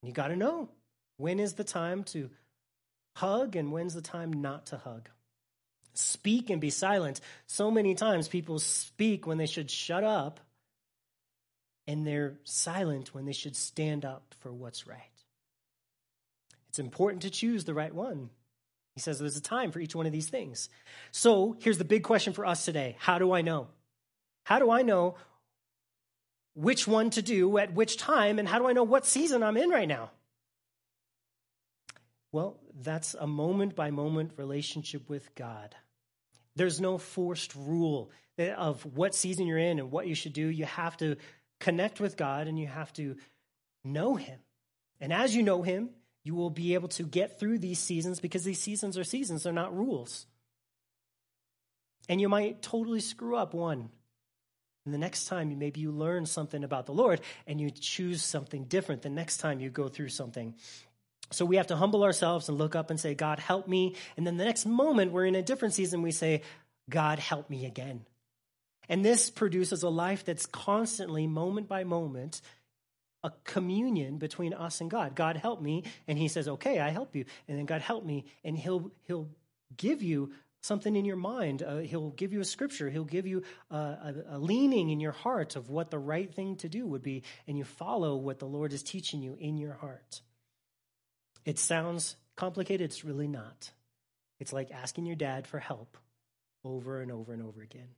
And 0.00 0.08
you 0.08 0.14
got 0.14 0.28
to 0.28 0.36
know 0.36 0.68
when 1.18 1.38
is 1.38 1.54
the 1.54 1.64
time 1.64 2.04
to 2.04 2.30
hug 3.16 3.56
and 3.56 3.72
when's 3.72 3.94
the 3.94 4.02
time 4.02 4.32
not 4.32 4.66
to 4.66 4.76
hug. 4.76 5.08
Speak 5.94 6.50
and 6.50 6.60
be 6.60 6.70
silent. 6.70 7.20
So 7.46 7.70
many 7.70 7.94
times 7.94 8.28
people 8.28 8.58
speak 8.58 9.26
when 9.26 9.38
they 9.38 9.46
should 9.46 9.70
shut 9.70 10.04
up, 10.04 10.40
and 11.86 12.06
they're 12.06 12.34
silent 12.44 13.14
when 13.14 13.24
they 13.24 13.32
should 13.32 13.56
stand 13.56 14.04
up 14.04 14.34
for 14.40 14.52
what's 14.52 14.86
right. 14.86 14.98
It's 16.68 16.78
important 16.78 17.22
to 17.22 17.30
choose 17.30 17.64
the 17.64 17.74
right 17.74 17.94
one. 17.94 18.30
He 18.96 19.00
says 19.00 19.18
there's 19.18 19.36
a 19.36 19.42
time 19.42 19.72
for 19.72 19.78
each 19.78 19.94
one 19.94 20.06
of 20.06 20.12
these 20.12 20.30
things. 20.30 20.70
So 21.12 21.54
here's 21.60 21.76
the 21.76 21.84
big 21.84 22.02
question 22.02 22.32
for 22.32 22.46
us 22.46 22.64
today 22.64 22.96
How 22.98 23.18
do 23.18 23.32
I 23.32 23.42
know? 23.42 23.68
How 24.42 24.58
do 24.58 24.70
I 24.70 24.82
know 24.82 25.16
which 26.54 26.88
one 26.88 27.10
to 27.10 27.22
do 27.22 27.58
at 27.58 27.74
which 27.74 27.98
time, 27.98 28.38
and 28.38 28.48
how 28.48 28.58
do 28.58 28.66
I 28.66 28.72
know 28.72 28.84
what 28.84 29.04
season 29.04 29.42
I'm 29.42 29.58
in 29.58 29.68
right 29.68 29.86
now? 29.86 30.10
Well, 32.32 32.58
that's 32.74 33.14
a 33.14 33.26
moment 33.26 33.76
by 33.76 33.90
moment 33.90 34.32
relationship 34.38 35.10
with 35.10 35.34
God. 35.34 35.74
There's 36.56 36.80
no 36.80 36.96
forced 36.96 37.54
rule 37.54 38.10
of 38.38 38.82
what 38.96 39.14
season 39.14 39.46
you're 39.46 39.58
in 39.58 39.78
and 39.78 39.90
what 39.90 40.06
you 40.06 40.14
should 40.14 40.32
do. 40.32 40.48
You 40.48 40.64
have 40.64 40.96
to 40.98 41.16
connect 41.60 42.00
with 42.00 42.16
God 42.16 42.48
and 42.48 42.58
you 42.58 42.66
have 42.66 42.92
to 42.94 43.16
know 43.84 44.14
Him. 44.14 44.38
And 45.02 45.12
as 45.12 45.36
you 45.36 45.42
know 45.42 45.60
Him, 45.60 45.90
you 46.26 46.34
will 46.34 46.50
be 46.50 46.74
able 46.74 46.88
to 46.88 47.04
get 47.04 47.38
through 47.38 47.56
these 47.58 47.78
seasons 47.78 48.18
because 48.18 48.42
these 48.42 48.60
seasons 48.60 48.98
are 48.98 49.04
seasons, 49.04 49.44
they're 49.44 49.52
not 49.52 49.76
rules. 49.76 50.26
And 52.08 52.20
you 52.20 52.28
might 52.28 52.62
totally 52.62 52.98
screw 52.98 53.36
up 53.36 53.54
one. 53.54 53.90
And 54.84 54.92
the 54.92 54.98
next 54.98 55.26
time, 55.26 55.56
maybe 55.56 55.80
you 55.80 55.92
learn 55.92 56.26
something 56.26 56.64
about 56.64 56.86
the 56.86 56.92
Lord 56.92 57.20
and 57.46 57.60
you 57.60 57.70
choose 57.70 58.22
something 58.22 58.64
different 58.64 59.02
the 59.02 59.08
next 59.08 59.36
time 59.36 59.60
you 59.60 59.70
go 59.70 59.86
through 59.86 60.08
something. 60.08 60.54
So 61.30 61.44
we 61.44 61.56
have 61.56 61.68
to 61.68 61.76
humble 61.76 62.02
ourselves 62.02 62.48
and 62.48 62.58
look 62.58 62.74
up 62.74 62.90
and 62.90 62.98
say, 62.98 63.14
God, 63.14 63.38
help 63.38 63.68
me. 63.68 63.94
And 64.16 64.26
then 64.26 64.36
the 64.36 64.44
next 64.44 64.66
moment, 64.66 65.12
we're 65.12 65.26
in 65.26 65.36
a 65.36 65.42
different 65.42 65.74
season, 65.74 66.02
we 66.02 66.10
say, 66.10 66.42
God, 66.90 67.20
help 67.20 67.48
me 67.50 67.66
again. 67.66 68.04
And 68.88 69.04
this 69.04 69.30
produces 69.30 69.84
a 69.84 69.88
life 69.88 70.24
that's 70.24 70.46
constantly, 70.46 71.26
moment 71.28 71.68
by 71.68 71.84
moment, 71.84 72.40
a 73.22 73.32
communion 73.44 74.18
between 74.18 74.52
us 74.52 74.80
and 74.80 74.90
God. 74.90 75.14
God, 75.14 75.36
help 75.36 75.60
me. 75.60 75.84
And 76.06 76.18
he 76.18 76.28
says, 76.28 76.48
okay, 76.48 76.80
I 76.80 76.90
help 76.90 77.16
you. 77.16 77.24
And 77.48 77.58
then 77.58 77.66
God, 77.66 77.80
help 77.80 78.04
me. 78.04 78.24
And 78.44 78.56
he'll, 78.56 78.90
he'll 79.06 79.28
give 79.76 80.02
you 80.02 80.32
something 80.60 80.94
in 80.94 81.04
your 81.04 81.16
mind. 81.16 81.62
Uh, 81.62 81.78
he'll 81.78 82.10
give 82.10 82.32
you 82.32 82.40
a 82.40 82.44
scripture. 82.44 82.90
He'll 82.90 83.04
give 83.04 83.26
you 83.26 83.42
a, 83.70 83.76
a, 83.76 84.14
a, 84.32 84.38
leaning 84.38 84.90
in 84.90 85.00
your 85.00 85.12
heart 85.12 85.56
of 85.56 85.70
what 85.70 85.90
the 85.90 85.98
right 85.98 86.32
thing 86.32 86.56
to 86.56 86.68
do 86.68 86.86
would 86.86 87.02
be. 87.02 87.22
And 87.46 87.56
you 87.56 87.64
follow 87.64 88.16
what 88.16 88.38
the 88.38 88.46
Lord 88.46 88.72
is 88.72 88.82
teaching 88.82 89.22
you 89.22 89.36
in 89.38 89.58
your 89.58 89.74
heart. 89.74 90.20
It 91.44 91.58
sounds 91.58 92.16
complicated, 92.34 92.84
it's 92.84 93.04
really 93.04 93.28
not. 93.28 93.70
It's 94.40 94.52
like 94.52 94.70
asking 94.70 95.06
your 95.06 95.16
dad 95.16 95.46
for 95.46 95.58
help 95.58 95.96
over 96.64 97.00
and 97.00 97.10
over 97.10 97.32
and 97.32 97.42
over 97.42 97.62
again. 97.62 97.88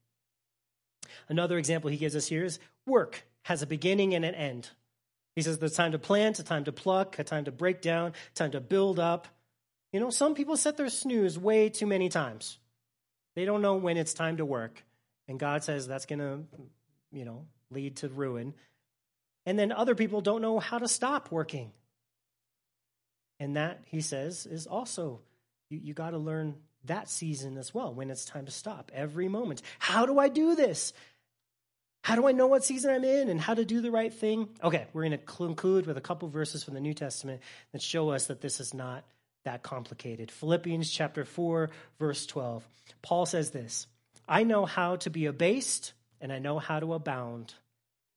Another 1.29 1.59
example 1.59 1.91
he 1.91 1.97
gives 1.97 2.14
us 2.14 2.27
here 2.27 2.45
is 2.45 2.59
work 2.87 3.25
has 3.43 3.62
a 3.62 3.66
beginning 3.66 4.14
and 4.14 4.25
an 4.25 4.35
end. 4.35 4.71
He 5.39 5.43
says 5.43 5.61
there's 5.61 5.76
time 5.76 5.93
to 5.93 6.01
plant, 6.01 6.41
a 6.41 6.43
time 6.43 6.64
to 6.64 6.72
pluck, 6.72 7.16
a 7.20 7.22
time 7.22 7.45
to 7.45 7.53
break 7.53 7.80
down, 7.80 8.14
time 8.34 8.51
to 8.51 8.61
build 8.61 8.99
up. 8.99 9.28
You 9.93 10.01
know, 10.01 10.11
some 10.11 10.34
people 10.34 10.57
set 10.57 10.76
their 10.76 10.89
snooze 10.89 11.39
way 11.39 11.68
too 11.68 11.86
many 11.86 12.09
times. 12.09 12.59
They 13.36 13.45
don't 13.45 13.62
know 13.62 13.76
when 13.76 13.97
it's 13.99 14.14
time 14.14 14.39
to 14.39 14.45
work. 14.45 14.82
And 15.28 15.39
God 15.39 15.62
says 15.62 15.86
that's 15.86 16.07
going 16.07 16.18
to, 16.18 16.41
you 17.12 17.24
know, 17.24 17.47
lead 17.70 17.99
to 17.99 18.09
ruin. 18.09 18.53
And 19.47 19.57
then 19.57 19.70
other 19.70 19.95
people 19.95 20.22
don't 20.22 20.43
know 20.43 20.59
how 20.59 20.78
to 20.78 20.89
stop 20.89 21.30
working. 21.30 21.70
And 23.39 23.55
that, 23.55 23.82
he 23.84 24.01
says, 24.01 24.45
is 24.45 24.66
also, 24.66 25.20
you, 25.70 25.78
you 25.80 25.95
got 25.95 26.11
to 26.11 26.18
learn 26.18 26.57
that 26.86 27.09
season 27.09 27.59
as 27.59 27.72
well 27.72 27.95
when 27.95 28.11
it's 28.11 28.24
time 28.24 28.47
to 28.47 28.51
stop 28.51 28.91
every 28.93 29.28
moment. 29.28 29.62
How 29.78 30.05
do 30.05 30.18
I 30.18 30.30
do 30.30 30.57
this? 30.57 30.93
How 32.03 32.16
do 32.16 32.26
I 32.26 32.32
know 32.32 32.46
what 32.46 32.64
season 32.64 32.90
I'm 32.90 33.05
in 33.05 33.28
and 33.28 33.40
how 33.40 33.55
to 33.55 33.64
do 33.64 33.80
the 33.80 33.90
right 33.90 34.12
thing? 34.12 34.49
Okay, 34.62 34.86
we're 34.92 35.03
going 35.03 35.12
to 35.12 35.18
conclude 35.18 35.86
with 35.86 35.96
a 35.96 36.01
couple 36.01 36.28
verses 36.28 36.64
from 36.64 36.74
the 36.74 36.80
New 36.80 36.94
Testament 36.94 37.42
that 37.72 37.82
show 37.82 38.11
us 38.11 38.26
that 38.26 38.40
this 38.40 38.61
is 38.61 38.72
not 38.72 39.05
that 39.44 39.62
complicated. 39.62 40.30
Philippians 40.30 40.90
chapter 40.90 41.24
4, 41.24 41.70
verse 41.99 42.26
12. 42.26 42.66
Paul 43.03 43.26
says 43.26 43.51
this 43.51 43.86
I 44.28 44.44
know 44.44 44.66
how 44.66 44.96
to 44.96 45.11
be 45.11 45.26
abased 45.26 45.92
and 46.20 46.32
I 46.32 46.38
know 46.38 46.59
how 46.59 46.80
to 46.80 46.94
abound. 46.94 47.55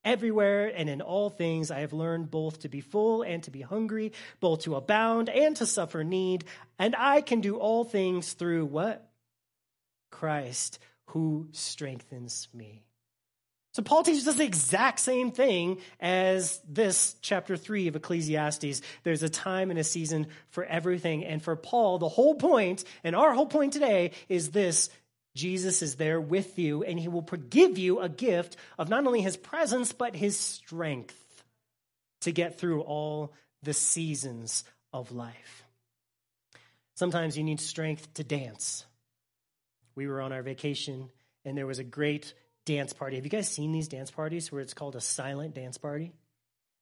Everywhere 0.03 0.71
and 0.75 0.89
in 0.89 1.01
all 1.01 1.29
things, 1.29 1.69
I 1.69 1.82
have 1.82 1.93
learned 1.93 2.32
both 2.32 2.61
to 2.61 2.69
be 2.69 2.82
full 2.82 3.21
and 3.21 3.43
to 3.43 3.51
be 3.51 3.61
hungry, 3.61 4.13
both 4.39 4.61
to 4.63 4.75
abound 4.75 5.29
and 5.29 5.55
to 5.57 5.65
suffer 5.67 6.03
need. 6.03 6.45
And 6.79 6.95
I 6.97 7.21
can 7.21 7.39
do 7.39 7.57
all 7.57 7.84
things 7.84 8.34
through 8.34 8.65
what? 8.65 9.07
Christ, 10.09 10.79
who 11.07 11.49
strengthens 11.51 12.47
me. 12.51 12.84
So 13.74 13.82
Paul 13.82 14.03
teaches 14.03 14.28
us 14.28 14.36
the 14.36 14.43
exact 14.43 14.99
same 14.99 15.32
thing 15.32 15.80
as 15.99 16.59
this 16.67 17.15
chapter 17.22 17.55
3 17.55 17.88
of 17.88 17.95
Ecclesiastes. 17.95 18.82
There's 19.03 19.24
a 19.24 19.30
time 19.30 19.69
and 19.69 19.80
a 19.80 19.84
season 19.84 20.28
for 20.49 20.65
everything. 20.65 21.24
And 21.24 21.41
for 21.41 21.55
Paul, 21.55 21.97
the 21.97 22.09
whole 22.09 22.36
point, 22.36 22.84
and 23.03 23.15
our 23.15 23.34
whole 23.34 23.45
point 23.45 23.72
today, 23.72 24.11
is 24.28 24.51
this 24.51 24.89
Jesus 25.36 25.82
is 25.82 25.95
there 25.95 26.19
with 26.19 26.59
you, 26.59 26.84
and 26.84 26.99
he 26.99 27.07
will 27.07 27.22
give 27.22 27.78
you 27.78 28.01
a 28.01 28.09
gift 28.09 28.57
of 28.78 28.89
not 28.89 29.07
only 29.07 29.22
his 29.22 29.38
presence, 29.38 29.93
but 29.93 30.15
his 30.15 30.38
strength 30.38 31.17
to 32.22 32.34
get 32.34 32.59
through 32.59 32.82
all 32.82 33.32
the 33.63 33.74
seasons 33.74 34.65
of 34.91 35.13
life. 35.13 35.63
Sometimes 36.95 37.38
you 37.38 37.45
need 37.45 37.61
strength 37.61 38.13
to 38.15 38.26
dance. 38.26 38.86
We 39.95 40.07
were 40.07 40.22
on 40.22 40.34
our 40.34 40.41
vacation, 40.41 41.09
and 41.45 41.57
there 41.57 41.67
was 41.67 41.80
a 41.80 41.86
great 41.86 42.34
dance 42.66 42.93
party. 42.93 43.16
Have 43.16 43.26
you 43.26 43.32
guys 43.32 43.47
seen 43.47 43.72
these 43.72 43.88
dance 43.88 44.12
parties 44.12 44.51
where 44.51 44.62
it's 44.62 44.74
called 44.74 44.95
a 44.95 45.01
silent 45.01 45.55
dance 45.55 45.78
party? 45.78 46.14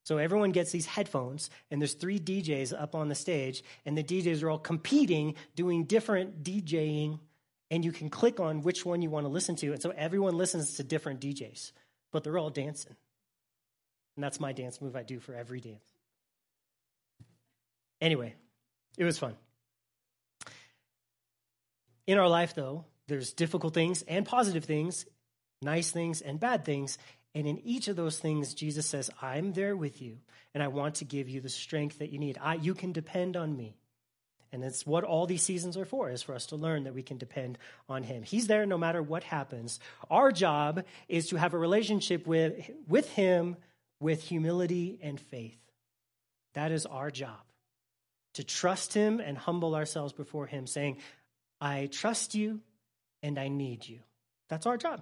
So 0.04 0.18
everyone 0.18 0.52
gets 0.52 0.72
these 0.72 0.86
headphones, 0.86 1.50
and 1.70 1.82
there's 1.82 1.94
three 1.94 2.20
DJs 2.20 2.80
up 2.80 2.96
on 2.96 3.10
the 3.10 3.16
stage, 3.16 3.64
and 3.86 3.98
the 3.98 4.04
DJs 4.04 4.44
are 4.44 4.50
all 4.50 4.60
competing, 4.60 5.36
doing 5.56 5.84
different 5.84 6.44
DJing 6.44 7.20
and 7.72 7.86
you 7.86 7.92
can 7.92 8.10
click 8.10 8.40
on 8.40 8.62
which 8.62 8.86
one 8.86 9.02
you 9.02 9.10
want 9.10 9.26
to 9.26 9.30
listen 9.32 9.56
to. 9.58 9.72
And 9.74 9.82
so 9.82 9.92
everyone 9.92 10.38
listens 10.38 10.76
to 10.76 10.84
different 10.84 11.22
DJs, 11.22 11.72
but 12.12 12.24
they're 12.24 12.38
all 12.38 12.50
dancing. 12.50 12.96
And 14.16 14.24
that's 14.24 14.40
my 14.40 14.54
dance 14.54 14.82
move 14.82 14.96
I 14.96 15.04
do 15.04 15.20
for 15.20 15.34
every 15.34 15.62
dance. 15.62 15.86
Anyway, 18.02 18.34
it 18.98 19.04
was 19.04 19.18
fun. 19.18 19.36
In 22.08 22.18
our 22.18 22.28
life, 22.28 22.56
though, 22.56 22.86
there's 23.08 23.34
difficult 23.34 23.74
things 23.74 24.02
and 24.04 24.26
positive 24.26 24.66
things, 24.66 25.06
nice 25.62 25.92
things 25.92 26.22
and 26.22 26.40
bad 26.40 26.66
things. 26.66 26.98
And 27.36 27.46
in 27.48 27.60
each 27.60 27.88
of 27.88 27.96
those 27.96 28.18
things, 28.18 28.54
Jesus 28.54 28.86
says, 28.86 29.12
I'm 29.22 29.54
there 29.54 29.76
with 29.76 30.02
you, 30.02 30.18
and 30.54 30.64
I 30.64 30.68
want 30.68 30.96
to 30.96 31.06
give 31.06 31.30
you 31.30 31.42
the 31.42 31.50
strength 31.50 32.00
that 32.00 32.12
you 32.12 32.18
need. 32.18 32.38
I, 32.42 32.56
you 32.56 32.74
can 32.74 32.92
depend 32.92 33.38
on 33.38 33.56
me. 33.56 33.76
And 34.52 34.64
it's 34.64 34.86
what 34.86 35.04
all 35.04 35.28
these 35.28 35.44
seasons 35.44 35.78
are 35.78 35.86
for, 35.86 36.10
is 36.10 36.24
for 36.24 36.34
us 36.34 36.48
to 36.48 36.56
learn 36.56 36.86
that 36.86 36.96
we 36.96 37.04
can 37.04 37.20
depend 37.20 37.60
on 37.88 38.02
him. 38.02 38.24
He's 38.24 38.48
there 38.48 38.66
no 38.66 38.80
matter 38.80 39.02
what 39.02 39.24
happens. 39.24 39.80
Our 40.10 40.32
job 40.32 40.86
is 41.08 41.28
to 41.28 41.36
have 41.36 41.54
a 41.54 41.60
relationship 41.60 42.26
with, 42.26 42.68
with 42.88 43.08
him 43.12 43.58
with 44.00 44.24
humility 44.24 45.00
and 45.04 45.20
faith. 45.20 45.60
That 46.56 46.72
is 46.72 46.88
our 46.88 47.12
job. 47.12 47.40
To 48.36 48.44
trust 48.44 48.94
him 48.94 49.20
and 49.20 49.38
humble 49.38 49.76
ourselves 49.76 50.14
before 50.14 50.48
him, 50.48 50.66
saying, 50.66 50.98
I 51.62 51.90
trust 51.92 52.34
you 52.34 52.62
and 53.22 53.38
I 53.38 53.50
need 53.50 53.88
you. 53.88 54.00
That's 54.50 54.66
our 54.66 54.78
job. 54.78 55.02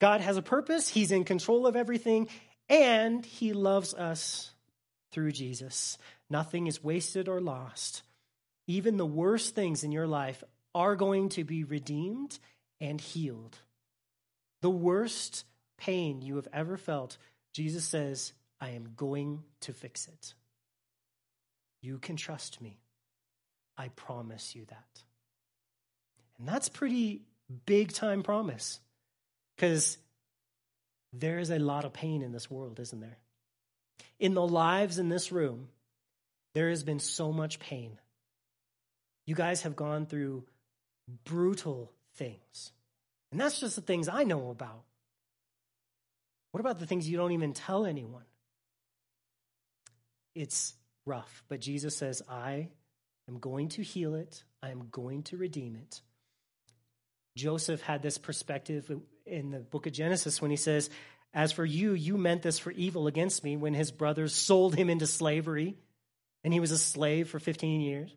God 0.00 0.20
has 0.20 0.36
a 0.36 0.42
purpose, 0.42 0.88
he's 0.88 1.12
in 1.12 1.24
control 1.24 1.66
of 1.66 1.76
everything, 1.76 2.28
and 2.68 3.24
he 3.24 3.52
loves 3.52 3.94
us 3.94 4.50
through 5.12 5.32
Jesus. 5.32 5.98
Nothing 6.28 6.66
is 6.66 6.82
wasted 6.82 7.28
or 7.28 7.40
lost 7.40 8.02
even 8.66 8.96
the 8.96 9.06
worst 9.06 9.54
things 9.54 9.84
in 9.84 9.92
your 9.92 10.06
life 10.06 10.42
are 10.74 10.96
going 10.96 11.28
to 11.30 11.44
be 11.44 11.64
redeemed 11.64 12.38
and 12.80 13.00
healed. 13.00 13.56
The 14.62 14.70
worst 14.70 15.44
pain 15.78 16.22
you 16.22 16.36
have 16.36 16.48
ever 16.52 16.76
felt, 16.76 17.16
Jesus 17.52 17.84
says, 17.84 18.32
I 18.60 18.70
am 18.70 18.92
going 18.96 19.42
to 19.60 19.72
fix 19.72 20.08
it. 20.08 20.34
You 21.80 21.98
can 21.98 22.16
trust 22.16 22.60
me. 22.60 22.80
I 23.78 23.88
promise 23.88 24.54
you 24.54 24.64
that. 24.66 25.02
And 26.38 26.48
that's 26.48 26.68
pretty 26.68 27.22
big 27.66 27.92
time 27.92 28.22
promise 28.22 28.80
because 29.56 29.98
there 31.12 31.38
is 31.38 31.50
a 31.50 31.58
lot 31.58 31.84
of 31.84 31.92
pain 31.92 32.22
in 32.22 32.32
this 32.32 32.50
world, 32.50 32.78
isn't 32.78 33.00
there? 33.00 33.18
In 34.18 34.34
the 34.34 34.46
lives 34.46 34.98
in 34.98 35.08
this 35.08 35.32
room, 35.32 35.68
there 36.54 36.70
has 36.70 36.84
been 36.84 37.00
so 37.00 37.32
much 37.32 37.58
pain. 37.58 37.98
You 39.26 39.34
guys 39.34 39.62
have 39.62 39.76
gone 39.76 40.06
through 40.06 40.44
brutal 41.24 41.92
things. 42.16 42.72
And 43.32 43.40
that's 43.40 43.60
just 43.60 43.76
the 43.76 43.82
things 43.82 44.08
I 44.08 44.24
know 44.24 44.50
about. 44.50 44.84
What 46.52 46.60
about 46.60 46.78
the 46.78 46.86
things 46.86 47.08
you 47.08 47.16
don't 47.16 47.32
even 47.32 47.52
tell 47.52 47.84
anyone? 47.84 48.24
It's 50.34 50.74
rough, 51.04 51.44
but 51.48 51.60
Jesus 51.60 51.96
says, 51.96 52.22
I 52.28 52.68
I'm 53.28 53.38
going 53.38 53.68
to 53.70 53.82
heal 53.82 54.14
it. 54.14 54.44
I 54.62 54.70
am 54.70 54.88
going 54.90 55.24
to 55.24 55.36
redeem 55.36 55.76
it. 55.76 56.00
Joseph 57.36 57.82
had 57.82 58.02
this 58.02 58.18
perspective 58.18 58.90
in 59.24 59.50
the 59.50 59.60
book 59.60 59.86
of 59.86 59.92
Genesis 59.92 60.42
when 60.42 60.50
he 60.50 60.56
says, 60.56 60.90
As 61.32 61.52
for 61.52 61.64
you, 61.64 61.92
you 61.92 62.16
meant 62.16 62.42
this 62.42 62.58
for 62.58 62.72
evil 62.72 63.06
against 63.06 63.44
me 63.44 63.56
when 63.56 63.74
his 63.74 63.92
brothers 63.92 64.34
sold 64.34 64.74
him 64.74 64.90
into 64.90 65.06
slavery 65.06 65.76
and 66.42 66.52
he 66.52 66.60
was 66.60 66.72
a 66.72 66.78
slave 66.78 67.28
for 67.28 67.38
15 67.38 67.80
years. 67.80 68.16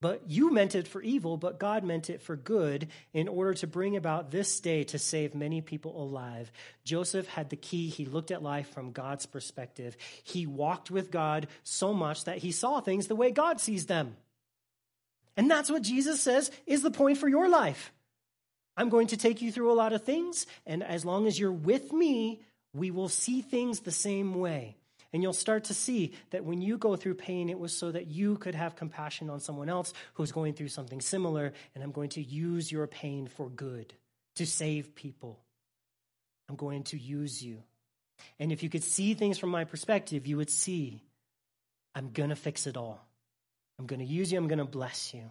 But 0.00 0.28
you 0.28 0.52
meant 0.52 0.74
it 0.74 0.86
for 0.86 1.00
evil, 1.00 1.38
but 1.38 1.58
God 1.58 1.82
meant 1.82 2.10
it 2.10 2.20
for 2.20 2.36
good 2.36 2.88
in 3.14 3.26
order 3.26 3.54
to 3.54 3.66
bring 3.66 3.96
about 3.96 4.30
this 4.30 4.60
day 4.60 4.84
to 4.84 4.98
save 4.98 5.34
many 5.34 5.62
people 5.62 6.00
alive. 6.00 6.52
Joseph 6.84 7.26
had 7.26 7.48
the 7.48 7.56
key. 7.56 7.88
He 7.88 8.04
looked 8.04 8.30
at 8.30 8.42
life 8.42 8.68
from 8.74 8.92
God's 8.92 9.24
perspective. 9.24 9.96
He 10.22 10.46
walked 10.46 10.90
with 10.90 11.10
God 11.10 11.46
so 11.62 11.94
much 11.94 12.24
that 12.24 12.36
he 12.36 12.52
saw 12.52 12.80
things 12.80 13.06
the 13.06 13.16
way 13.16 13.30
God 13.30 13.60
sees 13.60 13.86
them. 13.86 14.14
And 15.36 15.50
that's 15.50 15.70
what 15.70 15.82
Jesus 15.82 16.20
says 16.20 16.50
is 16.66 16.82
the 16.82 16.90
point 16.90 17.18
for 17.18 17.28
your 17.28 17.48
life. 17.48 17.92
I'm 18.76 18.88
going 18.88 19.08
to 19.08 19.16
take 19.16 19.40
you 19.40 19.52
through 19.52 19.72
a 19.72 19.74
lot 19.74 19.92
of 19.92 20.02
things, 20.02 20.46
and 20.66 20.82
as 20.82 21.04
long 21.04 21.26
as 21.26 21.38
you're 21.38 21.52
with 21.52 21.92
me, 21.92 22.42
we 22.72 22.90
will 22.90 23.08
see 23.08 23.40
things 23.40 23.80
the 23.80 23.92
same 23.92 24.34
way. 24.34 24.76
And 25.12 25.22
you'll 25.22 25.32
start 25.32 25.64
to 25.64 25.74
see 25.74 26.12
that 26.30 26.44
when 26.44 26.60
you 26.60 26.76
go 26.76 26.96
through 26.96 27.14
pain, 27.14 27.48
it 27.48 27.58
was 27.58 27.76
so 27.76 27.92
that 27.92 28.08
you 28.08 28.36
could 28.36 28.56
have 28.56 28.74
compassion 28.74 29.30
on 29.30 29.38
someone 29.38 29.68
else 29.68 29.94
who's 30.14 30.32
going 30.32 30.54
through 30.54 30.68
something 30.68 31.00
similar. 31.00 31.52
And 31.72 31.84
I'm 31.84 31.92
going 31.92 32.08
to 32.10 32.22
use 32.22 32.72
your 32.72 32.88
pain 32.88 33.28
for 33.28 33.48
good, 33.48 33.94
to 34.34 34.44
save 34.44 34.96
people. 34.96 35.38
I'm 36.48 36.56
going 36.56 36.82
to 36.84 36.98
use 36.98 37.40
you. 37.40 37.62
And 38.40 38.50
if 38.50 38.64
you 38.64 38.68
could 38.68 38.82
see 38.82 39.14
things 39.14 39.38
from 39.38 39.50
my 39.50 39.62
perspective, 39.62 40.26
you 40.26 40.36
would 40.36 40.50
see 40.50 41.00
I'm 41.94 42.10
going 42.10 42.30
to 42.30 42.36
fix 42.36 42.66
it 42.66 42.76
all. 42.76 43.06
I'm 43.78 43.86
going 43.86 44.00
to 44.00 44.06
use 44.06 44.30
you, 44.32 44.38
I'm 44.38 44.48
going 44.48 44.58
to 44.58 44.64
bless 44.64 45.12
you. 45.14 45.30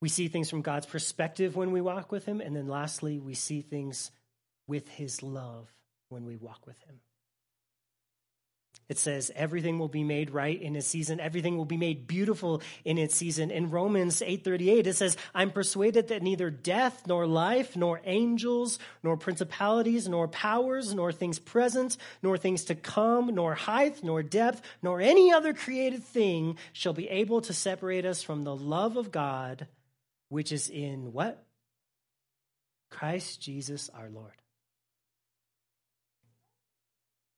We 0.00 0.10
see 0.10 0.28
things 0.28 0.50
from 0.50 0.60
God's 0.60 0.84
perspective 0.84 1.56
when 1.56 1.72
we 1.72 1.80
walk 1.80 2.12
with 2.12 2.26
Him. 2.26 2.42
And 2.42 2.54
then 2.54 2.68
lastly, 2.68 3.18
we 3.18 3.32
see 3.32 3.62
things 3.62 4.10
with 4.66 4.86
His 4.86 5.22
love 5.22 5.72
when 6.10 6.26
we 6.26 6.36
walk 6.36 6.66
with 6.66 6.78
Him. 6.82 7.00
It 8.88 8.98
says 8.98 9.30
everything 9.34 9.78
will 9.78 9.88
be 9.88 10.04
made 10.04 10.30
right 10.30 10.60
in 10.60 10.76
its 10.76 10.86
season. 10.86 11.18
Everything 11.18 11.56
will 11.56 11.64
be 11.64 11.78
made 11.78 12.06
beautiful 12.06 12.60
in 12.84 12.98
its 12.98 13.16
season. 13.16 13.50
In 13.50 13.70
Romans 13.70 14.20
8:38 14.20 14.86
it 14.86 14.94
says, 14.94 15.16
"I'm 15.34 15.50
persuaded 15.50 16.08
that 16.08 16.22
neither 16.22 16.50
death 16.50 17.06
nor 17.06 17.26
life 17.26 17.76
nor 17.76 18.02
angels 18.04 18.78
nor 19.02 19.16
principalities 19.16 20.06
nor 20.06 20.28
powers 20.28 20.94
nor 20.94 21.12
things 21.12 21.38
present 21.38 21.96
nor 22.22 22.36
things 22.36 22.64
to 22.64 22.74
come 22.74 23.34
nor 23.34 23.54
height 23.54 24.04
nor 24.04 24.22
depth 24.22 24.60
nor 24.82 25.00
any 25.00 25.32
other 25.32 25.54
created 25.54 26.04
thing 26.04 26.58
shall 26.72 26.92
be 26.92 27.08
able 27.08 27.40
to 27.40 27.54
separate 27.54 28.04
us 28.04 28.22
from 28.22 28.44
the 28.44 28.54
love 28.54 28.96
of 28.96 29.10
God 29.10 29.66
which 30.28 30.52
is 30.52 30.68
in 30.68 31.12
what? 31.12 31.46
Christ 32.90 33.40
Jesus 33.40 33.88
our 33.90 34.10
Lord. 34.10 34.43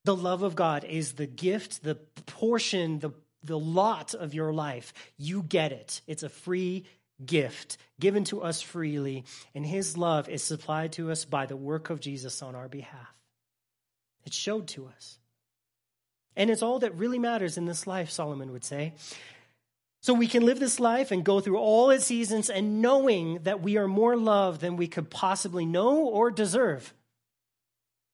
The 0.07 0.15
love 0.15 0.45
of 0.45 0.55
God 0.55 0.85
is 0.85 1.15
the 1.15 1.27
gift, 1.27 1.83
the 1.83 1.97
portion, 2.27 3.01
the, 3.01 3.11
the 3.43 3.59
lot 3.59 4.15
of 4.15 4.35
your 4.35 4.53
life. 4.53 4.95
You 5.19 5.43
get 5.43 5.73
it. 5.73 6.01
It's 6.07 6.23
a 6.23 6.29
free 6.29 6.85
gift 7.25 7.77
given 7.99 8.23
to 8.27 8.41
us 8.41 8.63
freely, 8.63 9.25
and 9.53 9.67
His 9.67 9.99
love 9.99 10.29
is 10.29 10.45
supplied 10.45 10.93
to 10.93 11.11
us 11.11 11.25
by 11.25 11.47
the 11.47 11.57
work 11.57 11.91
of 11.91 11.99
Jesus 11.99 12.41
on 12.41 12.55
our 12.55 12.69
behalf. 12.69 13.15
It's 14.25 14.37
showed 14.37 14.69
to 14.69 14.87
us. 14.87 15.19
And 16.37 16.51
it's 16.51 16.63
all 16.63 16.79
that 16.79 16.95
really 16.95 17.19
matters 17.19 17.59
in 17.59 17.65
this 17.65 17.85
life, 17.85 18.09
Solomon 18.09 18.53
would 18.53 18.65
say. 18.65 18.95
So 20.03 20.15
we 20.15 20.29
can 20.29 20.47
live 20.47 20.61
this 20.61 20.79
life 20.79 21.11
and 21.11 21.25
go 21.25 21.41
through 21.41 21.59
all 21.59 21.91
its 21.91 22.05
seasons 22.05 22.49
and 22.49 22.81
knowing 22.81 23.41
that 23.43 23.61
we 23.61 23.77
are 23.77 23.89
more 23.89 24.17
loved 24.17 24.61
than 24.61 24.77
we 24.77 24.87
could 24.87 25.11
possibly 25.11 25.67
know 25.67 26.05
or 26.05 26.31
deserve. 26.31 26.95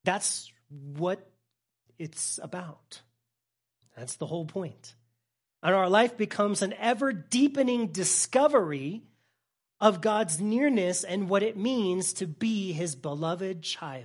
That's 0.05 0.51
what 0.70 1.28
it's 2.03 2.40
about. 2.42 3.00
That's 3.96 4.16
the 4.16 4.26
whole 4.26 4.44
point. 4.44 4.94
And 5.62 5.74
our 5.74 5.88
life 5.88 6.16
becomes 6.16 6.61
an 6.61 6.74
ever 6.78 7.12
deepening 7.12 7.88
discovery 7.88 9.03
of 9.80 10.00
God's 10.00 10.40
nearness 10.40 11.05
and 11.05 11.28
what 11.28 11.42
it 11.42 11.57
means 11.57 12.14
to 12.14 12.26
be 12.26 12.72
his 12.72 12.96
beloved 12.96 13.62
child. 13.62 14.05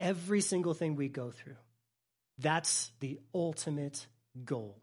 Every 0.00 0.40
single 0.40 0.72
thing 0.72 0.96
we 0.96 1.08
go 1.08 1.30
through, 1.30 1.60
that's 2.38 2.90
the 3.00 3.18
ultimate 3.34 4.06
goal 4.44 4.80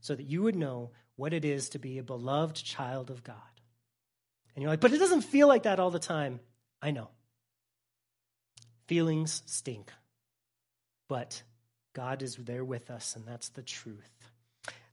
so 0.00 0.14
that 0.14 0.26
you 0.26 0.42
would 0.42 0.54
know 0.54 0.92
what 1.16 1.32
it 1.32 1.44
is 1.44 1.70
to 1.70 1.80
be 1.80 1.98
a 1.98 2.04
beloved 2.04 2.56
child 2.56 3.10
of 3.10 3.24
God. 3.24 3.34
And 4.54 4.62
you're 4.62 4.70
like, 4.70 4.80
but 4.80 4.92
it 4.92 4.98
doesn't 4.98 5.22
feel 5.22 5.48
like 5.48 5.64
that 5.64 5.80
all 5.80 5.90
the 5.90 5.98
time. 5.98 6.38
I 6.80 6.92
know. 6.92 7.08
Feelings 8.86 9.42
stink. 9.46 9.92
But 11.08 11.42
God 11.94 12.22
is 12.22 12.36
there 12.36 12.64
with 12.64 12.90
us, 12.90 13.16
and 13.16 13.26
that's 13.26 13.50
the 13.50 13.62
truth. 13.62 14.10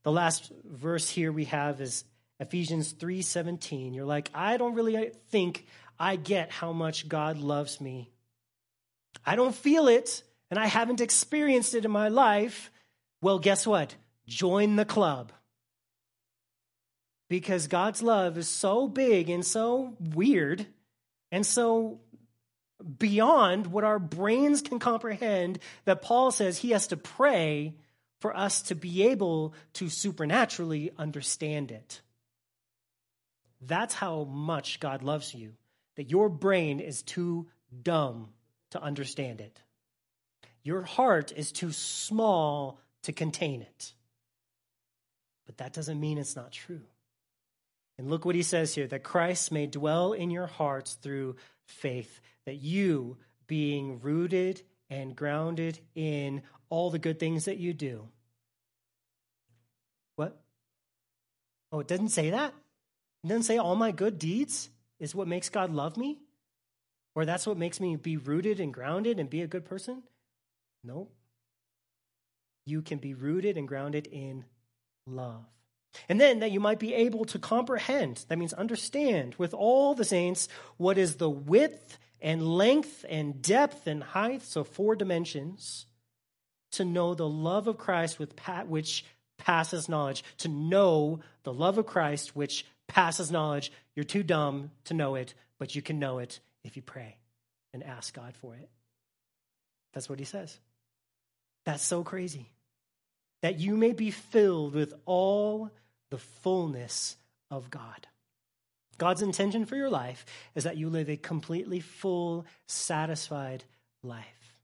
The 0.03 0.11
last 0.11 0.51
verse 0.63 1.09
here 1.09 1.31
we 1.31 1.45
have 1.45 1.81
is 1.81 2.03
Ephesians 2.39 2.93
3:17. 2.93 3.93
You're 3.93 4.05
like, 4.05 4.29
I 4.33 4.57
don't 4.57 4.75
really 4.75 5.11
think 5.29 5.65
I 5.99 6.15
get 6.15 6.51
how 6.51 6.73
much 6.73 7.07
God 7.07 7.37
loves 7.37 7.79
me. 7.79 8.11
I 9.25 9.35
don't 9.35 9.55
feel 9.55 9.87
it, 9.87 10.23
and 10.49 10.59
I 10.59 10.67
haven't 10.67 11.01
experienced 11.01 11.75
it 11.75 11.85
in 11.85 11.91
my 11.91 12.09
life. 12.09 12.71
Well, 13.21 13.39
guess 13.39 13.65
what? 13.65 13.95
join 14.27 14.75
the 14.75 14.85
club. 14.85 15.31
Because 17.29 17.67
God's 17.67 18.03
love 18.03 18.37
is 18.37 18.47
so 18.47 18.87
big 18.87 19.29
and 19.29 19.45
so 19.45 19.95
weird 20.13 20.67
and 21.31 21.45
so 21.45 21.99
beyond 22.97 23.67
what 23.67 23.84
our 23.84 23.99
brains 23.99 24.61
can 24.61 24.79
comprehend 24.79 25.59
that 25.86 26.01
Paul 26.01 26.31
says 26.31 26.57
he 26.57 26.71
has 26.71 26.88
to 26.88 26.97
pray 26.97 27.75
for 28.19 28.36
us 28.36 28.63
to 28.63 28.75
be 28.75 29.03
able 29.03 29.53
to 29.73 29.89
supernaturally 29.89 30.91
understand 30.97 31.71
it. 31.71 32.01
That's 33.61 33.93
how 33.93 34.25
much 34.25 34.79
God 34.79 35.03
loves 35.03 35.34
you, 35.34 35.53
that 35.95 36.09
your 36.09 36.29
brain 36.29 36.79
is 36.79 37.01
too 37.01 37.47
dumb 37.81 38.29
to 38.71 38.81
understand 38.81 39.41
it. 39.41 39.61
Your 40.63 40.84
heart 40.84 41.34
is 41.36 41.51
too 41.51 41.71
small 41.71 42.79
to 43.03 43.11
contain 43.11 43.61
it. 43.61 43.93
But 45.45 45.57
that 45.57 45.73
doesn't 45.73 45.99
mean 45.99 46.17
it's 46.17 46.36
not 46.36 46.51
true. 46.51 46.81
And 47.97 48.09
look 48.09 48.25
what 48.25 48.36
he 48.36 48.43
says 48.43 48.73
here 48.73 48.88
that 48.88 49.03
Christ 49.03 49.51
may 49.51 49.67
dwell 49.67 50.13
in 50.13 50.31
your 50.31 50.47
hearts 50.47 50.93
through 50.95 51.36
faith, 51.68 52.22
that 52.45 52.55
you, 52.55 53.18
being 53.47 53.99
rooted 53.99 54.61
and 54.89 55.16
grounded 55.16 55.80
in 55.95 56.41
all 56.70 56.89
the 56.89 56.99
good 56.99 57.20
things 57.20 57.45
that 57.45 57.57
you 57.57 57.74
do. 57.74 58.07
What? 60.16 60.41
Oh, 61.72 61.80
it 61.80 61.88
doesn't 61.88 62.09
say 62.09 62.30
that? 62.32 62.53
It 63.24 63.28
doesn't 63.28 63.43
say 63.43 63.57
all 63.57 63.76
my 63.76 63.91
good 63.91 64.20
deeds 64.20 64.70
is 64.99 65.16
what 65.16 65.28
makes 65.28 65.49
God 65.49 65.72
love 65.72 65.97
me? 65.97 66.20
Or 67.16 67.26
that's 67.26 67.45
what 67.45 67.57
makes 67.57 67.80
me 67.80 67.95
be 67.95 68.18
rooted 68.18 68.59
and 68.59 68.74
grounded 68.74 69.20
and 69.20 69.30
be 69.30 69.41
a 69.41 69.47
good 69.47 69.66
person? 69.66 70.03
No. 70.84 71.09
You 72.66 72.82
can 72.82 72.97
be 72.97 73.14
rooted 73.14 73.57
and 73.57 73.68
grounded 73.68 74.07
in 74.07 74.45
love. 75.05 75.45
And 76.09 76.19
then 76.19 76.39
that 76.39 76.51
you 76.51 76.59
might 76.59 76.79
be 76.79 76.93
able 76.93 77.25
to 77.25 77.39
comprehend, 77.39 78.25
that 78.27 78.37
means 78.37 78.53
understand 78.53 79.35
with 79.35 79.53
all 79.53 79.93
the 79.93 80.05
saints 80.05 80.47
what 80.77 80.97
is 80.97 81.15
the 81.15 81.29
width 81.29 81.97
and 82.21 82.47
length 82.47 83.05
and 83.09 83.41
depth 83.41 83.85
and 83.85 84.03
height, 84.03 84.41
so 84.41 84.63
four 84.63 84.95
dimensions, 84.95 85.85
to 86.71 86.85
know 86.85 87.13
the 87.13 87.27
love 87.27 87.67
of 87.67 87.77
Christ 87.77 88.17
with 88.17 88.33
which 88.67 89.05
passes 89.37 89.89
knowledge, 89.89 90.23
to 90.39 90.47
know 90.47 91.19
the 91.43 91.53
love 91.53 91.77
of 91.77 91.85
Christ 91.85 92.35
which 92.35 92.65
passes 92.87 93.31
knowledge. 93.31 93.71
You're 93.95 94.03
too 94.03 94.23
dumb 94.23 94.71
to 94.85 94.93
know 94.93 95.15
it, 95.15 95.33
but 95.59 95.75
you 95.75 95.81
can 95.81 95.99
know 95.99 96.19
it 96.19 96.39
if 96.63 96.75
you 96.75 96.81
pray 96.81 97.17
and 97.73 97.83
ask 97.83 98.13
God 98.13 98.33
for 98.41 98.55
it. 98.55 98.69
That's 99.93 100.09
what 100.09 100.19
he 100.19 100.25
says. 100.25 100.57
That's 101.65 101.83
so 101.83 102.03
crazy 102.03 102.49
that 103.41 103.59
you 103.59 103.75
may 103.75 103.91
be 103.91 104.09
filled 104.09 104.73
with 104.73 104.93
all 105.05 105.69
the 106.14 106.20
fullness 106.20 107.18
of 107.49 107.72
God. 107.72 108.05
God's 108.99 109.24
intention 109.24 109.66
for 109.66 109.76
your 109.76 109.89
life 109.89 110.28
is 110.53 110.66
that 110.66 110.78
you 110.78 110.88
live 110.88 111.09
a 111.09 111.18
completely 111.18 111.80
full, 111.80 112.45
satisfied 112.68 113.64
life. 114.03 114.61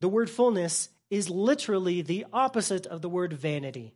The 0.00 0.08
word 0.08 0.30
fullness 0.30 0.88
is 1.10 1.28
literally 1.28 2.00
the 2.00 2.24
opposite 2.32 2.86
of 2.86 3.02
the 3.02 3.10
word 3.10 3.34
vanity. 3.34 3.92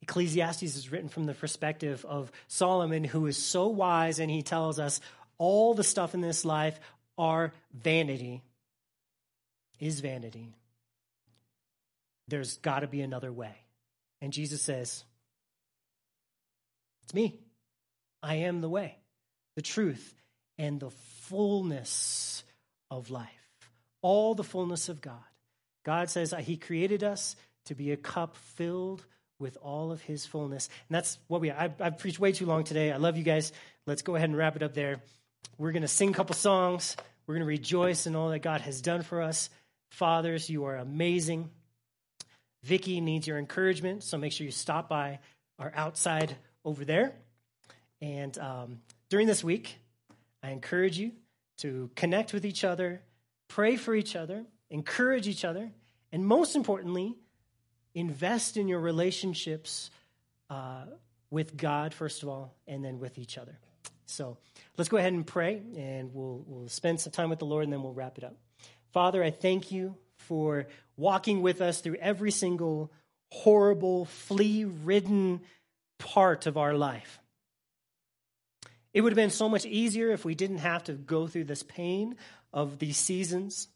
Ecclesiastes 0.00 0.62
is 0.62 0.90
written 0.90 1.10
from 1.10 1.26
the 1.26 1.34
perspective 1.34 2.06
of 2.08 2.32
Solomon, 2.48 3.04
who 3.04 3.26
is 3.26 3.36
so 3.36 3.68
wise, 3.68 4.18
and 4.18 4.30
he 4.30 4.40
tells 4.40 4.78
us 4.78 5.02
all 5.36 5.74
the 5.74 5.84
stuff 5.84 6.14
in 6.14 6.22
this 6.22 6.42
life 6.46 6.80
are 7.18 7.52
vanity 7.74 8.40
is 9.78 10.00
vanity, 10.00 10.54
there's 12.28 12.56
got 12.58 12.80
to 12.80 12.86
be 12.86 13.02
another 13.02 13.30
way. 13.30 13.54
And 14.20 14.32
Jesus 14.32 14.62
says, 14.62 15.04
It's 17.04 17.14
me. 17.14 17.38
I 18.22 18.36
am 18.36 18.60
the 18.60 18.68
way, 18.68 18.96
the 19.56 19.62
truth, 19.62 20.14
and 20.58 20.78
the 20.78 20.90
fullness 20.90 22.44
of 22.90 23.10
life. 23.10 23.28
All 24.02 24.34
the 24.34 24.44
fullness 24.44 24.88
of 24.88 25.00
God. 25.00 25.14
God 25.84 26.10
says 26.10 26.34
He 26.40 26.56
created 26.56 27.02
us 27.02 27.36
to 27.66 27.74
be 27.74 27.92
a 27.92 27.96
cup 27.96 28.36
filled 28.36 29.04
with 29.38 29.56
all 29.62 29.92
of 29.92 30.02
His 30.02 30.26
fullness. 30.26 30.68
And 30.88 30.96
that's 30.96 31.18
what 31.28 31.40
we, 31.40 31.50
I've, 31.50 31.80
I've 31.80 31.98
preached 31.98 32.20
way 32.20 32.32
too 32.32 32.46
long 32.46 32.64
today. 32.64 32.92
I 32.92 32.96
love 32.96 33.16
you 33.16 33.24
guys. 33.24 33.52
Let's 33.86 34.02
go 34.02 34.16
ahead 34.16 34.28
and 34.28 34.36
wrap 34.36 34.56
it 34.56 34.62
up 34.62 34.74
there. 34.74 35.00
We're 35.56 35.72
going 35.72 35.82
to 35.82 35.88
sing 35.88 36.10
a 36.10 36.14
couple 36.14 36.34
songs. 36.34 36.96
We're 37.26 37.34
going 37.34 37.46
to 37.46 37.48
rejoice 37.48 38.06
in 38.06 38.16
all 38.16 38.30
that 38.30 38.40
God 38.40 38.60
has 38.62 38.80
done 38.80 39.02
for 39.02 39.22
us. 39.22 39.50
Fathers, 39.90 40.50
you 40.50 40.64
are 40.64 40.76
amazing. 40.76 41.50
Vicky 42.62 43.00
needs 43.00 43.26
your 43.26 43.38
encouragement, 43.38 44.02
so 44.02 44.18
make 44.18 44.32
sure 44.32 44.44
you 44.44 44.52
stop 44.52 44.88
by 44.88 45.18
our 45.58 45.72
outside 45.74 46.36
over 46.64 46.84
there. 46.84 47.14
And 48.00 48.36
um, 48.38 48.80
during 49.08 49.26
this 49.26 49.42
week, 49.44 49.76
I 50.42 50.50
encourage 50.50 50.98
you 50.98 51.12
to 51.58 51.90
connect 51.94 52.32
with 52.32 52.44
each 52.44 52.64
other, 52.64 53.02
pray 53.48 53.76
for 53.76 53.94
each 53.94 54.16
other, 54.16 54.44
encourage 54.70 55.28
each 55.28 55.44
other, 55.44 55.70
and 56.12 56.26
most 56.26 56.56
importantly, 56.56 57.16
invest 57.94 58.56
in 58.56 58.68
your 58.68 58.80
relationships 58.80 59.90
uh, 60.48 60.84
with 61.30 61.56
God, 61.56 61.94
first 61.94 62.22
of 62.22 62.28
all, 62.28 62.54
and 62.66 62.84
then 62.84 62.98
with 62.98 63.18
each 63.18 63.38
other. 63.38 63.58
So 64.06 64.38
let's 64.76 64.88
go 64.88 64.96
ahead 64.96 65.12
and 65.12 65.26
pray, 65.26 65.62
and 65.76 66.12
we'll, 66.12 66.42
we'll 66.46 66.68
spend 66.68 67.00
some 67.00 67.12
time 67.12 67.30
with 67.30 67.38
the 67.38 67.44
Lord, 67.46 67.64
and 67.64 67.72
then 67.72 67.82
we'll 67.82 67.94
wrap 67.94 68.18
it 68.18 68.24
up. 68.24 68.36
Father, 68.92 69.22
I 69.22 69.30
thank 69.30 69.70
you 69.70 69.96
for 70.30 70.68
walking 70.96 71.42
with 71.42 71.60
us 71.60 71.80
through 71.80 71.96
every 71.96 72.30
single 72.30 72.92
horrible, 73.32 74.04
flea 74.04 74.64
ridden 74.64 75.40
part 75.98 76.46
of 76.46 76.56
our 76.56 76.72
life. 76.72 77.18
It 78.94 79.00
would 79.00 79.10
have 79.10 79.16
been 79.16 79.30
so 79.30 79.48
much 79.48 79.66
easier 79.66 80.12
if 80.12 80.24
we 80.24 80.36
didn't 80.36 80.58
have 80.58 80.84
to 80.84 80.92
go 80.92 81.26
through 81.26 81.46
this 81.46 81.64
pain 81.64 82.14
of 82.52 82.78
these 82.78 82.96
seasons. 82.96 83.66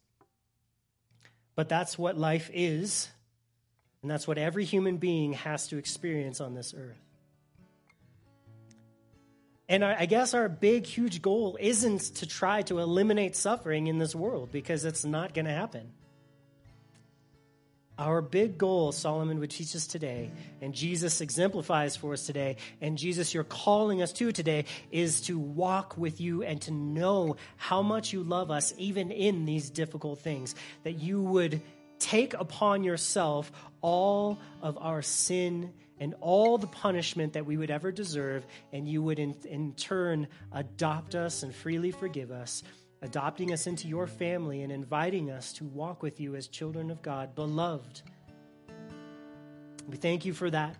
But 1.56 1.68
that's 1.68 1.98
what 1.98 2.16
life 2.16 2.48
is, 2.54 3.08
and 4.00 4.08
that's 4.08 4.28
what 4.28 4.38
every 4.38 4.64
human 4.64 4.98
being 4.98 5.32
has 5.32 5.66
to 5.68 5.76
experience 5.76 6.40
on 6.40 6.54
this 6.54 6.72
earth. 6.72 7.00
And 9.68 9.84
I 9.84 10.06
guess 10.06 10.34
our 10.34 10.48
big, 10.48 10.86
huge 10.86 11.20
goal 11.20 11.58
isn't 11.58 12.00
to 12.16 12.26
try 12.26 12.62
to 12.62 12.78
eliminate 12.78 13.34
suffering 13.34 13.88
in 13.88 13.98
this 13.98 14.14
world 14.14 14.52
because 14.52 14.84
it's 14.84 15.04
not 15.04 15.34
going 15.34 15.46
to 15.46 15.52
happen. 15.52 15.90
Our 17.96 18.22
big 18.22 18.58
goal, 18.58 18.90
Solomon 18.90 19.38
would 19.38 19.50
teach 19.50 19.76
us 19.76 19.86
today, 19.86 20.32
and 20.60 20.74
Jesus 20.74 21.20
exemplifies 21.20 21.94
for 21.96 22.12
us 22.12 22.26
today, 22.26 22.56
and 22.80 22.98
Jesus, 22.98 23.32
you're 23.32 23.44
calling 23.44 24.02
us 24.02 24.12
to 24.14 24.32
today, 24.32 24.64
is 24.90 25.20
to 25.22 25.38
walk 25.38 25.96
with 25.96 26.20
you 26.20 26.42
and 26.42 26.60
to 26.62 26.72
know 26.72 27.36
how 27.56 27.82
much 27.82 28.12
you 28.12 28.24
love 28.24 28.50
us, 28.50 28.74
even 28.78 29.12
in 29.12 29.44
these 29.44 29.70
difficult 29.70 30.18
things. 30.18 30.56
That 30.82 30.94
you 30.94 31.22
would 31.22 31.62
take 32.00 32.34
upon 32.34 32.82
yourself 32.82 33.52
all 33.80 34.40
of 34.60 34.76
our 34.80 35.00
sin 35.00 35.72
and 36.00 36.16
all 36.20 36.58
the 36.58 36.66
punishment 36.66 37.34
that 37.34 37.46
we 37.46 37.56
would 37.56 37.70
ever 37.70 37.92
deserve, 37.92 38.44
and 38.72 38.88
you 38.88 39.02
would 39.02 39.20
in, 39.20 39.36
in 39.44 39.72
turn 39.74 40.26
adopt 40.50 41.14
us 41.14 41.44
and 41.44 41.54
freely 41.54 41.92
forgive 41.92 42.32
us 42.32 42.64
adopting 43.04 43.52
us 43.52 43.66
into 43.66 43.86
your 43.86 44.06
family 44.06 44.62
and 44.62 44.72
inviting 44.72 45.30
us 45.30 45.52
to 45.52 45.64
walk 45.64 46.02
with 46.02 46.20
you 46.20 46.34
as 46.36 46.48
children 46.48 46.90
of 46.90 47.02
God, 47.02 47.34
beloved. 47.34 48.00
We 49.86 49.98
thank 49.98 50.24
you 50.24 50.32
for 50.32 50.48
that. 50.50 50.76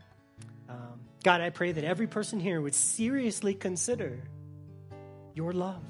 Um, 0.71 1.01
God, 1.23 1.43
I 1.43 1.51
pray 1.51 1.73
that 1.73 1.85
every 1.85 2.07
person 2.07 2.41
here 2.41 2.63
would 2.63 2.75
seriously 2.75 3.53
consider 3.53 4.23
your 5.35 5.53
love. 5.53 5.85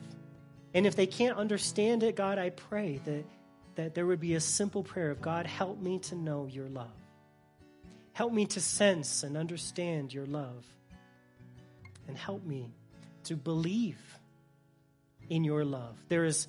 And 0.74 0.86
if 0.86 0.96
they 0.96 1.06
can't 1.06 1.38
understand 1.38 2.02
it, 2.02 2.16
God, 2.16 2.36
I 2.36 2.50
pray 2.50 3.00
that, 3.04 3.24
that 3.76 3.94
there 3.94 4.04
would 4.04 4.20
be 4.20 4.34
a 4.34 4.40
simple 4.40 4.82
prayer 4.82 5.12
of 5.12 5.22
God, 5.22 5.46
help 5.46 5.80
me 5.80 6.00
to 6.00 6.16
know 6.16 6.46
your 6.46 6.68
love. 6.68 6.90
Help 8.12 8.32
me 8.32 8.46
to 8.46 8.60
sense 8.60 9.22
and 9.22 9.36
understand 9.36 10.12
your 10.12 10.26
love. 10.26 10.66
And 12.08 12.18
help 12.18 12.44
me 12.44 12.74
to 13.24 13.36
believe 13.36 14.13
in 15.28 15.44
your 15.44 15.64
love. 15.64 15.96
There 16.08 16.24
is 16.24 16.48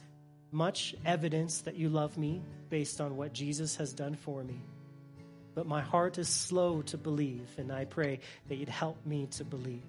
much 0.52 0.96
evidence 1.06 1.62
that 1.62 1.76
you 1.76 1.90
love 1.90 2.18
me 2.18 2.42
based 2.70 3.02
on 3.02 3.18
what 3.18 3.34
Jesus 3.34 3.76
has 3.78 3.94
done 3.94 4.16
for 4.16 4.44
me. 4.44 4.60
But 5.54 5.68
my 5.68 5.82
heart 5.82 6.18
is 6.18 6.28
slow 6.28 6.82
to 6.84 6.98
believe, 6.98 7.50
and 7.58 7.72
I 7.72 7.86
pray 7.86 8.20
that 8.50 8.56
you'd 8.56 8.70
help 8.70 9.06
me 9.06 9.28
to 9.32 9.44
believe. 9.44 9.84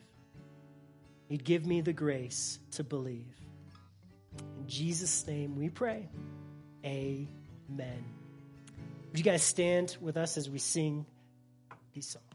You'd 1.28 1.44
give 1.44 1.66
me 1.66 1.80
the 1.80 1.92
grace 1.92 2.58
to 2.72 2.84
believe. 2.84 3.34
In 4.60 4.68
Jesus' 4.68 5.26
name 5.26 5.56
we 5.56 5.68
pray. 5.68 6.08
Amen. 6.84 8.04
Would 9.10 9.18
you 9.18 9.24
guys 9.24 9.42
stand 9.42 9.96
with 10.00 10.16
us 10.16 10.36
as 10.36 10.48
we 10.48 10.58
sing 10.58 11.04
these 11.94 12.06
songs? 12.06 12.25